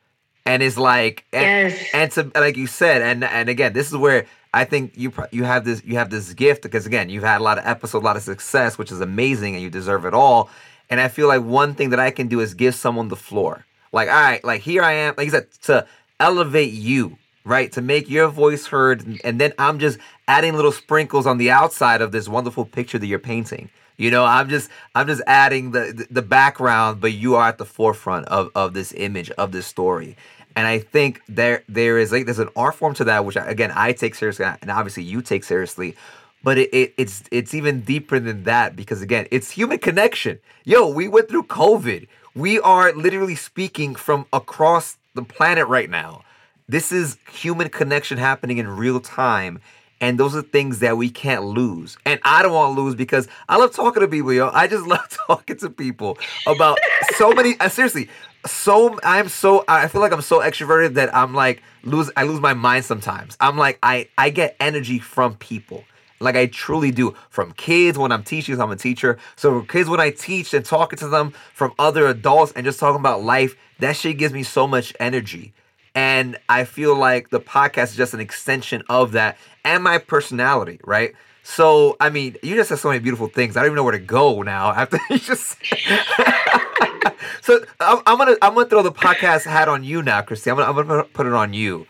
And 0.46 0.62
it's 0.62 0.78
like 0.78 1.24
and, 1.32 1.72
yes. 1.72 1.88
and 1.92 2.10
to 2.12 2.40
like 2.40 2.56
you 2.56 2.68
said 2.68 3.02
and 3.02 3.24
and 3.24 3.48
again 3.48 3.72
this 3.72 3.88
is 3.90 3.96
where 3.96 4.26
i 4.54 4.64
think 4.64 4.96
you 4.96 5.12
you 5.32 5.42
have 5.42 5.64
this 5.64 5.82
you 5.84 5.96
have 5.96 6.08
this 6.08 6.32
gift 6.32 6.62
because 6.62 6.86
again 6.86 7.10
you've 7.10 7.24
had 7.24 7.40
a 7.40 7.44
lot 7.44 7.58
of 7.58 7.66
episodes 7.66 8.02
a 8.02 8.06
lot 8.06 8.16
of 8.16 8.22
success 8.22 8.78
which 8.78 8.92
is 8.92 9.00
amazing 9.00 9.54
and 9.54 9.62
you 9.62 9.70
deserve 9.70 10.06
it 10.06 10.14
all. 10.14 10.48
And 10.88 11.00
i 11.00 11.08
feel 11.08 11.26
like 11.26 11.42
one 11.42 11.74
thing 11.74 11.90
that 11.90 11.98
i 11.98 12.12
can 12.12 12.28
do 12.28 12.38
is 12.38 12.54
give 12.54 12.76
someone 12.76 13.08
the 13.08 13.16
floor. 13.28 13.66
Like 13.92 14.08
all 14.08 14.14
right 14.14 14.42
like 14.44 14.62
here 14.62 14.84
i 14.84 14.92
am 14.92 15.14
like 15.16 15.24
you 15.24 15.32
said 15.32 15.48
to 15.62 15.84
elevate 16.20 16.72
you 16.72 17.18
right? 17.48 17.72
To 17.72 17.80
make 17.80 18.08
your 18.10 18.28
voice 18.28 18.66
heard. 18.66 19.20
And 19.24 19.40
then 19.40 19.52
I'm 19.58 19.78
just 19.78 19.98
adding 20.28 20.54
little 20.54 20.72
sprinkles 20.72 21.26
on 21.26 21.38
the 21.38 21.50
outside 21.50 22.02
of 22.02 22.12
this 22.12 22.28
wonderful 22.28 22.64
picture 22.64 22.98
that 22.98 23.06
you're 23.06 23.18
painting. 23.18 23.70
You 23.96 24.12
know, 24.12 24.24
I'm 24.24 24.48
just 24.48 24.70
I'm 24.94 25.08
just 25.08 25.22
adding 25.26 25.72
the 25.72 26.06
the 26.08 26.22
background, 26.22 27.00
but 27.00 27.12
you 27.12 27.34
are 27.34 27.48
at 27.48 27.58
the 27.58 27.64
forefront 27.64 28.26
of, 28.28 28.50
of 28.54 28.72
this 28.72 28.92
image, 28.96 29.30
of 29.32 29.50
this 29.50 29.66
story. 29.66 30.16
And 30.54 30.66
I 30.66 30.78
think 30.78 31.20
there 31.28 31.64
there 31.68 31.98
is 31.98 32.12
like 32.12 32.26
there's 32.26 32.38
an 32.38 32.50
art 32.54 32.76
form 32.76 32.94
to 32.94 33.04
that, 33.04 33.24
which 33.24 33.36
again 33.36 33.72
I 33.74 33.92
take 33.92 34.14
seriously, 34.14 34.46
and 34.62 34.70
obviously 34.70 35.02
you 35.02 35.20
take 35.20 35.42
seriously. 35.42 35.96
But 36.44 36.58
it, 36.58 36.70
it, 36.72 36.94
it's 36.96 37.24
it's 37.32 37.54
even 37.54 37.80
deeper 37.80 38.20
than 38.20 38.44
that 38.44 38.76
because 38.76 39.02
again, 39.02 39.26
it's 39.32 39.50
human 39.50 39.78
connection. 39.78 40.38
Yo, 40.64 40.88
we 40.88 41.08
went 41.08 41.28
through 41.28 41.44
COVID. 41.44 42.06
We 42.36 42.60
are 42.60 42.92
literally 42.92 43.34
speaking 43.34 43.96
from 43.96 44.26
across 44.32 44.96
the 45.14 45.22
planet 45.22 45.66
right 45.66 45.90
now. 45.90 46.22
This 46.70 46.92
is 46.92 47.16
human 47.32 47.70
connection 47.70 48.18
happening 48.18 48.58
in 48.58 48.68
real 48.68 49.00
time. 49.00 49.58
And 50.02 50.20
those 50.20 50.36
are 50.36 50.42
things 50.42 50.80
that 50.80 50.98
we 50.98 51.08
can't 51.08 51.44
lose. 51.44 51.96
And 52.04 52.20
I 52.24 52.42
don't 52.42 52.52
want 52.52 52.76
to 52.76 52.80
lose 52.80 52.94
because 52.94 53.26
I 53.48 53.56
love 53.56 53.72
talking 53.74 54.02
to 54.02 54.06
people, 54.06 54.34
yo. 54.34 54.50
I 54.52 54.66
just 54.66 54.86
love 54.86 55.08
talking 55.08 55.56
to 55.56 55.70
people 55.70 56.18
about 56.46 56.78
so 57.16 57.32
many. 57.32 57.58
Uh, 57.58 57.70
seriously, 57.70 58.10
so 58.46 58.98
I'm 59.02 59.28
so 59.28 59.64
I 59.66 59.88
feel 59.88 60.02
like 60.02 60.12
I'm 60.12 60.20
so 60.20 60.40
extroverted 60.40 60.94
that 60.94 61.14
I'm 61.16 61.34
like 61.34 61.62
lose 61.84 62.10
I 62.16 62.24
lose 62.24 62.40
my 62.40 62.52
mind 62.52 62.84
sometimes. 62.84 63.36
I'm 63.40 63.56
like 63.56 63.78
I 63.82 64.08
I 64.18 64.28
get 64.30 64.54
energy 64.60 64.98
from 64.98 65.36
people. 65.36 65.84
Like 66.20 66.36
I 66.36 66.46
truly 66.46 66.90
do 66.90 67.14
from 67.30 67.52
kids 67.52 67.96
when 67.96 68.12
I'm 68.12 68.24
teaching, 68.24 68.60
I'm 68.60 68.70
a 68.70 68.76
teacher. 68.76 69.18
So 69.36 69.62
kids 69.62 69.88
when 69.88 70.00
I 70.00 70.10
teach 70.10 70.52
and 70.52 70.64
talking 70.64 70.98
to 70.98 71.08
them 71.08 71.32
from 71.54 71.72
other 71.78 72.06
adults 72.06 72.52
and 72.54 72.64
just 72.64 72.78
talking 72.78 73.00
about 73.00 73.22
life, 73.22 73.56
that 73.78 73.96
shit 73.96 74.18
gives 74.18 74.34
me 74.34 74.42
so 74.42 74.66
much 74.66 74.94
energy. 75.00 75.54
And 75.98 76.36
I 76.48 76.62
feel 76.62 76.94
like 76.94 77.30
the 77.30 77.40
podcast 77.40 77.86
is 77.86 77.96
just 77.96 78.14
an 78.14 78.20
extension 78.20 78.84
of 78.88 79.10
that 79.12 79.36
and 79.64 79.82
my 79.82 79.98
personality, 79.98 80.78
right? 80.84 81.12
So, 81.42 81.96
I 81.98 82.08
mean, 82.08 82.36
you 82.40 82.54
just 82.54 82.68
said 82.68 82.78
so 82.78 82.86
many 82.86 83.00
beautiful 83.00 83.26
things. 83.26 83.56
I 83.56 83.60
don't 83.62 83.70
even 83.70 83.76
know 83.76 83.82
where 83.82 83.90
to 83.90 83.98
go 83.98 84.42
now 84.42 84.70
after 84.70 85.00
you 85.10 85.18
just. 85.18 85.56
so 87.42 87.64
I'm, 87.80 88.00
I'm, 88.06 88.16
gonna 88.16 88.36
I'm 88.40 88.54
gonna 88.54 88.68
throw 88.68 88.82
the 88.82 88.92
podcast 88.92 89.42
hat 89.42 89.68
on 89.68 89.82
you 89.82 90.00
now, 90.00 90.22
Christy. 90.22 90.52
I'm 90.52 90.58
gonna, 90.58 90.70
I'm 90.70 90.86
gonna 90.86 91.02
put 91.02 91.26
it 91.26 91.32
on 91.32 91.52
you. 91.52 91.84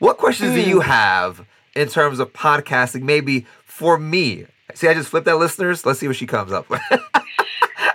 What 0.00 0.18
questions 0.18 0.50
mm. 0.50 0.54
do 0.56 0.68
you 0.68 0.80
hmm. 0.80 0.88
have 0.88 1.46
in 1.76 1.88
terms 1.88 2.18
of 2.18 2.32
podcasting? 2.32 3.02
Maybe 3.02 3.46
for 3.64 3.96
me. 3.96 4.46
See, 4.74 4.88
I 4.88 4.94
just 4.94 5.08
flipped 5.08 5.26
that, 5.26 5.36
listeners. 5.36 5.86
Let's 5.86 6.00
see 6.00 6.08
what 6.08 6.16
she 6.16 6.26
comes 6.26 6.50
up 6.50 6.68
with. 6.68 6.80
yeah, 6.90 6.98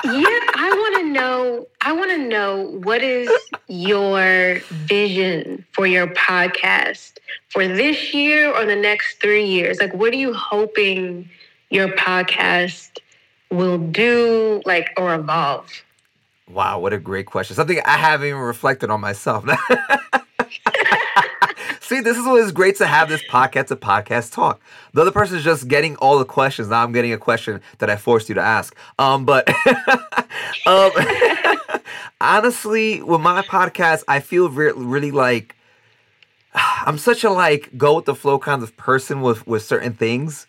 I 0.05 0.76
to 1.07 1.13
know. 1.13 1.67
I 1.81 1.93
want 1.93 2.11
to 2.11 2.17
know 2.17 2.79
what 2.83 3.01
is 3.01 3.29
your 3.67 4.59
vision 4.69 5.65
for 5.71 5.87
your 5.87 6.07
podcast 6.07 7.17
for 7.49 7.67
this 7.67 8.13
year 8.13 8.53
or 8.53 8.65
the 8.65 8.75
next 8.75 9.21
three 9.21 9.45
years. 9.45 9.79
Like, 9.79 9.93
what 9.93 10.13
are 10.13 10.17
you 10.17 10.33
hoping 10.33 11.29
your 11.69 11.89
podcast 11.89 12.97
will 13.51 13.77
do, 13.77 14.61
like, 14.65 14.89
or 14.97 15.15
evolve? 15.15 15.83
Wow, 16.49 16.79
what 16.79 16.93
a 16.93 16.97
great 16.97 17.25
question. 17.25 17.55
Something 17.55 17.81
I 17.85 17.97
haven't 17.97 18.27
even 18.27 18.39
reflected 18.39 18.89
on 18.89 19.01
myself. 19.01 19.45
See, 21.87 22.01
this 22.01 22.17
is 22.17 22.25
what 22.25 22.41
is 22.41 22.51
great 22.51 22.75
to 22.79 22.85
have 22.85 23.07
this 23.07 23.23
podcast, 23.23 23.71
a 23.71 23.77
podcast 23.77 24.33
talk. 24.33 24.59
The 24.91 24.99
other 24.99 25.11
person 25.11 25.37
is 25.37 25.43
just 25.45 25.69
getting 25.69 25.95
all 25.95 26.19
the 26.19 26.25
questions. 26.25 26.67
Now 26.67 26.83
I'm 26.83 26.91
getting 26.91 27.13
a 27.13 27.17
question 27.17 27.61
that 27.77 27.89
I 27.89 27.95
forced 27.95 28.27
you 28.27 28.35
to 28.35 28.41
ask. 28.41 28.75
Um, 28.99 29.23
but 29.23 29.47
um, 30.65 30.91
honestly, 32.19 33.01
with 33.01 33.21
my 33.21 33.41
podcast, 33.41 34.03
I 34.05 34.19
feel 34.19 34.49
re- 34.49 34.73
really 34.75 35.11
like 35.11 35.55
I'm 36.53 36.97
such 36.97 37.23
a 37.23 37.29
like 37.29 37.77
go 37.77 37.95
with 37.95 38.03
the 38.03 38.15
flow 38.15 38.37
kind 38.37 38.63
of 38.63 38.75
person 38.75 39.21
with 39.21 39.47
with 39.47 39.63
certain 39.63 39.93
things, 39.93 40.45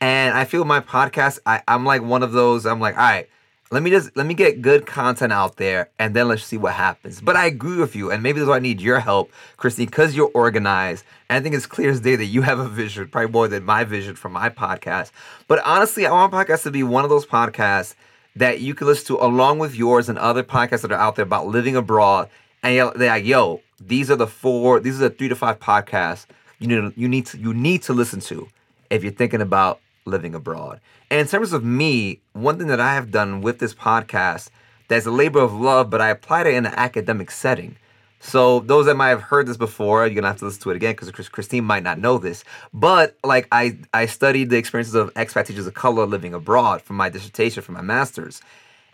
and 0.00 0.36
I 0.36 0.44
feel 0.44 0.64
my 0.64 0.80
podcast. 0.80 1.38
I, 1.46 1.62
I'm 1.68 1.86
like 1.86 2.02
one 2.02 2.24
of 2.24 2.32
those. 2.32 2.66
I'm 2.66 2.80
like, 2.80 2.96
all 2.96 3.02
right 3.04 3.28
let 3.72 3.84
me 3.84 3.90
just 3.90 4.16
let 4.16 4.26
me 4.26 4.34
get 4.34 4.62
good 4.62 4.84
content 4.84 5.32
out 5.32 5.56
there 5.56 5.90
and 6.00 6.14
then 6.14 6.26
let's 6.26 6.44
see 6.44 6.56
what 6.56 6.74
happens. 6.74 7.20
But 7.20 7.36
i 7.36 7.46
agree 7.46 7.78
with 7.78 7.94
you 7.94 8.10
and 8.10 8.22
maybe 8.22 8.40
that's 8.40 8.48
why 8.48 8.56
i 8.56 8.60
need 8.60 8.80
your 8.80 8.98
help 8.98 9.30
christine 9.56 9.86
because 9.86 10.14
you're 10.14 10.30
organized 10.34 11.04
and 11.28 11.38
i 11.38 11.42
think 11.42 11.54
it's 11.54 11.66
clear 11.66 11.90
as 11.90 12.00
day 12.00 12.16
that 12.16 12.26
you 12.26 12.42
have 12.42 12.58
a 12.58 12.68
vision 12.68 13.08
probably 13.08 13.30
more 13.30 13.48
than 13.48 13.64
my 13.64 13.84
vision 13.84 14.16
for 14.16 14.28
my 14.28 14.48
podcast. 14.48 15.12
But 15.46 15.60
honestly 15.64 16.06
i 16.06 16.10
want 16.10 16.32
my 16.32 16.44
podcast 16.44 16.64
to 16.64 16.70
be 16.70 16.82
one 16.82 17.04
of 17.04 17.10
those 17.10 17.26
podcasts 17.26 17.94
that 18.36 18.60
you 18.60 18.74
can 18.74 18.86
listen 18.86 19.06
to 19.06 19.24
along 19.24 19.58
with 19.58 19.74
yours 19.74 20.08
and 20.08 20.18
other 20.18 20.42
podcasts 20.42 20.82
that 20.82 20.92
are 20.92 20.98
out 20.98 21.16
there 21.16 21.24
about 21.24 21.46
living 21.46 21.76
abroad 21.76 22.28
and 22.62 22.76
they're 22.96 23.08
like 23.08 23.24
yo 23.24 23.60
these 23.80 24.10
are 24.10 24.16
the 24.16 24.26
four 24.26 24.80
these 24.80 24.96
are 25.00 25.08
the 25.08 25.14
three 25.14 25.28
to 25.28 25.36
five 25.36 25.60
podcasts 25.60 26.26
you 26.58 26.66
need 26.66 26.92
you 26.96 27.08
need 27.08 27.26
to 27.26 27.38
you 27.38 27.54
need 27.54 27.82
to 27.82 27.92
listen 27.92 28.20
to 28.20 28.48
if 28.90 29.02
you're 29.04 29.12
thinking 29.12 29.40
about 29.40 29.80
living 30.10 30.34
abroad 30.34 30.80
and 31.10 31.18
in 31.18 31.26
terms 31.26 31.52
of 31.52 31.64
me, 31.64 32.20
one 32.34 32.56
thing 32.56 32.68
that 32.68 32.80
I 32.80 32.94
have 32.94 33.10
done 33.10 33.40
with 33.40 33.58
this 33.58 33.74
podcast 33.74 34.50
that's 34.86 35.06
a 35.06 35.10
labor 35.10 35.40
of 35.40 35.52
love, 35.52 35.90
but 35.90 36.00
I 36.00 36.08
applied 36.08 36.46
it 36.46 36.54
in 36.54 36.66
an 36.66 36.74
academic 36.76 37.32
setting. 37.32 37.76
So 38.20 38.60
those 38.60 38.86
that 38.86 38.96
might 38.96 39.08
have 39.08 39.22
heard 39.22 39.46
this 39.46 39.56
before, 39.56 40.06
you're 40.06 40.14
gonna 40.14 40.28
have 40.28 40.38
to 40.38 40.44
listen 40.44 40.62
to 40.62 40.70
it 40.70 40.76
again 40.76 40.94
because 40.94 41.28
Christine 41.28 41.64
might 41.64 41.82
not 41.82 41.98
know 41.98 42.18
this. 42.18 42.44
But 42.72 43.16
like 43.24 43.48
I, 43.50 43.78
I 43.92 44.06
studied 44.06 44.50
the 44.50 44.56
experiences 44.56 44.94
of 44.94 45.12
expat 45.14 45.46
teachers 45.46 45.66
of 45.66 45.74
color 45.74 46.06
living 46.06 46.32
abroad 46.32 46.82
for 46.82 46.92
my 46.92 47.08
dissertation 47.08 47.62
for 47.62 47.72
my 47.72 47.82
master's, 47.82 48.40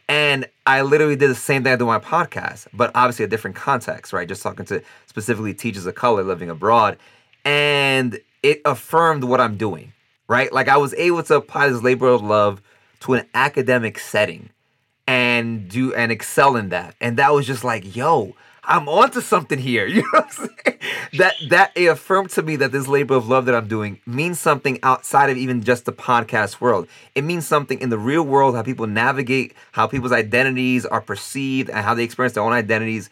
and 0.08 0.46
I 0.66 0.82
literally 0.82 1.16
did 1.16 1.28
the 1.28 1.34
same 1.34 1.64
thing 1.64 1.72
I 1.72 1.76
do 1.76 1.88
on 1.88 2.00
my 2.00 2.06
podcast, 2.06 2.68
but 2.72 2.92
obviously 2.94 3.24
a 3.24 3.28
different 3.28 3.56
context, 3.56 4.12
right? 4.12 4.28
Just 4.28 4.42
talking 4.42 4.64
to 4.66 4.82
specifically 5.06 5.52
teachers 5.52 5.84
of 5.84 5.96
color 5.96 6.22
living 6.22 6.48
abroad, 6.48 6.96
and 7.44 8.20
it 8.42 8.62
affirmed 8.64 9.24
what 9.24 9.40
I'm 9.40 9.56
doing 9.56 9.92
right? 10.28 10.52
Like 10.52 10.68
I 10.68 10.76
was 10.76 10.94
able 10.94 11.22
to 11.24 11.36
apply 11.36 11.68
this 11.68 11.82
labor 11.82 12.08
of 12.08 12.22
love 12.22 12.62
to 13.00 13.14
an 13.14 13.26
academic 13.34 13.98
setting 13.98 14.50
and 15.06 15.68
do 15.68 15.94
and 15.94 16.10
excel 16.10 16.56
in 16.56 16.70
that. 16.70 16.94
And 17.00 17.16
that 17.18 17.32
was 17.32 17.46
just 17.46 17.64
like, 17.64 17.94
yo, 17.94 18.34
I'm 18.64 18.88
onto 18.88 19.20
something 19.20 19.58
here. 19.58 19.86
You 19.96 20.02
know 20.02 20.08
what 20.12 20.24
I'm 20.24 20.30
saying? 20.30 20.78
That 21.18 21.34
that 21.50 21.72
it 21.76 21.86
affirmed 21.86 22.30
to 22.30 22.42
me 22.42 22.56
that 22.56 22.72
this 22.72 22.88
labor 22.88 23.14
of 23.14 23.28
love 23.28 23.46
that 23.46 23.54
I'm 23.54 23.68
doing 23.68 24.00
means 24.06 24.40
something 24.40 24.78
outside 24.82 25.30
of 25.30 25.36
even 25.36 25.62
just 25.62 25.84
the 25.84 25.92
podcast 25.92 26.60
world. 26.60 26.88
It 27.14 27.22
means 27.22 27.46
something 27.46 27.80
in 27.80 27.90
the 27.90 27.98
real 27.98 28.22
world, 28.22 28.56
how 28.56 28.62
people 28.62 28.86
navigate, 28.86 29.54
how 29.72 29.86
people's 29.86 30.12
identities 30.12 30.84
are 30.84 31.00
perceived, 31.00 31.70
and 31.70 31.78
how 31.78 31.94
they 31.94 32.04
experience 32.04 32.34
their 32.34 32.42
own 32.42 32.52
identities 32.52 33.08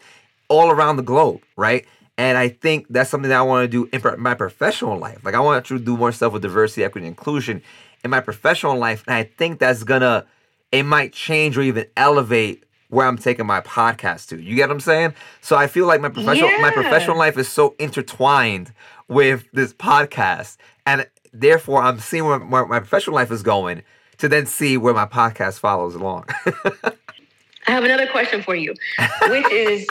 all 0.49 0.69
around 0.69 0.97
the 0.97 1.03
globe, 1.03 1.41
right? 1.55 1.85
And 2.17 2.37
I 2.37 2.49
think 2.49 2.87
that's 2.89 3.09
something 3.09 3.29
that 3.29 3.39
I 3.39 3.41
want 3.41 3.63
to 3.63 3.67
do 3.67 3.89
in 3.91 4.21
my 4.21 4.33
professional 4.33 4.97
life. 4.97 5.23
Like 5.25 5.35
I 5.35 5.39
want 5.39 5.65
to 5.65 5.79
do 5.79 5.97
more 5.97 6.11
stuff 6.11 6.33
with 6.33 6.41
diversity, 6.41 6.83
equity, 6.83 7.07
and 7.07 7.11
inclusion 7.15 7.61
in 8.03 8.11
my 8.11 8.21
professional 8.21 8.77
life. 8.77 9.03
And 9.07 9.15
I 9.15 9.23
think 9.23 9.59
that's 9.59 9.83
gonna 9.83 10.25
it 10.71 10.83
might 10.83 11.13
change 11.13 11.57
or 11.57 11.61
even 11.61 11.85
elevate 11.97 12.63
where 12.89 13.07
I'm 13.07 13.17
taking 13.17 13.45
my 13.45 13.61
podcast 13.61 14.27
to. 14.29 14.41
You 14.41 14.55
get 14.55 14.69
what 14.69 14.75
I'm 14.75 14.79
saying? 14.79 15.13
So 15.41 15.55
I 15.55 15.67
feel 15.67 15.87
like 15.87 16.01
my 16.01 16.09
professional 16.09 16.49
yeah. 16.49 16.61
my 16.61 16.71
professional 16.71 17.17
life 17.17 17.37
is 17.37 17.49
so 17.49 17.75
intertwined 17.79 18.71
with 19.07 19.45
this 19.51 19.73
podcast. 19.73 20.57
And 20.85 21.07
therefore 21.33 21.81
I'm 21.81 21.99
seeing 21.99 22.25
where, 22.25 22.39
where 22.39 22.65
my 22.65 22.79
professional 22.79 23.15
life 23.15 23.31
is 23.31 23.43
going 23.43 23.83
to 24.19 24.29
then 24.29 24.45
see 24.45 24.77
where 24.77 24.93
my 24.93 25.05
podcast 25.05 25.59
follows 25.59 25.95
along. 25.95 26.25
I 27.67 27.71
have 27.71 27.83
another 27.83 28.07
question 28.07 28.41
for 28.43 28.55
you, 28.55 28.73
which 29.27 29.51
is 29.51 29.87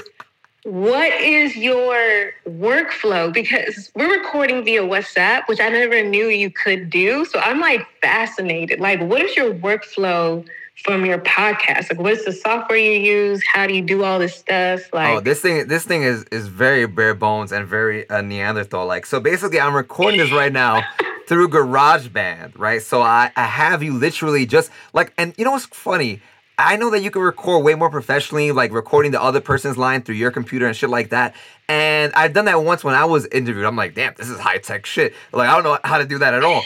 what 0.64 1.12
is 1.20 1.56
your 1.56 2.32
workflow? 2.48 3.32
Because 3.32 3.92
we're 3.94 4.10
recording 4.10 4.64
via 4.64 4.82
WhatsApp, 4.82 5.46
which 5.46 5.60
I 5.60 5.68
never 5.68 6.02
knew 6.02 6.28
you 6.28 6.50
could 6.50 6.88
do. 6.88 7.26
So 7.26 7.38
I'm 7.38 7.60
like 7.60 7.86
fascinated. 8.00 8.80
Like, 8.80 9.00
what 9.02 9.20
is 9.20 9.36
your 9.36 9.54
workflow 9.54 10.46
from 10.82 11.04
your 11.04 11.18
podcast? 11.18 11.90
Like, 11.90 12.00
what's 12.00 12.24
the 12.24 12.32
software 12.32 12.78
you 12.78 12.92
use? 12.92 13.42
How 13.46 13.66
do 13.66 13.74
you 13.74 13.82
do 13.82 14.04
all 14.04 14.18
this 14.18 14.36
stuff? 14.36 14.80
Like, 14.94 15.08
oh, 15.14 15.20
this 15.20 15.42
thing, 15.42 15.68
this 15.68 15.84
thing 15.84 16.02
is 16.02 16.24
is 16.32 16.48
very 16.48 16.86
bare 16.86 17.14
bones 17.14 17.52
and 17.52 17.66
very 17.66 18.08
uh, 18.08 18.22
Neanderthal 18.22 18.86
like. 18.86 19.04
So 19.04 19.20
basically, 19.20 19.60
I'm 19.60 19.74
recording 19.74 20.18
this 20.18 20.32
right 20.32 20.52
now. 20.52 20.82
through 21.26 21.48
GarageBand, 21.48 22.58
right? 22.58 22.82
So 22.82 23.00
I, 23.00 23.32
I 23.34 23.44
have 23.44 23.82
you 23.82 23.94
literally 23.94 24.44
just 24.44 24.70
like, 24.92 25.14
and 25.16 25.32
you 25.38 25.44
know 25.46 25.52
what's 25.52 25.64
funny? 25.64 26.20
I 26.56 26.76
know 26.76 26.90
that 26.90 27.02
you 27.02 27.10
can 27.10 27.22
record 27.22 27.64
way 27.64 27.74
more 27.74 27.90
professionally, 27.90 28.52
like 28.52 28.72
recording 28.72 29.10
the 29.10 29.20
other 29.20 29.40
person's 29.40 29.76
line 29.76 30.02
through 30.02 30.14
your 30.14 30.30
computer 30.30 30.66
and 30.66 30.76
shit 30.76 30.88
like 30.88 31.10
that. 31.10 31.34
And 31.68 32.12
I've 32.14 32.32
done 32.32 32.44
that 32.44 32.62
once 32.62 32.84
when 32.84 32.94
I 32.94 33.04
was 33.06 33.26
interviewed. 33.26 33.64
I'm 33.64 33.74
like, 33.74 33.94
damn, 33.94 34.14
this 34.16 34.28
is 34.28 34.38
high 34.38 34.58
tech 34.58 34.86
shit. 34.86 35.14
Like, 35.32 35.48
I 35.48 35.54
don't 35.54 35.64
know 35.64 35.78
how 35.82 35.98
to 35.98 36.04
do 36.04 36.18
that 36.18 36.32
at 36.32 36.44
all. 36.44 36.62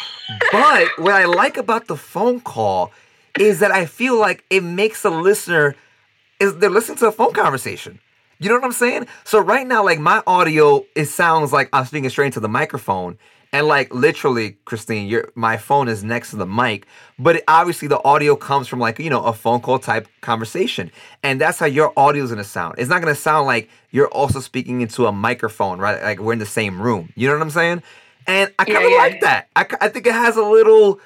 But 0.53 0.89
what 0.99 1.15
I 1.15 1.25
like 1.25 1.57
about 1.57 1.87
the 1.87 1.97
phone 1.97 2.41
call 2.41 2.93
is 3.39 3.61
that 3.61 3.71
I 3.71 3.87
feel 3.87 4.19
like 4.19 4.45
it 4.51 4.63
makes 4.63 5.03
the 5.03 5.11
listener 5.11 5.75
is 6.39 6.57
they're 6.57 6.71
listening 6.71 6.99
to 6.99 7.07
a 7.07 7.13
phone 7.13 7.33
conversation. 7.33 7.99
You 8.41 8.49
know 8.49 8.57
what 8.57 8.65
I'm 8.65 8.73
saying? 8.73 9.07
So 9.25 9.41
right 9.41 9.67
now, 9.67 9.85
like 9.85 9.99
my 9.99 10.23
audio, 10.27 10.85
it 10.95 11.07
sounds 11.07 11.53
like 11.53 11.69
I'm 11.73 11.87
speaking 11.87 12.11
straight 12.11 12.27
into 12.27 12.41
the 12.41 12.49
microphone. 12.49 13.19
And 13.53 13.67
like 13.67 13.95
literally, 13.95 14.59
Christine, 14.67 15.09
your 15.09 15.31
my 15.35 15.57
phone 15.57 15.89
is 15.89 16.05
next 16.05 16.31
to 16.31 16.37
the 16.37 16.47
mic, 16.47 16.87
but 17.19 17.37
it, 17.37 17.45
obviously 17.49 17.89
the 17.89 18.03
audio 18.05 18.37
comes 18.37 18.69
from 18.69 18.79
like 18.79 18.99
you 18.99 19.09
know 19.09 19.25
a 19.25 19.33
phone 19.33 19.61
call 19.61 19.79
type 19.79 20.07
conversation, 20.21 20.91
and 21.23 21.41
that's 21.41 21.59
how 21.59 21.67
your 21.67 21.93
audio 21.97 22.25
is 22.25 22.31
gonna 22.31 22.45
sound. 22.45 22.75
It's 22.77 22.91
not 22.91 23.01
gonna 23.01 23.15
sound 23.15 23.47
like 23.47 23.71
you're 23.91 24.09
also 24.09 24.41
speaking 24.41 24.83
into 24.83 25.07
a 25.07 25.13
microphone, 25.13 25.79
right? 25.79 26.03
Like 26.03 26.19
we're 26.19 26.35
in 26.35 26.39
the 26.39 26.47
same 26.47 26.81
room. 26.81 27.11
You 27.17 27.29
know 27.29 27.35
what 27.35 27.43
I'm 27.43 27.51
saying? 27.51 27.83
And 28.27 28.53
I 28.59 28.65
kind 28.67 28.77
of 28.77 28.83
yeah, 28.85 28.89
yeah. 28.91 28.97
like 28.97 29.21
that. 29.23 29.49
I, 29.57 29.67
I 29.81 29.89
think 29.89 30.07
it 30.07 30.13
has 30.13 30.37
a 30.37 30.45
little 30.45 31.01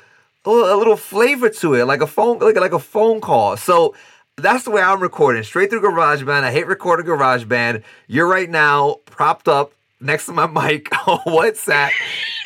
a 0.45 0.51
little 0.51 0.97
flavor 0.97 1.49
to 1.49 1.75
it, 1.75 1.85
like 1.85 2.03
a 2.03 2.07
phone 2.09 2.41
like 2.41 2.57
like 2.57 2.73
a 2.73 2.81
phone 2.81 3.21
call. 3.21 3.57
So 3.57 3.95
that's 4.37 4.65
the 4.65 4.71
way 4.71 4.83
I'm 4.83 5.01
recording, 5.01 5.43
straight 5.45 5.71
through 5.71 5.83
GarageBand. 5.83 6.43
I 6.43 6.51
hate 6.51 6.67
recording 6.67 7.07
GarageBand. 7.07 7.83
You're 8.09 8.27
right 8.27 8.51
now 8.51 8.97
propped 9.05 9.47
up 9.47 9.73
next 10.03 10.27
to 10.27 10.33
my 10.33 10.47
mic 10.47 10.89
on 11.09 11.19
WhatsApp. 11.21 11.91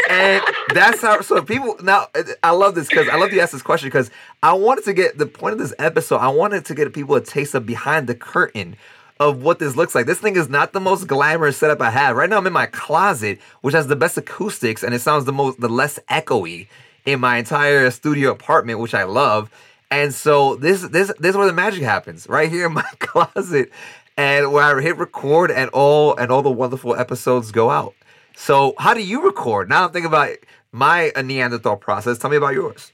and 0.09 0.42
that's 0.74 1.02
how 1.02 1.20
so 1.20 1.42
people 1.42 1.76
now 1.82 2.07
I 2.42 2.50
love 2.50 2.74
this 2.74 2.88
because 2.88 3.09
I 3.09 3.16
love 3.16 3.32
you 3.32 3.40
ask 3.40 3.52
this 3.52 3.62
question 3.62 3.88
because 3.88 4.11
I 4.42 4.52
wanted 4.52 4.84
to 4.84 4.92
get 4.92 5.18
the 5.18 5.26
point 5.26 5.54
of 5.54 5.59
this 5.59 5.74
episode, 5.78 6.18
I 6.18 6.28
wanted 6.28 6.64
to 6.66 6.74
get 6.74 6.92
people 6.92 7.16
a 7.16 7.20
taste 7.20 7.54
of 7.54 7.66
behind 7.66 8.07
the 8.07 8.14
curtain 8.14 8.76
of 9.18 9.42
what 9.42 9.59
this 9.59 9.76
looks 9.76 9.94
like. 9.94 10.07
This 10.07 10.20
thing 10.20 10.36
is 10.36 10.48
not 10.48 10.72
the 10.72 10.80
most 10.80 11.07
glamorous 11.07 11.57
setup 11.57 11.80
I 11.80 11.90
have. 11.90 12.16
Right 12.16 12.28
now 12.28 12.36
I'm 12.36 12.46
in 12.46 12.52
my 12.52 12.66
closet, 12.66 13.40
which 13.62 13.74
has 13.74 13.86
the 13.86 13.96
best 13.96 14.18
acoustics 14.18 14.82
and 14.82 14.94
it 14.94 15.00
sounds 15.00 15.24
the 15.24 15.32
most 15.32 15.61
the 15.61 15.68
less 15.68 15.98
echoey 16.11 16.68
in 17.04 17.20
my 17.20 17.38
entire 17.38 17.90
studio 17.90 18.30
apartment, 18.30 18.78
which 18.78 18.94
I 18.94 19.04
love. 19.04 19.50
And 19.90 20.12
so 20.12 20.57
this 20.57 20.82
this 20.82 21.12
this 21.18 21.30
is 21.30 21.36
where 21.36 21.46
the 21.46 21.52
magic 21.52 21.82
happens, 21.82 22.28
right 22.28 22.50
here 22.50 22.66
in 22.66 22.74
my 22.74 22.82
closet 22.98 23.70
and 24.16 24.52
where 24.52 24.64
I 24.64 24.80
hit 24.80 24.96
record 24.96 25.50
and 25.50 25.70
all 25.70 26.16
and 26.16 26.30
all 26.30 26.42
the 26.42 26.50
wonderful 26.50 26.96
episodes 26.96 27.52
go 27.52 27.70
out. 27.70 27.94
So 28.34 28.74
how 28.78 28.94
do 28.94 29.02
you 29.02 29.24
record? 29.24 29.68
Now 29.68 29.84
I'm 29.84 29.92
thinking 29.92 30.08
about 30.08 30.36
my 30.72 31.12
Neanderthal 31.16 31.76
process. 31.76 32.18
Tell 32.18 32.30
me 32.30 32.36
about 32.36 32.54
yours. 32.54 32.92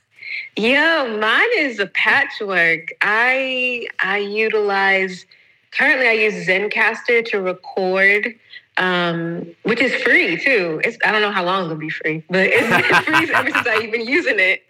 yeah, 0.56 1.16
mine 1.20 1.48
is 1.58 1.78
a 1.78 1.86
patchwork. 1.86 2.92
I 3.02 3.86
I 4.00 4.18
utilize 4.18 5.26
currently 5.72 6.08
I 6.08 6.12
use 6.12 6.46
Zencastr 6.46 7.24
to 7.26 7.40
record 7.40 8.34
um, 8.76 9.54
which 9.62 9.80
is 9.80 9.94
free 10.02 10.36
too. 10.36 10.80
It's 10.84 10.98
I 11.04 11.12
don't 11.12 11.22
know 11.22 11.30
how 11.30 11.44
long 11.44 11.64
it'll 11.64 11.76
be 11.76 11.90
free, 11.90 12.24
but 12.28 12.48
it's 12.52 12.68
been 12.88 13.02
free 13.04 13.34
ever 13.34 13.50
since 13.50 13.66
I've 13.66 13.90
been 13.92 14.06
using 14.06 14.36
it. 14.38 14.62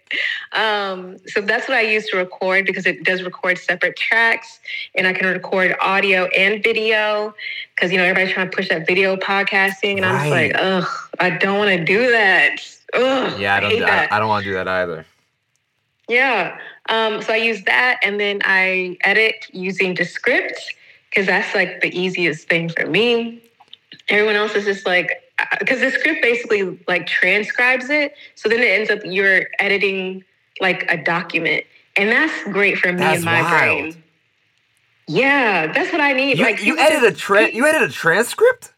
Um, 0.51 1.17
so 1.27 1.41
that's 1.41 1.67
what 1.67 1.77
I 1.77 1.81
use 1.81 2.07
to 2.09 2.17
record 2.17 2.65
because 2.65 2.85
it 2.85 3.03
does 3.03 3.23
record 3.23 3.57
separate 3.57 3.95
tracks, 3.95 4.59
and 4.93 5.07
I 5.07 5.13
can 5.13 5.27
record 5.27 5.75
audio 5.81 6.25
and 6.25 6.63
video. 6.63 7.33
Because 7.73 7.91
you 7.91 7.97
know 7.97 8.03
everybody's 8.03 8.33
trying 8.33 8.49
to 8.49 8.55
push 8.55 8.69
that 8.69 8.85
video 8.85 9.15
podcasting, 9.15 9.97
and 9.97 10.01
right. 10.01 10.13
I'm 10.13 10.19
just 10.19 10.31
like, 10.31 10.51
ugh, 10.55 11.09
I 11.19 11.29
don't 11.31 11.57
want 11.57 11.71
to 11.71 11.83
do 11.83 12.11
that. 12.11 12.57
Ugh, 12.93 13.39
yeah, 13.39 13.55
I 13.55 13.59
don't. 13.59 13.83
I, 13.83 14.05
I, 14.05 14.15
I 14.15 14.19
don't 14.19 14.29
want 14.29 14.43
to 14.43 14.49
do 14.51 14.53
that 14.53 14.67
either. 14.67 15.05
Yeah. 16.07 16.59
Um, 16.89 17.23
so 17.23 17.33
I 17.33 17.37
use 17.37 17.63
that, 17.63 17.99
and 18.03 18.19
then 18.19 18.41
I 18.43 18.97
edit 19.03 19.47
using 19.51 19.95
Descript 19.95 20.75
because 21.09 21.25
that's 21.25 21.55
like 21.55 21.81
the 21.81 21.89
easiest 21.97 22.47
thing 22.47 22.69
for 22.69 22.85
me 22.85 23.41
everyone 24.09 24.35
else 24.35 24.53
is 24.55 24.65
just 24.65 24.85
like 24.85 25.23
uh, 25.39 25.45
because 25.59 25.79
Descript 25.79 26.21
basically 26.21 26.79
like 26.87 27.07
transcribes 27.07 27.89
it. 27.89 28.13
So 28.35 28.49
then 28.49 28.59
it 28.59 28.67
ends 28.67 28.89
up 28.89 28.99
you're 29.03 29.47
editing 29.59 30.23
like 30.61 30.85
a 30.89 31.01
document. 31.01 31.65
And 31.97 32.09
that's 32.11 32.43
great 32.45 32.77
for 32.77 32.91
me 32.91 32.99
that's 32.99 33.17
and 33.17 33.25
my 33.25 33.41
wild. 33.41 33.93
brain. 33.93 34.03
Yeah 35.07 35.71
that's 35.71 35.91
what 35.91 36.01
i 36.01 36.13
need. 36.13 36.37
You, 36.37 36.45
like 36.45 36.63
you 36.63 36.77
edit 36.77 37.03
a 37.03 37.15
tra- 37.15 37.51
you 37.51 37.67
edit 37.67 37.83
a 37.83 37.91
transcript? 37.91 38.73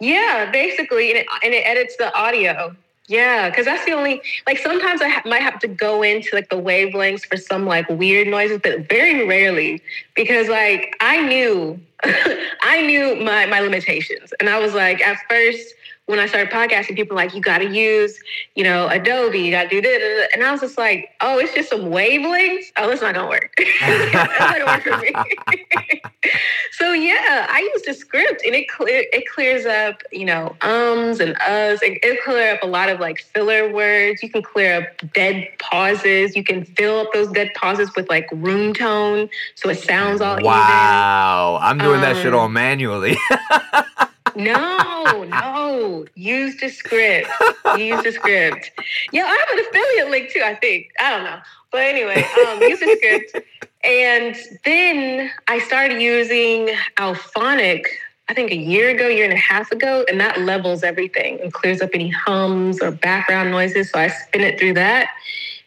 Yeah 0.00 0.50
basically 0.50 1.10
and 1.10 1.18
it, 1.18 1.26
and 1.42 1.54
it 1.54 1.66
edits 1.66 1.96
the 1.96 2.14
audio 2.16 2.76
yeah, 3.08 3.48
because 3.48 3.64
that's 3.64 3.84
the 3.86 3.92
only 3.92 4.20
like 4.46 4.58
sometimes 4.58 5.00
I 5.00 5.08
ha- 5.08 5.22
might 5.24 5.40
have 5.40 5.58
to 5.60 5.68
go 5.68 6.02
into 6.02 6.36
like 6.36 6.50
the 6.50 6.56
wavelengths 6.56 7.24
for 7.24 7.38
some 7.38 7.64
like 7.64 7.88
weird 7.88 8.28
noises, 8.28 8.60
but 8.62 8.86
very 8.88 9.26
rarely 9.26 9.82
because 10.14 10.48
like 10.48 10.94
I 11.00 11.26
knew 11.26 11.80
I 12.04 12.82
knew 12.82 13.16
my 13.16 13.46
my 13.46 13.60
limitations, 13.60 14.34
and 14.38 14.50
I 14.50 14.58
was 14.58 14.74
like 14.74 15.00
at 15.00 15.16
first 15.28 15.74
when 16.08 16.18
I 16.18 16.26
started 16.26 16.50
podcasting, 16.50 16.96
people 16.96 17.14
were 17.14 17.22
like, 17.22 17.34
you 17.34 17.42
got 17.42 17.58
to 17.58 17.68
use, 17.68 18.18
you 18.54 18.64
know, 18.64 18.88
Adobe, 18.88 19.38
you 19.40 19.50
got 19.50 19.64
to 19.64 19.68
do 19.68 19.82
this. 19.82 20.30
And 20.32 20.42
I 20.42 20.50
was 20.50 20.62
just 20.62 20.78
like, 20.78 21.10
oh, 21.20 21.38
it's 21.38 21.52
just 21.52 21.68
some 21.68 21.82
wavelengths. 21.82 22.72
Oh, 22.78 22.88
that's 22.88 23.02
not 23.02 23.14
going 23.14 23.26
to 23.26 23.30
work. 23.30 23.52
that's 23.80 24.38
not 24.38 24.54
going 24.54 24.82
to 24.82 24.90
work 24.90 25.14
for 25.44 25.52
me. 25.52 26.00
so 26.72 26.92
yeah, 26.92 27.46
I 27.50 27.60
use 27.74 27.82
Descript 27.82 28.42
and 28.42 28.54
it 28.54 28.70
clear 28.70 29.04
it 29.12 29.24
clears 29.28 29.66
up, 29.66 30.02
you 30.10 30.24
know, 30.24 30.56
ums 30.62 31.20
and 31.20 31.36
uhs. 31.36 31.82
It, 31.82 31.98
it 32.02 32.24
clear 32.24 32.54
up 32.54 32.62
a 32.62 32.66
lot 32.66 32.88
of 32.88 33.00
like 33.00 33.20
filler 33.20 33.70
words. 33.70 34.22
You 34.22 34.30
can 34.30 34.42
clear 34.42 34.80
up 34.80 35.12
dead 35.12 35.46
pauses. 35.58 36.34
You 36.34 36.42
can 36.42 36.64
fill 36.64 37.00
up 37.00 37.08
those 37.12 37.30
dead 37.32 37.50
pauses 37.54 37.94
with 37.94 38.08
like 38.08 38.26
room 38.32 38.72
tone. 38.72 39.28
So 39.56 39.68
it 39.68 39.78
sounds 39.78 40.22
all 40.22 40.36
wow. 40.36 40.38
even. 40.38 40.46
Wow. 40.46 41.58
I'm 41.60 41.76
doing 41.76 41.96
um, 41.96 42.00
that 42.00 42.16
shit 42.16 42.32
all 42.32 42.46
um, 42.46 42.54
manually. 42.54 43.18
No, 44.36 45.24
no. 45.24 46.06
Use 46.14 46.56
Descript. 46.56 47.28
Use 47.76 48.02
Descript. 48.02 48.70
Yeah, 49.12 49.24
I 49.24 49.44
have 49.46 49.58
an 49.58 49.66
affiliate 49.66 50.10
link 50.10 50.30
too, 50.32 50.42
I 50.44 50.54
think. 50.54 50.90
I 51.00 51.10
don't 51.10 51.24
know. 51.24 51.40
But 51.70 51.82
anyway, 51.82 52.24
um, 52.46 52.62
use 52.62 52.80
Descript. 52.80 53.36
And 53.84 54.36
then 54.64 55.30
I 55.46 55.58
started 55.60 56.00
using 56.00 56.70
Auphonic, 56.96 57.84
I 58.28 58.34
think 58.34 58.50
a 58.50 58.56
year 58.56 58.90
ago, 58.90 59.08
year 59.08 59.24
and 59.24 59.32
a 59.32 59.36
half 59.36 59.70
ago, 59.70 60.04
and 60.08 60.20
that 60.20 60.40
levels 60.40 60.82
everything 60.82 61.40
and 61.40 61.52
clears 61.52 61.80
up 61.80 61.90
any 61.94 62.10
hums 62.10 62.80
or 62.80 62.90
background 62.90 63.50
noises. 63.50 63.90
So 63.90 64.00
I 64.00 64.08
spin 64.08 64.42
it 64.42 64.58
through 64.58 64.74
that 64.74 65.10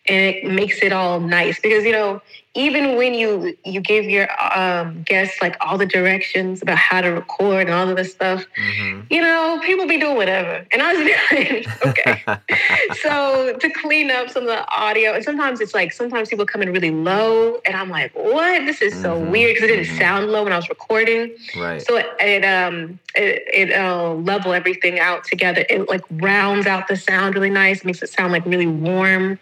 and 0.08 0.36
it 0.36 0.46
makes 0.46 0.82
it 0.82 0.92
all 0.92 1.20
nice 1.20 1.60
because, 1.60 1.84
you 1.86 1.92
know, 1.92 2.22
even 2.54 2.98
when 2.98 3.14
you 3.14 3.56
you 3.64 3.80
give 3.80 4.06
your 4.06 4.28
um, 4.54 5.04
guests 5.04 5.42
like 5.42 5.56
all 5.62 5.78
the 5.78 5.86
directions 5.86 6.62
about 6.62 6.78
how 6.78 7.00
to 7.00 7.10
record 7.10 7.68
and 7.68 7.72
all 7.72 7.88
of 7.88 7.96
this 7.96 8.12
stuff, 8.12 8.46
mm-hmm. 8.58 9.02
you 9.10 9.22
know, 9.22 9.60
people 9.64 9.88
be 9.88 9.98
doing 9.98 10.18
whatever, 10.18 10.66
and 10.72 10.82
I 10.82 10.94
was 10.94 11.12
doing 11.30 11.66
okay. 11.86 12.24
so 13.02 13.56
to 13.58 13.70
clean 13.70 14.12
up 14.12 14.30
some 14.30 14.44
of 14.44 14.50
the 14.50 14.68
audio, 14.68 15.14
and 15.14 15.24
sometimes 15.24 15.62
it's 15.62 15.74
like 15.74 15.94
sometimes 15.94 16.28
people 16.28 16.46
come 16.46 16.62
in 16.62 16.74
really 16.74 16.92
low, 16.92 17.62
and 17.66 17.76
I'm 17.76 17.90
like, 17.90 18.14
what? 18.14 18.66
This 18.66 18.82
is 18.82 18.94
so 19.02 19.16
mm-hmm. 19.16 19.32
weird 19.32 19.56
because 19.56 19.70
it 19.70 19.76
didn't 19.76 19.88
mm-hmm. 19.88 19.98
sound 20.00 20.28
low 20.28 20.44
when 20.44 20.52
I 20.52 20.58
was 20.58 20.68
recording. 20.68 21.34
Right. 21.56 21.82
So 21.82 21.96
it, 21.96 22.08
it 22.20 22.44
um 22.44 23.00
it, 23.16 23.44
it 23.54 23.78
uh, 23.78 24.14
level 24.14 24.54
everything 24.54 25.00
out 25.00 25.24
together. 25.24 25.66
It 25.70 25.88
like 25.88 26.04
rounds 26.12 26.68
out 26.68 26.88
the 26.88 26.98
sound 26.98 27.36
really 27.36 27.50
nice, 27.50 27.84
makes 27.86 28.02
it 28.02 28.10
sound 28.10 28.34
like 28.34 28.46
really 28.46 28.68
warm. 28.68 29.40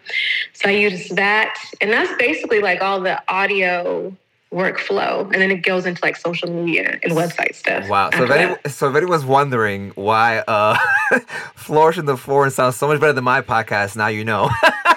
So 0.52 0.68
I 0.68 0.72
use 0.72 1.08
that, 1.10 1.54
and 1.80 1.90
that's 1.92 2.12
basically 2.18 2.60
like 2.60 2.80
all 2.80 2.99
the 3.02 3.22
audio 3.28 4.16
workflow 4.52 5.22
and 5.26 5.34
then 5.34 5.50
it 5.50 5.62
goes 5.62 5.86
into 5.86 6.04
like 6.04 6.16
social 6.16 6.50
media 6.50 6.98
and 7.04 7.12
website 7.12 7.54
stuff. 7.54 7.88
Wow. 7.88 8.10
So 8.10 8.24
if, 8.24 8.30
any, 8.30 8.56
so 8.68 8.90
if 8.90 8.96
anyone's 8.96 9.24
wondering 9.24 9.90
why 9.94 10.38
uh 10.38 10.76
Flourish 11.54 11.98
in 11.98 12.06
the 12.06 12.16
Foreign 12.16 12.50
sounds 12.50 12.76
so 12.76 12.88
much 12.88 13.00
better 13.00 13.12
than 13.12 13.24
my 13.24 13.42
podcast, 13.42 13.96
now 13.96 14.08
you 14.08 14.24
know. 14.24 14.50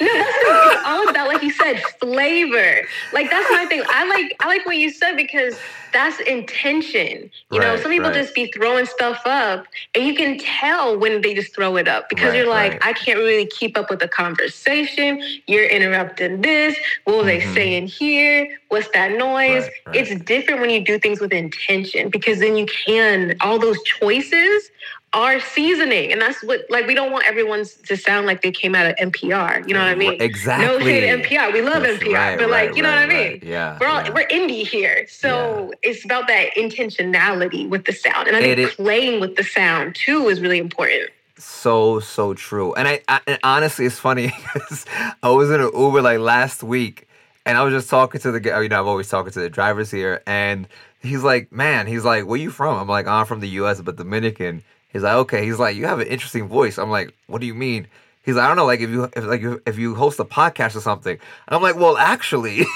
No, 0.00 0.06
that's 0.06 0.86
all 0.86 1.08
about, 1.08 1.28
like 1.28 1.42
you 1.42 1.50
said, 1.50 1.80
flavor. 2.00 2.86
Like 3.12 3.30
that's 3.30 3.50
my 3.50 3.66
thing. 3.66 3.82
I 3.88 4.06
like 4.08 4.34
I 4.40 4.46
like 4.46 4.66
what 4.66 4.76
you 4.76 4.90
said 4.90 5.16
because 5.16 5.58
that's 5.92 6.18
intention. 6.20 7.30
You 7.50 7.60
right, 7.60 7.76
know, 7.76 7.76
some 7.76 7.90
people 7.90 8.10
right. 8.10 8.14
just 8.14 8.34
be 8.34 8.50
throwing 8.52 8.84
stuff 8.86 9.20
up, 9.24 9.66
and 9.94 10.04
you 10.04 10.14
can 10.14 10.38
tell 10.38 10.98
when 10.98 11.22
they 11.22 11.34
just 11.34 11.54
throw 11.54 11.76
it 11.76 11.88
up 11.88 12.08
because 12.08 12.30
right, 12.30 12.38
you're 12.38 12.48
like, 12.48 12.84
I 12.84 12.92
can't 12.92 13.18
really 13.18 13.46
keep 13.46 13.78
up 13.78 13.90
with 13.90 14.00
the 14.00 14.08
conversation. 14.08 15.22
You're 15.46 15.66
interrupting 15.66 16.40
this. 16.40 16.76
What 17.04 17.16
were 17.16 17.22
mm-hmm. 17.22 17.28
they 17.28 17.54
saying 17.54 17.86
here? 17.86 18.58
What's 18.68 18.88
that 18.94 19.12
noise? 19.12 19.68
It's 19.92 20.22
different 20.24 20.60
when 20.60 20.70
you 20.70 20.84
do 20.84 20.98
things 20.98 21.20
with 21.20 21.32
intention 21.32 22.10
because 22.10 22.40
then 22.40 22.56
you 22.56 22.66
can 22.66 23.36
all 23.40 23.58
those 23.58 23.80
choices 23.84 24.70
our 25.14 25.40
seasoning. 25.40 26.12
And 26.12 26.20
that's 26.20 26.42
what, 26.42 26.62
like, 26.68 26.86
we 26.86 26.94
don't 26.94 27.12
want 27.12 27.24
everyone 27.26 27.64
to 27.86 27.96
sound 27.96 28.26
like 28.26 28.42
they 28.42 28.50
came 28.50 28.74
out 28.74 28.86
of 28.86 28.96
NPR. 28.96 29.66
You 29.66 29.74
know 29.74 29.80
what 29.80 29.88
I 29.88 29.94
mean? 29.94 30.20
Exactly. 30.20 30.66
No 30.66 30.78
shade 30.80 31.24
NPR. 31.24 31.52
We 31.52 31.62
love 31.62 31.82
that's 31.82 32.02
NPR, 32.02 32.12
right, 32.12 32.38
but 32.38 32.50
like, 32.50 32.68
right, 32.68 32.76
you 32.76 32.82
know 32.82 32.90
right, 32.90 33.06
what 33.06 33.16
I 33.16 33.30
mean? 33.30 33.40
Yeah. 33.42 33.78
We're 33.80 33.86
all, 33.86 34.02
yeah. 34.02 34.12
we're 34.12 34.26
indie 34.28 34.66
here. 34.66 35.06
So 35.08 35.70
yeah. 35.82 35.90
it's 35.90 36.04
about 36.04 36.26
that 36.28 36.54
intentionality 36.56 37.68
with 37.68 37.84
the 37.84 37.92
sound. 37.92 38.28
And 38.28 38.36
I 38.36 38.40
think 38.40 38.58
it, 38.58 38.70
playing 38.76 39.20
with 39.20 39.36
the 39.36 39.44
sound 39.44 39.94
too 39.94 40.28
is 40.28 40.40
really 40.40 40.58
important. 40.58 41.10
So, 41.38 42.00
so 42.00 42.34
true. 42.34 42.74
And 42.74 42.86
I, 42.86 43.00
I 43.08 43.20
and 43.26 43.38
honestly, 43.42 43.86
it's 43.86 43.98
funny 43.98 44.26
because 44.54 44.84
I 45.22 45.30
was 45.30 45.50
in 45.50 45.60
an 45.60 45.70
Uber 45.74 46.02
like 46.02 46.18
last 46.18 46.62
week 46.62 47.08
and 47.46 47.58
I 47.58 47.62
was 47.62 47.72
just 47.72 47.90
talking 47.90 48.20
to 48.20 48.32
the 48.32 48.40
guy, 48.40 48.60
you 48.62 48.68
know, 48.68 48.80
I'm 48.80 48.88
always 48.88 49.08
talking 49.08 49.32
to 49.32 49.40
the 49.40 49.50
drivers 49.50 49.90
here. 49.90 50.22
And 50.26 50.66
he's 51.00 51.22
like, 51.22 51.52
man, 51.52 51.86
he's 51.86 52.04
like, 52.04 52.26
where 52.26 52.38
you 52.38 52.50
from? 52.50 52.78
I'm 52.78 52.88
like, 52.88 53.06
I'm 53.06 53.26
from 53.26 53.40
the 53.40 53.48
US, 53.48 53.80
but 53.80 53.96
Dominican. 53.96 54.62
He's 54.94 55.02
like, 55.02 55.14
okay. 55.14 55.44
He's 55.44 55.58
like, 55.58 55.76
you 55.76 55.86
have 55.86 55.98
an 55.98 56.06
interesting 56.06 56.48
voice. 56.48 56.78
I'm 56.78 56.88
like, 56.88 57.12
what 57.26 57.40
do 57.40 57.46
you 57.46 57.54
mean? 57.54 57.88
He's 58.22 58.36
like, 58.36 58.44
I 58.44 58.48
don't 58.48 58.56
know, 58.56 58.64
like 58.64 58.80
if 58.80 58.88
you 58.88 59.04
if 59.04 59.24
like 59.24 59.42
if 59.66 59.76
you 59.76 59.94
host 59.96 60.20
a 60.20 60.24
podcast 60.24 60.76
or 60.76 60.80
something. 60.80 61.18
I'm 61.48 61.60
like, 61.60 61.76
well, 61.76 61.98
actually. 61.98 62.64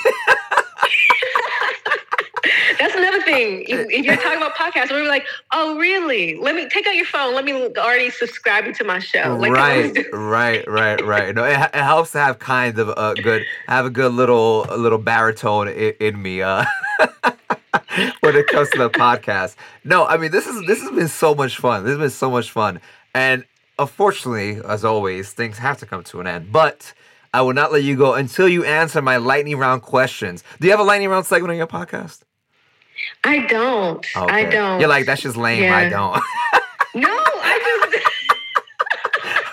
That's 2.80 2.94
another 2.94 3.22
thing. 3.22 3.64
If, 3.68 3.86
if, 3.90 4.04
you're 4.04 4.16
talking 4.16 4.36
about 4.36 4.54
podcasts, 4.56 4.90
we're 4.90 5.08
like, 5.08 5.26
oh, 5.52 5.78
really? 5.78 6.36
Let 6.36 6.54
me 6.54 6.68
take 6.68 6.86
out 6.86 6.94
your 6.94 7.06
phone. 7.06 7.34
Let 7.34 7.44
me 7.44 7.52
already 7.76 8.10
subscribe 8.10 8.66
you 8.66 8.74
to 8.74 8.84
my 8.84 8.98
show. 8.98 9.36
Like, 9.36 9.52
right, 9.52 10.06
right, 10.12 10.68
right, 10.68 11.04
right. 11.04 11.34
No, 11.34 11.44
it, 11.44 11.52
it, 11.52 11.74
helps 11.74 12.12
to 12.12 12.18
have 12.18 12.38
kind 12.38 12.78
of 12.78 12.88
a 12.90 13.14
good, 13.20 13.44
have 13.66 13.86
a 13.86 13.90
good 13.90 14.12
little, 14.12 14.66
little 14.76 14.98
baritone 14.98 15.68
in, 15.68 15.94
in 16.00 16.20
me. 16.20 16.42
Uh, 16.42 16.64
when 18.28 18.36
it 18.36 18.46
comes 18.46 18.68
to 18.68 18.78
the 18.78 18.90
podcast. 18.90 19.56
No, 19.84 20.04
I 20.06 20.18
mean 20.18 20.30
this 20.30 20.46
is 20.46 20.66
this 20.66 20.82
has 20.82 20.90
been 20.90 21.08
so 21.08 21.34
much 21.34 21.56
fun. 21.56 21.84
This 21.84 21.92
has 21.92 21.98
been 21.98 22.10
so 22.10 22.30
much 22.30 22.50
fun, 22.50 22.80
and 23.14 23.44
unfortunately, 23.78 24.60
as 24.68 24.84
always, 24.84 25.32
things 25.32 25.56
have 25.56 25.78
to 25.78 25.86
come 25.86 26.04
to 26.04 26.20
an 26.20 26.26
end. 26.26 26.52
But 26.52 26.92
I 27.32 27.40
will 27.40 27.54
not 27.54 27.72
let 27.72 27.84
you 27.84 27.96
go 27.96 28.12
until 28.14 28.46
you 28.46 28.64
answer 28.64 29.00
my 29.00 29.16
lightning 29.16 29.56
round 29.56 29.80
questions. 29.80 30.44
Do 30.60 30.66
you 30.66 30.72
have 30.72 30.80
a 30.80 30.84
lightning 30.84 31.08
round 31.08 31.24
segment 31.24 31.52
on 31.52 31.56
your 31.56 31.66
podcast? 31.66 32.20
I 33.24 33.46
don't. 33.46 34.04
I 34.14 34.44
don't. 34.44 34.78
You're 34.78 34.90
like 34.90 35.06
that's 35.06 35.22
just 35.22 35.36
lame. 35.36 35.72
I 35.72 35.88
don't. 35.88 36.14
no, 36.94 37.08
I 37.08 37.88
just 37.90 38.04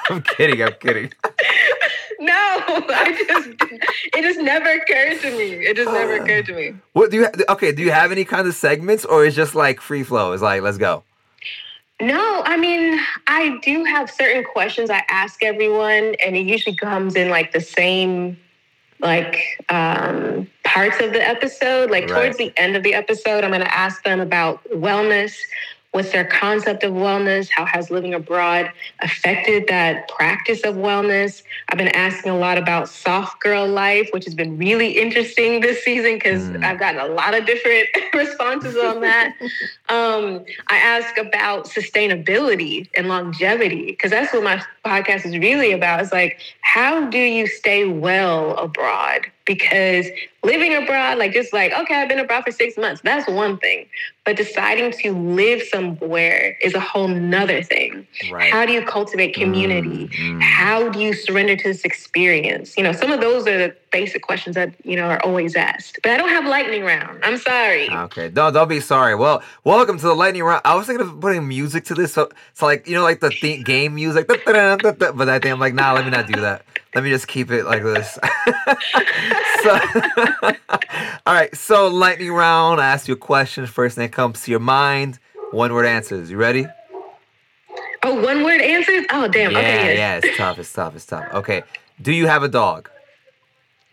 I'm 0.10 0.22
kidding. 0.22 0.62
I'm 0.62 0.74
kidding. 0.82 1.14
no. 2.20 2.34
I 2.36 3.26
just 3.28 3.50
it 4.16 4.22
just 4.22 4.40
never 4.40 4.70
occurred 4.72 5.20
to 5.22 5.32
me. 5.38 5.52
It 5.66 5.76
just 5.76 5.92
never 5.92 6.16
occurred 6.16 6.46
to 6.48 6.54
me. 6.54 6.74
What 6.94 7.12
do 7.12 7.18
you? 7.18 7.24
Ha- 7.26 7.54
okay. 7.54 7.72
Do 7.72 7.82
you 7.82 7.92
have 7.92 8.12
any 8.12 8.26
kind 8.26 8.48
of 8.48 8.54
segments, 8.56 9.06
or 9.06 9.26
is 9.26 9.36
just 9.36 9.56
like 9.56 9.82
free 9.82 10.04
flow? 10.04 10.32
It's 10.34 10.42
like 10.44 10.62
let's 10.62 10.78
go. 10.78 11.04
No, 12.02 12.42
I 12.46 12.58
mean, 12.58 13.00
I 13.28 13.58
do 13.62 13.86
have 13.86 14.12
certain 14.12 14.44
questions 14.44 14.90
I 14.90 15.04
ask 15.10 15.42
everyone, 15.44 16.16
and 16.26 16.36
it 16.36 16.46
usually 16.46 16.76
comes 16.76 17.16
in 17.16 17.30
like 17.30 17.54
the 17.54 17.62
same 17.62 18.38
like 19.00 19.38
um 19.70 20.48
parts 20.64 21.00
of 21.02 21.14
the 21.14 21.22
episode. 21.26 21.90
Like 21.92 22.10
Right. 22.10 22.24
towards 22.24 22.38
the 22.38 22.52
end 22.58 22.76
of 22.76 22.84
the 22.84 22.94
episode, 22.94 23.44
I'm 23.44 23.52
gonna 23.52 23.66
ask 23.66 24.04
them 24.04 24.20
about 24.20 24.64
wellness. 24.72 25.36
What's 25.96 26.12
their 26.12 26.26
concept 26.26 26.84
of 26.84 26.92
wellness? 26.92 27.48
How 27.50 27.64
has 27.64 27.90
living 27.90 28.14
abroad 28.14 28.70
affected 29.00 29.68
that 29.70 30.10
practice 30.10 30.60
of 30.66 30.76
wellness? 30.76 31.42
I've 31.70 31.78
been 31.78 31.88
asking 31.96 32.34
a 32.34 32.38
lot 32.38 32.58
about 32.58 32.90
soft 32.90 33.40
girl 33.42 33.66
life, 33.66 34.10
which 34.12 34.26
has 34.26 34.34
been 34.34 34.58
really 34.58 34.98
interesting 34.98 35.62
this 35.62 35.86
season 35.86 36.16
because 36.16 36.50
Mm. 36.50 36.66
I've 36.66 36.80
gotten 36.80 37.00
a 37.00 37.08
lot 37.08 37.34
of 37.34 37.46
different 37.46 37.88
responses 38.14 38.76
on 38.76 39.00
that. 39.02 39.36
Um, 39.88 40.44
I 40.68 40.78
ask 40.78 41.16
about 41.18 41.66
sustainability 41.68 42.90
and 42.98 43.08
longevity 43.08 43.86
because 43.86 44.12
that's 44.12 44.34
what 44.34 44.44
my 44.44 44.62
podcast 44.84 45.26
is 45.28 45.38
really 45.38 45.72
about. 45.72 46.02
It's 46.02 46.12
like, 46.12 46.40
how 46.62 47.08
do 47.10 47.20
you 47.20 47.46
stay 47.48 47.86
well 47.88 48.58
abroad? 48.58 49.28
Because 49.46 50.08
living 50.46 50.76
abroad, 50.76 51.18
like 51.18 51.34
just 51.34 51.52
like, 51.52 51.74
okay, 51.74 51.96
I've 51.96 52.08
been 52.08 52.20
abroad 52.20 52.44
for 52.44 52.52
six 52.52 52.78
months, 52.78 53.02
that's 53.02 53.28
one 53.28 53.58
thing. 53.58 53.88
But 54.26 54.38
deciding 54.38 54.92
to 54.92 55.12
live 55.14 55.62
somewhere 55.64 56.58
is 56.62 56.74
a 56.74 56.80
whole 56.80 57.08
nother 57.08 57.62
thing. 57.62 58.08
Right. 58.32 58.52
How 58.52 58.66
do 58.66 58.74
you 58.74 58.84
cultivate 58.84 59.36
community? 59.36 60.08
Mm, 60.08 60.38
mm. 60.38 60.42
How 60.42 60.90
do 60.90 61.00
you 61.00 61.14
surrender 61.14 61.56
to 61.56 61.64
this 61.64 61.84
experience? 61.84 62.76
You 62.78 62.84
know, 62.84 62.92
some 62.92 63.12
of 63.12 63.22
those 63.22 63.48
are 63.48 63.58
the 63.58 63.76
basic 63.92 64.24
questions 64.24 64.56
that, 64.56 64.74
you 64.84 64.96
know, 64.96 65.06
are 65.06 65.24
always 65.24 65.56
asked. 65.56 66.00
But 66.02 66.12
I 66.14 66.18
don't 66.18 66.30
have 66.30 66.46
lightning 66.46 66.84
round. 66.84 67.20
I'm 67.24 67.38
sorry. 67.38 67.90
Okay, 67.90 68.30
don't 68.30 68.54
don't 68.54 68.68
be 68.68 68.80
sorry. 68.80 69.16
Well, 69.16 69.44
welcome 69.64 69.98
to 69.98 70.08
the 70.08 70.16
lightning 70.16 70.44
round. 70.44 70.62
I 70.66 70.76
was 70.76 70.88
thinking 70.88 71.08
of 71.08 71.20
putting 71.20 71.48
music 71.48 71.86
to 71.86 71.94
this, 71.94 72.14
so 72.14 72.30
so 72.54 72.66
like 72.66 72.88
you 72.88 72.96
know 72.96 73.04
like 73.04 73.20
the 73.20 73.30
theme, 73.30 73.64
game 73.64 73.96
music, 73.96 74.28
but 74.28 74.40
I 74.48 74.78
think 74.78 75.46
I'm 75.46 75.60
like, 75.60 75.74
nah, 75.74 75.94
let 75.94 76.04
me 76.06 76.12
not 76.12 76.28
do 76.28 76.42
that. 76.42 76.64
Let 76.96 77.04
me 77.04 77.10
just 77.10 77.28
keep 77.28 77.52
it 77.52 77.66
like 77.66 77.84
this. 77.84 78.14
so, 79.64 79.80
all 80.44 81.34
right. 81.34 81.56
So 81.56 81.88
lightning 81.88 82.32
round. 82.32 82.80
I 82.82 82.88
ask 82.88 83.08
you 83.08 83.14
a 83.14 83.18
question. 83.18 83.66
First 83.68 83.96
thing 83.96 84.08
that 84.08 84.14
comes 84.14 84.44
to 84.44 84.52
your 84.52 84.60
mind. 84.60 85.20
One 85.52 85.74
word 85.74 85.86
answers. 85.86 86.30
You 86.32 86.38
ready? 86.38 86.68
Oh, 88.04 88.22
one 88.22 88.44
word 88.44 88.62
answers? 88.62 89.06
Oh, 89.12 89.28
damn. 89.28 89.52
yeah, 89.52 89.58
okay, 89.60 89.98
yeah. 89.98 90.20
It's 90.24 90.38
tough. 90.38 90.60
It's 90.60 90.72
tough. 90.72 90.96
It's 90.96 91.06
tough. 91.06 91.26
Okay. 91.34 91.64
Do 92.02 92.12
you 92.12 92.28
have 92.28 92.44
a 92.44 92.48
dog? 92.48 92.90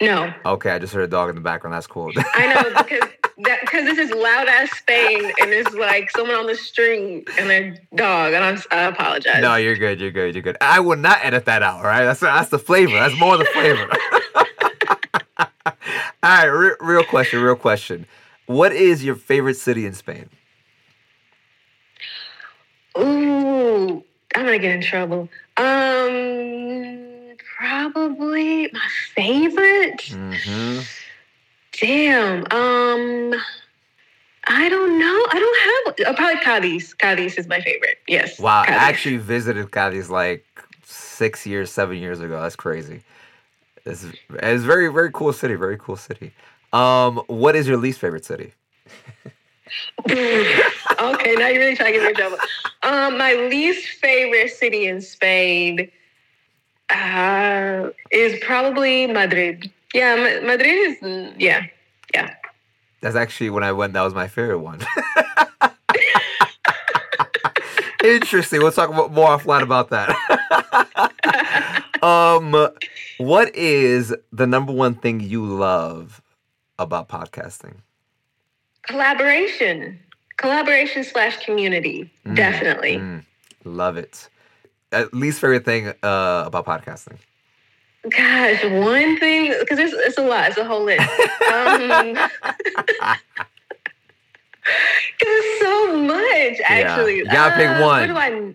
No, 0.00 0.34
Okay, 0.44 0.70
I 0.70 0.80
just 0.80 0.92
heard 0.92 1.04
a 1.04 1.08
dog 1.08 1.28
in 1.28 1.36
the 1.36 1.40
background. 1.40 1.74
That's 1.74 1.86
cool. 1.86 2.10
I 2.34 2.52
know 2.52 2.82
because 2.82 3.08
that 3.44 3.60
because 3.60 3.84
this 3.84 3.98
is 3.98 4.10
loud 4.10 4.48
ass 4.48 4.70
Spain 4.72 5.24
and 5.40 5.50
it's 5.50 5.72
like 5.74 6.10
someone 6.10 6.34
on 6.34 6.46
the 6.46 6.56
street 6.56 7.28
and 7.38 7.48
their 7.48 7.76
dog 7.94 8.32
and 8.32 8.44
I'm, 8.44 8.60
I 8.72 8.82
apologize. 8.86 9.40
No, 9.40 9.54
you're 9.54 9.76
good. 9.76 10.00
You're 10.00 10.10
good. 10.10 10.34
You're 10.34 10.42
good. 10.42 10.56
I 10.60 10.80
would 10.80 10.98
not 10.98 11.18
edit 11.22 11.44
that 11.44 11.62
out. 11.62 11.76
all 11.78 11.84
Right? 11.84 12.04
That's 12.04 12.18
that's 12.18 12.48
the 12.50 12.58
flavor. 12.58 12.94
That's 12.94 13.16
more 13.18 13.36
the 13.38 13.44
flavor. 13.44 13.88
all 16.22 16.30
right. 16.30 16.46
Re- 16.46 16.76
real 16.80 17.04
question. 17.04 17.40
Real 17.40 17.56
question. 17.56 18.06
What 18.46 18.72
is 18.72 19.04
your 19.04 19.14
favorite 19.14 19.56
city 19.56 19.86
in 19.86 19.94
Spain? 19.94 20.28
Ooh, 22.98 24.04
I'm 24.34 24.44
gonna 24.44 24.58
get 24.58 24.74
in 24.74 24.82
trouble. 24.82 25.28
Um, 25.56 27.36
probably 27.56 28.70
my 28.72 28.88
favorite. 29.14 29.98
Mm-hmm. 29.98 30.80
Damn. 31.80 32.40
Um, 32.50 33.40
I 34.46 34.68
don't 34.68 34.98
know. 34.98 35.26
I 35.30 35.38
don't 35.38 36.06
have. 36.06 36.14
Uh, 36.14 36.16
probably 36.16 36.40
Cadiz. 36.40 36.94
Cadiz 36.94 37.36
is 37.36 37.46
my 37.46 37.60
favorite. 37.60 37.98
Yes. 38.08 38.38
Wow. 38.38 38.62
I 38.62 38.72
actually 38.72 39.16
visited 39.16 39.70
Cadiz 39.70 40.10
like 40.10 40.44
six 40.84 41.46
years, 41.46 41.70
seven 41.70 41.96
years 41.96 42.20
ago. 42.20 42.42
That's 42.42 42.56
crazy. 42.56 43.02
It's, 43.84 44.06
it's 44.30 44.64
very, 44.64 44.88
very 44.88 45.10
cool 45.12 45.32
city. 45.32 45.54
Very 45.54 45.78
cool 45.78 45.96
city. 45.96 46.32
Um, 46.72 47.22
what 47.26 47.56
is 47.56 47.68
your 47.68 47.76
least 47.76 47.98
favorite 47.98 48.24
city? 48.24 48.52
okay, 50.10 51.34
now 51.36 51.48
you're 51.48 51.60
really 51.60 51.76
trying 51.76 51.92
to 51.92 51.98
get 51.98 52.02
me 52.02 52.08
in 52.08 52.14
trouble. 52.14 52.38
Um, 52.82 53.18
my 53.18 53.34
least 53.34 53.88
favorite 54.00 54.50
city 54.50 54.86
in 54.86 55.00
Spain 55.00 55.90
uh, 56.90 57.90
is 58.10 58.38
probably 58.42 59.06
Madrid. 59.06 59.70
Yeah, 59.94 60.16
Ma- 60.16 60.46
Madrid 60.46 60.96
is 61.02 61.34
yeah, 61.38 61.66
yeah. 62.14 62.34
That's 63.00 63.16
actually 63.16 63.50
when 63.50 63.64
I 63.64 63.72
went. 63.72 63.94
That 63.94 64.02
was 64.02 64.14
my 64.14 64.28
favorite 64.28 64.60
one. 64.60 64.80
Interesting. 68.04 68.60
We'll 68.60 68.72
talk 68.72 68.90
about 68.90 69.12
more 69.12 69.28
offline 69.28 69.62
about 69.62 69.90
that. 69.90 71.11
um, 72.02 72.68
what 73.18 73.54
is 73.54 74.14
the 74.32 74.46
number 74.46 74.72
one 74.72 74.94
thing 74.94 75.20
you 75.20 75.44
love 75.44 76.20
about 76.78 77.08
podcasting? 77.08 77.76
Collaboration, 78.82 79.98
collaboration 80.36 81.04
slash 81.04 81.36
community, 81.44 82.10
Mm, 82.26 82.36
definitely. 82.36 82.96
mm, 82.98 83.24
love 83.64 83.96
it. 83.96 84.28
At 84.90 85.14
least 85.14 85.40
favorite 85.40 85.64
thing 85.64 85.88
uh, 86.02 86.42
about 86.46 86.66
podcasting. 86.66 87.16
Gosh, 88.10 88.64
one 88.64 89.18
thing 89.20 89.54
because 89.60 89.78
it's 89.78 89.94
it's 89.94 90.18
a 90.18 90.22
lot. 90.22 90.48
It's 90.48 90.58
a 90.58 90.64
whole 90.64 90.82
list. 90.84 91.08
Um, 91.52 92.18
Because 95.18 95.34
it's 95.34 95.60
so 95.60 95.96
much, 96.02 96.60
actually. 96.68 97.22
Gotta 97.24 97.56
pick 97.56 97.68
Uh, 97.68 97.80
one. 97.80 98.00
What 98.00 98.06
do 98.08 98.16
I? 98.16 98.54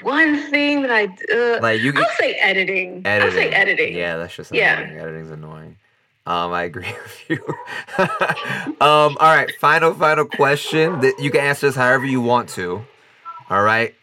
One 0.00 0.50
thing 0.50 0.82
that 0.82 0.90
I 0.90 1.04
uh, 1.34 1.60
Like 1.60 1.80
you, 1.82 1.92
I'll 1.94 2.04
say 2.18 2.34
editing. 2.34 3.02
I'll 3.06 3.30
say 3.30 3.50
editing. 3.50 3.94
Yeah, 3.94 4.16
that's 4.16 4.34
just 4.34 4.52
Yeah. 4.52 4.80
annoying. 4.80 4.98
Editing's 4.98 5.30
annoying. 5.30 5.76
Um, 6.24 6.52
I 6.52 6.62
agree 6.62 6.86
with 7.02 7.30
you. 7.30 7.38
um, 8.80 9.16
all 9.20 9.34
right, 9.36 9.50
final, 9.60 9.92
final 9.94 10.24
question 10.24 11.00
that 11.00 11.14
you 11.18 11.30
can 11.30 11.40
answer 11.40 11.66
this 11.66 11.76
however 11.76 12.06
you 12.06 12.20
want 12.20 12.48
to. 12.50 12.84
All 13.50 13.62
right. 13.62 13.94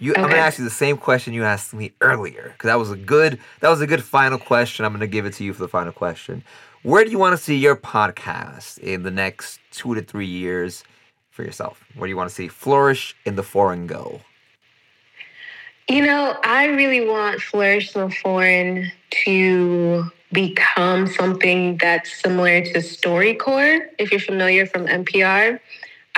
You, 0.00 0.14
I'm 0.14 0.22
gonna 0.22 0.36
ask 0.36 0.58
you 0.58 0.64
the 0.64 0.70
same 0.70 0.96
question 0.96 1.34
you 1.34 1.42
asked 1.42 1.74
me 1.74 1.92
earlier 2.00 2.50
because 2.52 2.68
that 2.68 2.78
was 2.78 2.92
a 2.92 2.96
good 2.96 3.40
that 3.60 3.68
was 3.68 3.80
a 3.80 3.86
good 3.86 4.04
final 4.04 4.38
question. 4.38 4.84
I'm 4.84 4.92
gonna 4.92 5.08
give 5.08 5.26
it 5.26 5.32
to 5.34 5.44
you 5.44 5.52
for 5.52 5.60
the 5.62 5.68
final 5.68 5.92
question. 5.92 6.44
Where 6.84 7.04
do 7.04 7.10
you 7.10 7.18
want 7.18 7.36
to 7.36 7.42
see 7.42 7.56
your 7.56 7.74
podcast 7.74 8.78
in 8.78 9.02
the 9.02 9.10
next 9.10 9.58
two 9.72 9.96
to 9.96 10.02
three 10.02 10.26
years 10.26 10.84
for 11.30 11.42
yourself? 11.42 11.82
Where 11.96 12.06
do 12.06 12.10
you 12.10 12.16
want 12.16 12.28
to 12.28 12.34
see 12.34 12.46
flourish 12.46 13.16
in 13.24 13.34
the 13.34 13.42
foreign 13.42 13.88
go? 13.88 14.20
You 15.88 16.02
know, 16.04 16.36
I 16.44 16.66
really 16.66 17.06
want 17.08 17.40
Flourish 17.40 17.92
the 17.92 18.10
Foreign 18.10 18.92
to 19.24 20.04
become 20.32 21.06
something 21.06 21.78
that's 21.78 22.20
similar 22.20 22.60
to 22.62 22.78
StoryCorps, 22.80 23.86
if 23.98 24.10
you're 24.10 24.20
familiar 24.20 24.66
from 24.66 24.86
NPR. 24.86 25.58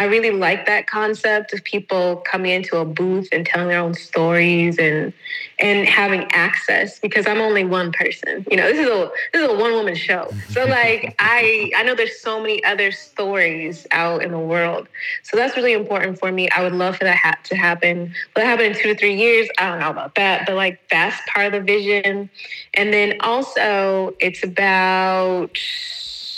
I 0.00 0.04
really 0.04 0.30
like 0.30 0.64
that 0.64 0.86
concept 0.86 1.52
of 1.52 1.62
people 1.62 2.16
coming 2.24 2.52
into 2.52 2.78
a 2.78 2.86
booth 2.86 3.28
and 3.32 3.44
telling 3.44 3.68
their 3.68 3.80
own 3.80 3.92
stories 3.92 4.78
and 4.78 5.12
and 5.58 5.86
having 5.86 6.22
access 6.32 6.98
because 6.98 7.26
I'm 7.26 7.38
only 7.42 7.66
one 7.66 7.92
person. 7.92 8.46
You 8.50 8.56
know, 8.56 8.72
this 8.72 8.78
is 8.78 8.86
a 8.86 9.10
this 9.34 9.42
is 9.42 9.50
a 9.50 9.54
one 9.54 9.72
woman 9.72 9.94
show. 9.94 10.32
So 10.48 10.64
like 10.80 11.14
I 11.18 11.70
I 11.76 11.82
know 11.82 11.94
there's 11.94 12.18
so 12.18 12.40
many 12.40 12.64
other 12.64 12.92
stories 12.92 13.86
out 13.90 14.22
in 14.22 14.30
the 14.30 14.38
world. 14.38 14.88
So 15.22 15.36
that's 15.36 15.54
really 15.54 15.74
important 15.74 16.18
for 16.18 16.32
me. 16.32 16.48
I 16.48 16.62
would 16.62 16.72
love 16.72 16.96
for 16.96 17.04
that 17.04 17.18
ha- 17.18 17.38
to 17.44 17.54
happen. 17.54 18.14
Will 18.34 18.42
it 18.42 18.46
happen 18.46 18.64
in 18.64 18.74
two 18.74 18.94
to 18.94 18.94
three 18.94 19.16
years? 19.16 19.50
I 19.58 19.68
don't 19.68 19.80
know 19.80 19.90
about 19.90 20.14
that, 20.14 20.46
but 20.46 20.56
like 20.56 20.80
that's 20.90 21.20
part 21.28 21.48
of 21.48 21.52
the 21.52 21.60
vision. 21.60 22.30
And 22.72 22.90
then 22.90 23.18
also 23.20 24.16
it's 24.18 24.42
about 24.42 25.58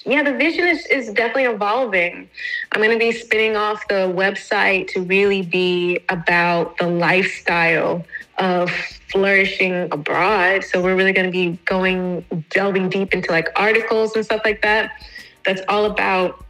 yeah, 0.05 0.23
the 0.23 0.33
vision 0.33 0.67
is, 0.67 0.85
is 0.87 1.13
definitely 1.13 1.45
evolving. 1.45 2.29
I'm 2.73 2.81
going 2.81 2.91
to 2.91 2.99
be 2.99 3.13
spinning 3.13 3.57
off 3.57 3.87
the 3.89 4.13
website 4.15 4.89
to 4.89 5.03
really 5.03 5.43
be 5.43 6.01
about 6.09 6.77
the 6.79 6.87
lifestyle 6.89 8.05
of 8.39 8.71
flourishing 9.11 9.89
abroad. 9.93 10.65
So 10.65 10.83
we're 10.83 10.97
really 10.97 11.13
going 11.13 11.27
to 11.27 11.33
be 11.33 11.59
going 11.67 12.25
delving 12.51 12.89
deep 12.89 13.13
into 13.13 13.31
like 13.31 13.49
articles 13.57 14.17
and 14.17 14.25
stuff 14.25 14.43
like 14.45 14.63
that. 14.63 14.91
That's 15.45 15.63
all 15.69 15.85
about 15.85 16.45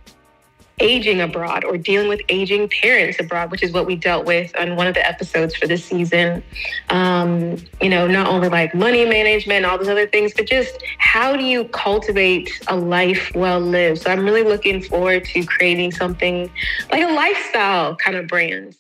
aging 0.80 1.20
abroad 1.20 1.64
or 1.64 1.76
dealing 1.76 2.08
with 2.08 2.20
aging 2.28 2.68
parents 2.68 3.18
abroad, 3.20 3.50
which 3.50 3.62
is 3.62 3.72
what 3.72 3.86
we 3.86 3.96
dealt 3.96 4.24
with 4.26 4.56
on 4.58 4.76
one 4.76 4.86
of 4.86 4.94
the 4.94 5.06
episodes 5.06 5.54
for 5.54 5.66
this 5.66 5.84
season. 5.84 6.42
Um, 6.90 7.56
you 7.80 7.88
know, 7.88 8.06
not 8.06 8.26
only 8.26 8.48
like 8.48 8.74
money 8.74 9.04
management, 9.04 9.64
all 9.64 9.78
those 9.78 9.88
other 9.88 10.06
things, 10.06 10.32
but 10.34 10.46
just 10.46 10.82
how 10.98 11.36
do 11.36 11.44
you 11.44 11.64
cultivate 11.66 12.50
a 12.68 12.76
life 12.76 13.30
well 13.34 13.60
lived? 13.60 14.02
So 14.02 14.10
I'm 14.10 14.24
really 14.24 14.42
looking 14.42 14.82
forward 14.82 15.24
to 15.26 15.44
creating 15.44 15.92
something 15.92 16.50
like 16.90 17.02
a 17.02 17.12
lifestyle 17.12 17.96
kind 17.96 18.16
of 18.16 18.26
brand. 18.26 18.76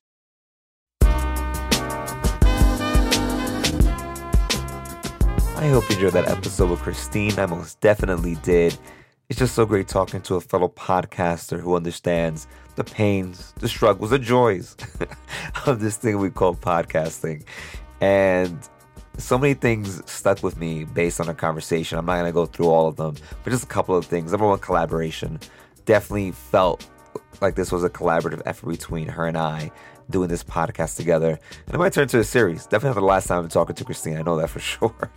I 5.62 5.68
hope 5.68 5.88
you 5.88 5.94
enjoyed 5.94 6.14
that 6.14 6.26
episode 6.26 6.70
with 6.70 6.80
Christine. 6.80 7.38
I 7.38 7.46
most 7.46 7.80
definitely 7.80 8.34
did. 8.42 8.76
It's 9.32 9.38
just 9.38 9.54
so 9.54 9.64
great 9.64 9.88
talking 9.88 10.20
to 10.24 10.34
a 10.34 10.42
fellow 10.42 10.68
podcaster 10.68 11.58
who 11.58 11.74
understands 11.74 12.46
the 12.76 12.84
pains, 12.84 13.54
the 13.60 13.66
struggles, 13.66 14.10
the 14.10 14.18
joys 14.18 14.76
of 15.66 15.80
this 15.80 15.96
thing 15.96 16.18
we 16.18 16.28
call 16.28 16.54
podcasting. 16.54 17.42
And 18.02 18.58
so 19.16 19.38
many 19.38 19.54
things 19.54 20.02
stuck 20.04 20.42
with 20.42 20.58
me 20.58 20.84
based 20.84 21.18
on 21.18 21.30
a 21.30 21.34
conversation. 21.34 21.96
I'm 21.96 22.04
not 22.04 22.16
going 22.16 22.26
to 22.26 22.32
go 22.32 22.44
through 22.44 22.66
all 22.66 22.88
of 22.88 22.96
them, 22.96 23.16
but 23.42 23.48
just 23.48 23.64
a 23.64 23.68
couple 23.68 23.96
of 23.96 24.04
things. 24.04 24.32
Number 24.32 24.46
one, 24.46 24.58
collaboration. 24.58 25.40
Definitely 25.86 26.32
felt 26.32 26.86
like 27.40 27.54
this 27.54 27.72
was 27.72 27.84
a 27.84 27.88
collaborative 27.88 28.42
effort 28.44 28.68
between 28.68 29.08
her 29.08 29.24
and 29.24 29.38
I 29.38 29.70
doing 30.10 30.28
this 30.28 30.44
podcast 30.44 30.96
together. 30.96 31.38
And 31.66 31.74
it 31.74 31.78
might 31.78 31.94
turn 31.94 32.02
into 32.02 32.18
a 32.18 32.24
series. 32.24 32.64
Definitely 32.66 32.96
not 32.96 33.00
the 33.00 33.06
last 33.06 33.28
time 33.28 33.44
I'm 33.44 33.48
talking 33.48 33.76
to 33.76 33.84
Christine. 33.86 34.18
I 34.18 34.22
know 34.22 34.36
that 34.36 34.50
for 34.50 34.60
sure. 34.60 35.10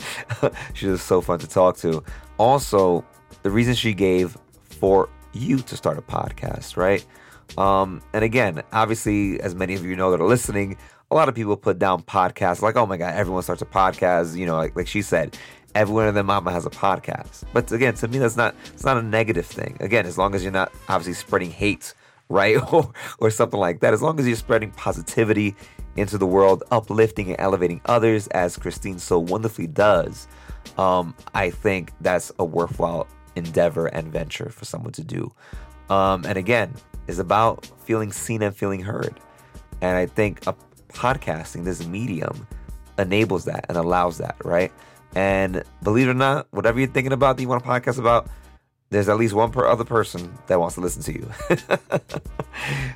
She's 0.74 0.92
just 0.92 1.06
so 1.06 1.20
fun 1.20 1.40
to 1.40 1.50
talk 1.50 1.76
to. 1.80 2.02
Also, 2.38 3.04
the 3.46 3.52
reason 3.52 3.76
she 3.76 3.94
gave 3.94 4.36
for 4.64 5.08
you 5.34 5.60
to 5.60 5.78
start 5.78 6.00
a 6.00 6.02
podcast, 6.02 6.78
right? 6.78 7.06
Um, 7.60 8.02
and 8.12 8.24
again, 8.24 8.64
obviously, 8.74 9.40
as 9.40 9.54
many 9.54 9.76
of 9.76 9.86
you 9.86 9.96
know 9.96 10.10
that 10.10 10.20
are 10.20 10.26
listening, 10.26 10.78
a 11.12 11.16
lot 11.16 11.30
of 11.30 11.36
people 11.36 11.56
put 11.56 11.78
down 11.78 12.02
podcasts 12.02 12.64
like, 12.64 12.76
oh 12.76 12.88
my 12.88 12.98
God, 12.98 13.14
everyone 13.14 13.44
starts 13.44 13.62
a 13.62 13.68
podcast. 13.68 14.36
You 14.36 14.48
know, 14.48 14.56
like, 14.56 14.76
like 14.76 14.88
she 14.88 15.04
said, 15.04 15.38
everyone 15.76 16.08
and 16.08 16.18
their 16.18 16.24
mama 16.24 16.52
has 16.52 16.66
a 16.66 16.72
podcast. 16.72 17.44
But 17.54 17.72
again, 17.72 17.94
to 17.94 18.08
me, 18.08 18.18
that's 18.18 18.36
not 18.36 18.56
it's 18.74 18.84
not 18.84 18.98
a 18.98 19.04
negative 19.04 19.46
thing. 19.46 19.78
Again, 19.80 20.08
as 20.08 20.18
long 20.18 20.34
as 20.34 20.42
you're 20.42 20.52
not 20.52 20.72
obviously 20.90 21.14
spreading 21.14 21.52
hate, 21.52 21.94
right, 22.30 22.58
or 22.74 22.92
or 23.20 23.30
something 23.30 23.60
like 23.60 23.82
that. 23.82 23.94
As 23.94 24.02
long 24.02 24.20
as 24.20 24.26
you're 24.26 24.38
spreading 24.38 24.72
positivity 24.72 25.56
into 25.98 26.18
the 26.18 26.26
world, 26.26 26.64
uplifting 26.72 27.28
and 27.28 27.40
elevating 27.40 27.80
others, 27.86 28.26
as 28.30 28.58
Christine 28.58 28.98
so 28.98 29.20
wonderfully 29.20 29.68
does, 29.68 30.28
um, 30.80 31.14
I 31.36 31.52
think 31.52 31.92
that's 32.02 32.32
a 32.40 32.44
worthwhile 32.44 33.08
endeavor 33.36 33.88
and 33.88 34.12
venture 34.12 34.50
for 34.50 34.66
someone 34.66 34.94
to 34.94 35.04
do. 35.04 35.32
Um, 35.90 36.26
and 36.26 36.38
again, 36.38 36.74
is 37.08 37.20
about 37.20 37.70
feeling 37.84 38.12
seen 38.12 38.42
and 38.42 38.56
feeling 38.56 38.82
heard. 38.82 39.20
And 39.82 39.98
I 39.98 40.06
think 40.06 40.46
a 40.48 40.56
podcasting, 40.90 41.66
this 41.66 41.86
medium, 41.86 42.48
enables 42.98 43.46
that 43.46 43.66
and 43.70 43.78
allows 43.78 44.18
that, 44.18 44.36
right? 44.44 44.72
And 45.16 45.64
believe 45.84 46.08
it 46.08 46.12
or 46.12 46.16
not, 46.16 46.48
whatever 46.52 46.80
you're 46.80 46.90
thinking 46.90 47.14
about 47.14 47.38
that 47.38 47.42
you 47.44 47.50
want 47.50 47.64
to 47.64 47.70
podcast 47.70 48.00
about, 48.00 48.28
there's 48.90 49.10
at 49.10 49.18
least 49.18 49.34
one 49.34 49.52
per 49.52 49.66
other 49.66 49.84
person 49.84 50.38
that 50.48 50.60
wants 50.60 50.76
to 50.76 50.82
listen 50.82 51.02
to 51.04 51.14
you. 51.14 51.30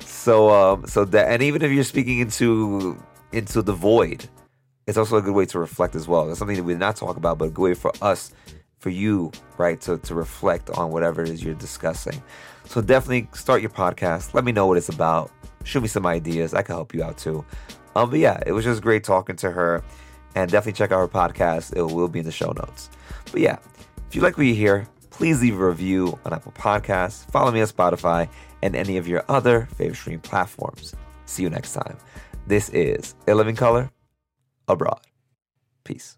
so 0.00 0.50
um 0.50 0.86
so 0.86 1.04
that 1.04 1.28
and 1.28 1.42
even 1.42 1.62
if 1.62 1.70
you're 1.70 1.84
speaking 1.84 2.20
into 2.20 3.02
into 3.32 3.62
the 3.62 3.72
void, 3.72 4.28
it's 4.86 4.96
also 4.96 5.16
a 5.16 5.22
good 5.22 5.34
way 5.34 5.46
to 5.46 5.58
reflect 5.58 5.94
as 5.94 6.06
well. 6.08 6.26
That's 6.26 6.38
something 6.38 6.56
that 6.56 6.62
we 6.62 6.74
did 6.74 6.80
not 6.80 6.96
talk 6.96 7.16
about, 7.16 7.38
but 7.38 7.46
a 7.46 7.50
good 7.50 7.62
way 7.62 7.74
for 7.74 7.92
us, 8.02 8.32
for 8.80 8.90
you, 8.90 9.30
right, 9.58 9.80
to, 9.82 9.98
to 9.98 10.14
reflect 10.14 10.70
on 10.70 10.90
whatever 10.90 11.22
it 11.22 11.28
is 11.28 11.44
you're 11.44 11.54
discussing. 11.54 12.20
So 12.64 12.80
definitely 12.80 13.28
start 13.34 13.60
your 13.60 13.70
podcast. 13.70 14.34
Let 14.34 14.44
me 14.44 14.52
know 14.52 14.66
what 14.66 14.78
it's 14.78 14.88
about. 14.88 15.30
Shoot 15.64 15.82
me 15.82 15.88
some 15.88 16.06
ideas. 16.06 16.54
I 16.54 16.62
can 16.62 16.74
help 16.74 16.94
you 16.94 17.04
out 17.04 17.18
too. 17.18 17.44
Um, 17.94 18.10
but 18.10 18.18
yeah, 18.18 18.40
it 18.46 18.52
was 18.52 18.64
just 18.64 18.82
great 18.82 19.04
talking 19.04 19.36
to 19.36 19.50
her. 19.50 19.84
And 20.34 20.50
definitely 20.50 20.78
check 20.78 20.92
out 20.92 21.00
her 21.00 21.08
podcast. 21.08 21.76
It 21.76 21.82
will 21.82 22.08
be 22.08 22.20
in 22.20 22.24
the 22.24 22.32
show 22.32 22.52
notes. 22.52 22.88
But 23.32 23.40
yeah, 23.40 23.58
if 24.08 24.14
you 24.14 24.22
like 24.22 24.38
what 24.38 24.46
you 24.46 24.54
hear, 24.54 24.88
please 25.10 25.42
leave 25.42 25.60
a 25.60 25.66
review 25.66 26.18
on 26.24 26.32
Apple 26.32 26.52
Podcasts. 26.52 27.28
Follow 27.30 27.50
me 27.50 27.60
on 27.60 27.66
Spotify 27.66 28.28
and 28.62 28.76
any 28.76 28.96
of 28.96 29.08
your 29.08 29.24
other 29.28 29.68
favorite 29.74 29.96
streaming 29.96 30.20
platforms. 30.20 30.94
See 31.26 31.42
you 31.42 31.50
next 31.50 31.72
time. 31.74 31.98
This 32.46 32.68
is 32.70 33.14
A 33.28 33.34
Living 33.34 33.56
Color 33.56 33.90
Abroad. 34.68 35.00
Peace. 35.84 36.16